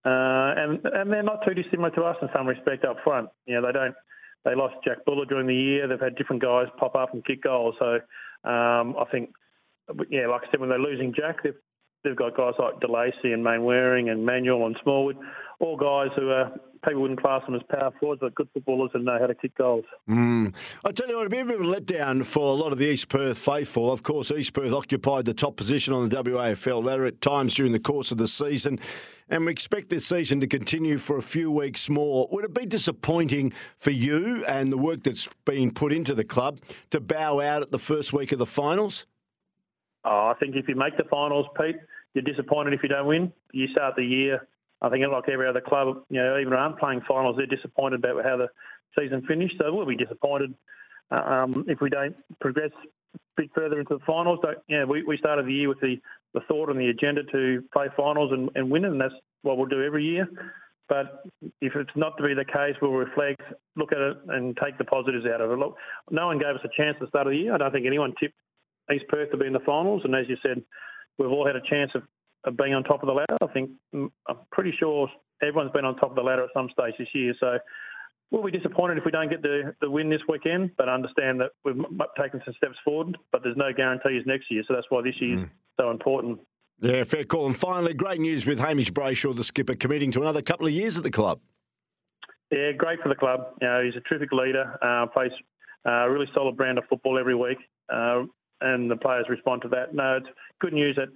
Uh, 0.04 0.54
and 0.56 0.80
and 0.84 1.12
they're 1.12 1.22
not 1.22 1.44
too 1.46 1.54
dissimilar 1.54 1.90
to 1.90 2.02
us 2.02 2.16
in 2.22 2.28
some 2.34 2.46
respect 2.46 2.84
up 2.84 2.96
front. 3.04 3.28
You 3.46 3.60
know, 3.60 3.66
they 3.66 3.72
don't. 3.72 3.94
They 4.44 4.54
lost 4.54 4.76
Jack 4.84 5.04
Buller 5.04 5.26
during 5.26 5.46
the 5.46 5.54
year. 5.54 5.88
They've 5.88 6.00
had 6.00 6.16
different 6.16 6.40
guys 6.40 6.66
pop 6.78 6.94
up 6.94 7.12
and 7.12 7.24
kick 7.24 7.42
goals. 7.42 7.74
So 7.78 7.96
um, 8.48 8.94
I 8.96 9.04
think, 9.10 9.30
yeah, 10.08 10.28
like 10.28 10.42
I 10.46 10.50
said, 10.50 10.60
when 10.60 10.68
they're 10.68 10.78
losing 10.78 11.12
Jack, 11.14 11.42
they've 11.42 11.54
they've 12.04 12.16
got 12.16 12.36
guys 12.36 12.54
like 12.58 12.80
DeLacy 12.80 13.32
and 13.32 13.42
Mainwaring 13.42 14.08
and 14.08 14.24
Manuel 14.24 14.66
and 14.66 14.76
Smallwood, 14.82 15.16
all 15.60 15.76
guys 15.76 16.10
who 16.16 16.30
are 16.30 16.52
people 16.86 17.02
wouldn't 17.02 17.20
class 17.20 17.44
them 17.44 17.56
as 17.56 17.62
power 17.68 17.90
forwards, 17.98 18.20
but 18.20 18.34
good 18.34 18.48
footballers 18.54 18.90
and 18.94 19.04
know 19.04 19.18
how 19.18 19.26
to 19.26 19.34
kick 19.34 19.56
goals. 19.56 19.84
Mm. 20.08 20.54
I 20.84 20.92
tell 20.92 21.08
you 21.08 21.16
what, 21.16 21.26
a 21.26 21.30
bit 21.30 21.42
of 21.42 21.50
a 21.50 21.64
letdown 21.64 22.24
for 22.24 22.52
a 22.52 22.56
lot 22.56 22.72
of 22.72 22.78
the 22.78 22.86
East 22.86 23.08
Perth 23.08 23.36
faithful. 23.36 23.92
Of 23.92 24.02
course, 24.02 24.30
East 24.30 24.52
Perth 24.52 24.72
occupied 24.72 25.24
the 25.24 25.34
top 25.34 25.56
position 25.56 25.92
on 25.92 26.08
the 26.08 26.16
WAFL 26.16 26.84
ladder 26.84 27.06
at 27.06 27.20
times 27.20 27.54
during 27.54 27.72
the 27.72 27.80
course 27.80 28.12
of 28.12 28.18
the 28.18 28.28
season 28.28 28.78
and 29.30 29.44
we 29.44 29.52
expect 29.52 29.90
this 29.90 30.06
season 30.06 30.40
to 30.40 30.46
continue 30.46 30.98
for 30.98 31.18
a 31.18 31.22
few 31.22 31.50
weeks 31.50 31.88
more. 31.88 32.28
Would 32.30 32.44
it 32.44 32.54
be 32.54 32.66
disappointing 32.66 33.52
for 33.76 33.90
you 33.90 34.44
and 34.46 34.72
the 34.72 34.78
work 34.78 35.02
that's 35.02 35.28
been 35.44 35.70
put 35.70 35.92
into 35.92 36.14
the 36.14 36.24
club 36.24 36.60
to 36.90 37.00
bow 37.00 37.40
out 37.40 37.62
at 37.62 37.70
the 37.70 37.78
first 37.78 38.12
week 38.12 38.32
of 38.32 38.38
the 38.38 38.46
finals? 38.46 39.06
Oh, 40.04 40.32
I 40.34 40.34
think 40.40 40.56
if 40.56 40.68
you 40.68 40.76
make 40.76 40.96
the 40.96 41.04
finals, 41.04 41.46
Pete, 41.60 41.76
you're 42.14 42.24
disappointed 42.24 42.72
if 42.72 42.82
you 42.82 42.88
don't 42.88 43.06
win. 43.06 43.32
You 43.52 43.68
start 43.68 43.94
the 43.96 44.04
year, 44.04 44.46
I 44.80 44.88
think, 44.88 45.04
like 45.10 45.28
every 45.28 45.48
other 45.48 45.60
club, 45.60 46.04
you 46.08 46.22
know, 46.22 46.38
even 46.38 46.52
aren't 46.52 46.78
playing 46.78 47.02
finals, 47.06 47.36
they're 47.36 47.46
disappointed 47.46 48.04
about 48.04 48.24
how 48.24 48.36
the 48.36 48.48
season 48.98 49.22
finished. 49.26 49.56
So 49.58 49.72
we'll 49.74 49.86
be 49.86 49.96
disappointed 49.96 50.54
uh, 51.10 51.16
um, 51.16 51.64
if 51.68 51.80
we 51.80 51.90
don't 51.90 52.16
progress 52.40 52.70
a 53.14 53.18
bit 53.36 53.50
further 53.54 53.80
into 53.80 53.98
the 53.98 54.04
finals. 54.06 54.40
Yeah, 54.68 54.84
we, 54.84 55.02
we 55.02 55.18
started 55.18 55.46
the 55.46 55.52
year 55.52 55.68
with 55.68 55.80
the 55.80 55.96
the 56.34 56.40
thought 56.48 56.70
and 56.70 56.78
the 56.78 56.88
agenda 56.88 57.22
to 57.32 57.62
play 57.72 57.86
finals 57.96 58.32
and, 58.32 58.50
and 58.54 58.70
win 58.70 58.84
and 58.84 59.00
that's 59.00 59.14
what 59.42 59.56
we'll 59.56 59.66
do 59.66 59.84
every 59.84 60.04
year. 60.04 60.28
But 60.88 61.22
if 61.60 61.74
it's 61.76 61.90
not 61.96 62.16
to 62.16 62.22
be 62.22 62.34
the 62.34 62.46
case, 62.46 62.74
we'll 62.80 62.92
reflect, 62.92 63.42
look 63.76 63.92
at 63.92 63.98
it, 63.98 64.16
and 64.28 64.56
take 64.62 64.78
the 64.78 64.84
positives 64.84 65.26
out 65.26 65.42
of 65.42 65.50
it. 65.50 65.58
Look, 65.58 65.76
no 66.10 66.26
one 66.26 66.38
gave 66.38 66.54
us 66.54 66.64
a 66.64 66.80
chance 66.80 66.96
at 66.96 67.00
the 67.00 67.08
start 67.08 67.26
of 67.26 67.32
the 67.32 67.38
year. 67.38 67.54
I 67.54 67.58
don't 67.58 67.72
think 67.72 67.86
anyone 67.86 68.14
tipped 68.18 68.34
East 68.92 69.04
Perth 69.08 69.30
to 69.30 69.36
be 69.36 69.46
in 69.46 69.52
the 69.52 69.60
finals, 69.60 70.02
and 70.04 70.14
as 70.14 70.24
you 70.28 70.36
said, 70.42 70.62
we've 71.18 71.30
all 71.30 71.46
had 71.46 71.56
a 71.56 71.60
chance 71.68 71.90
of, 71.94 72.02
of 72.44 72.56
being 72.56 72.72
on 72.72 72.84
top 72.84 73.02
of 73.02 73.06
the 73.06 73.12
ladder. 73.12 73.36
I 73.42 73.46
think 73.52 73.70
mm, 73.94 74.10
I'm 74.28 74.38
pretty 74.50 74.72
sure 74.78 75.10
everyone's 75.42 75.72
been 75.72 75.84
on 75.84 75.96
top 75.96 76.10
of 76.10 76.16
the 76.16 76.22
ladder 76.22 76.44
at 76.44 76.50
some 76.54 76.70
stage 76.72 76.94
this 76.98 77.08
year. 77.12 77.34
So 77.38 77.58
we'll 78.30 78.42
be 78.42 78.50
disappointed 78.50 78.96
if 78.96 79.04
we 79.04 79.10
don't 79.10 79.28
get 79.28 79.42
the, 79.42 79.74
the 79.82 79.90
win 79.90 80.08
this 80.08 80.22
weekend, 80.26 80.70
but 80.78 80.88
understand 80.88 81.40
that 81.40 81.50
we've 81.64 81.76
taken 82.20 82.40
some 82.46 82.54
steps 82.56 82.76
forward, 82.82 83.18
but 83.30 83.42
there's 83.42 83.56
no 83.56 83.72
guarantees 83.76 84.22
next 84.24 84.50
year. 84.50 84.62
So 84.66 84.74
that's 84.74 84.86
why 84.88 85.02
this 85.02 85.20
year's 85.20 85.40
mm. 85.40 85.50
So 85.78 85.90
important. 85.90 86.40
Yeah, 86.80 87.04
fair 87.04 87.24
call. 87.24 87.46
And 87.46 87.56
finally, 87.56 87.94
great 87.94 88.20
news 88.20 88.46
with 88.46 88.60
Hamish 88.60 88.92
Brayshaw, 88.92 89.34
the 89.34 89.44
skipper, 89.44 89.74
committing 89.74 90.10
to 90.12 90.20
another 90.20 90.42
couple 90.42 90.66
of 90.66 90.72
years 90.72 90.96
at 90.96 91.02
the 91.02 91.10
club. 91.10 91.40
Yeah, 92.50 92.72
great 92.72 93.00
for 93.02 93.08
the 93.08 93.14
club. 93.14 93.40
You 93.60 93.68
know, 93.68 93.82
he's 93.84 93.96
a 93.96 94.00
terrific 94.08 94.32
leader, 94.32 94.78
uh, 94.80 95.06
plays 95.06 95.32
uh, 95.86 96.06
a 96.06 96.10
really 96.10 96.26
solid 96.34 96.56
brand 96.56 96.78
of 96.78 96.84
football 96.88 97.18
every 97.18 97.34
week, 97.34 97.58
uh, 97.92 98.22
and 98.60 98.90
the 98.90 98.96
players 98.96 99.26
respond 99.28 99.62
to 99.62 99.68
that. 99.68 99.94
No, 99.94 100.16
it's 100.16 100.26
good 100.60 100.72
news 100.72 100.96
that 100.96 101.08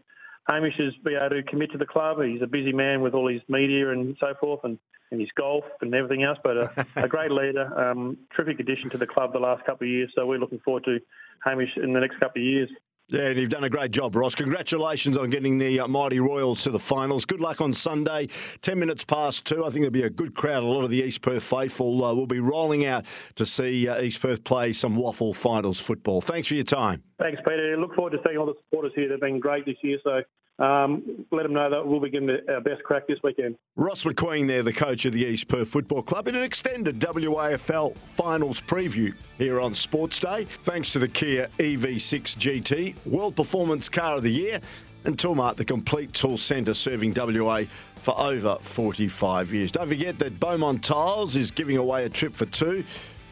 Hamish 0.50 0.74
has 0.78 0.92
been 1.04 1.16
able 1.16 1.36
to 1.36 1.42
commit 1.44 1.70
to 1.72 1.78
the 1.78 1.86
club. 1.86 2.18
He's 2.22 2.42
a 2.42 2.46
busy 2.46 2.72
man 2.72 3.00
with 3.00 3.14
all 3.14 3.28
his 3.28 3.40
media 3.48 3.90
and 3.90 4.16
so 4.20 4.34
forth, 4.40 4.60
and, 4.64 4.78
and 5.10 5.20
his 5.20 5.30
golf 5.36 5.64
and 5.80 5.94
everything 5.94 6.22
else, 6.22 6.38
but 6.42 6.56
a, 6.56 6.86
a 6.96 7.08
great 7.08 7.30
leader, 7.30 7.72
um, 7.78 8.18
terrific 8.34 8.60
addition 8.60 8.90
to 8.90 8.98
the 8.98 9.06
club 9.06 9.32
the 9.32 9.38
last 9.38 9.64
couple 9.64 9.86
of 9.86 9.90
years. 9.90 10.10
So 10.14 10.26
we're 10.26 10.38
looking 10.38 10.60
forward 10.60 10.84
to 10.84 10.98
Hamish 11.44 11.70
in 11.76 11.92
the 11.92 12.00
next 12.00 12.18
couple 12.18 12.42
of 12.42 12.46
years. 12.46 12.68
Yeah, 13.12 13.26
and 13.26 13.38
you've 13.38 13.50
done 13.50 13.64
a 13.64 13.68
great 13.68 13.90
job, 13.90 14.16
Ross. 14.16 14.34
Congratulations 14.34 15.18
on 15.18 15.28
getting 15.28 15.58
the 15.58 15.80
uh, 15.80 15.86
Mighty 15.86 16.18
Royals 16.18 16.62
to 16.62 16.70
the 16.70 16.78
finals. 16.78 17.26
Good 17.26 17.42
luck 17.42 17.60
on 17.60 17.74
Sunday. 17.74 18.30
10 18.62 18.78
minutes 18.78 19.04
past 19.04 19.44
two. 19.44 19.66
I 19.66 19.68
think 19.68 19.82
there'll 19.82 19.90
be 19.90 20.04
a 20.04 20.08
good 20.08 20.34
crowd. 20.34 20.62
A 20.62 20.66
lot 20.66 20.82
of 20.82 20.88
the 20.88 21.02
East 21.02 21.20
Perth 21.20 21.42
faithful 21.42 22.02
uh, 22.02 22.14
will 22.14 22.26
be 22.26 22.40
rolling 22.40 22.86
out 22.86 23.04
to 23.34 23.44
see 23.44 23.86
uh, 23.86 24.00
East 24.00 24.22
Perth 24.22 24.44
play 24.44 24.72
some 24.72 24.96
WAFL 24.96 25.36
finals 25.36 25.78
football. 25.78 26.22
Thanks 26.22 26.48
for 26.48 26.54
your 26.54 26.64
time. 26.64 27.02
Thanks, 27.20 27.38
Peter. 27.46 27.76
Look 27.76 27.94
forward 27.94 28.12
to 28.12 28.18
seeing 28.26 28.38
all 28.38 28.46
the 28.46 28.54
supporters 28.64 28.92
here. 28.94 29.10
They've 29.10 29.20
been 29.20 29.40
great 29.40 29.66
this 29.66 29.76
year, 29.82 29.98
so 30.02 30.22
um, 30.62 31.26
let 31.32 31.42
them 31.42 31.54
know 31.54 31.68
that 31.68 31.84
we'll 31.84 31.98
be 31.98 32.08
giving 32.08 32.38
our 32.48 32.60
best 32.60 32.84
crack 32.84 33.08
this 33.08 33.18
weekend. 33.24 33.56
Ross 33.74 34.04
McQueen 34.04 34.46
there, 34.46 34.62
the 34.62 34.72
coach 34.72 35.04
of 35.04 35.12
the 35.12 35.24
East 35.24 35.48
Perth 35.48 35.66
Football 35.68 36.02
Club, 36.02 36.28
in 36.28 36.36
an 36.36 36.42
extended 36.42 37.00
WAFL 37.00 37.96
finals 37.98 38.60
preview 38.60 39.12
here 39.38 39.60
on 39.60 39.74
Sports 39.74 40.20
Day. 40.20 40.46
Thanks 40.62 40.92
to 40.92 41.00
the 41.00 41.08
Kia 41.08 41.48
EV6 41.58 42.36
GT, 42.36 42.94
World 43.06 43.34
Performance 43.34 43.88
Car 43.88 44.18
of 44.18 44.22
the 44.22 44.30
Year, 44.30 44.60
and 45.04 45.18
Toolmart, 45.18 45.56
the 45.56 45.64
complete 45.64 46.12
tool 46.12 46.38
centre 46.38 46.74
serving 46.74 47.12
WA 47.12 47.64
for 47.96 48.16
over 48.20 48.56
45 48.60 49.52
years. 49.52 49.72
Don't 49.72 49.88
forget 49.88 50.20
that 50.20 50.38
Beaumont 50.38 50.84
Tiles 50.84 51.34
is 51.34 51.50
giving 51.50 51.76
away 51.76 52.04
a 52.04 52.08
trip 52.08 52.34
for 52.34 52.46
two 52.46 52.84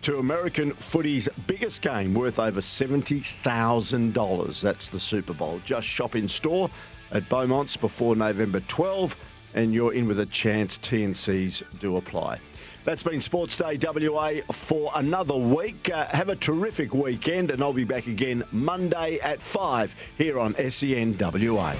to 0.03 0.19
American 0.19 0.73
footy's 0.73 1.29
biggest 1.47 1.81
game 1.83 2.13
worth 2.15 2.41
over 2.41 2.61
$70,000. 2.61 4.61
That's 4.61 4.89
the 4.89 4.99
Super 4.99 5.35
Bowl. 5.35 5.61
Just 5.65 5.87
shop 5.87 6.17
in 6.17 6.27
store 6.27 6.69
at 7.13 7.29
Beaumont's 7.29 7.77
before 7.77 8.17
November 8.17 8.61
12, 8.61 9.17
and 9.55 9.73
you're 9.75 9.95
in 9.95 10.07
with 10.07 10.21
a 10.21 10.27
chance. 10.27 10.79
TNCs 10.79 11.63
do 11.79 11.97
apply. 11.97 12.41
That's 12.85 13.03
been 13.03 13.21
Sports 13.21 13.59
Day 13.59 13.79
WA 13.81 14.41
for 14.53 14.91
another 14.95 15.37
week. 15.37 15.91
Uh, 15.93 16.07
have 16.07 16.31
a 16.31 16.37
terrific 16.37 16.95
weekend, 16.95 17.51
and 17.51 17.63
I'll 17.63 17.73
be 17.73 17.85
back 17.85 18.07
again 18.07 18.43
Monday 18.53 19.19
at 19.21 19.43
5 19.43 19.95
here 20.17 20.39
on 20.39 20.55
SEN 20.71 21.17
WA. 21.19 21.75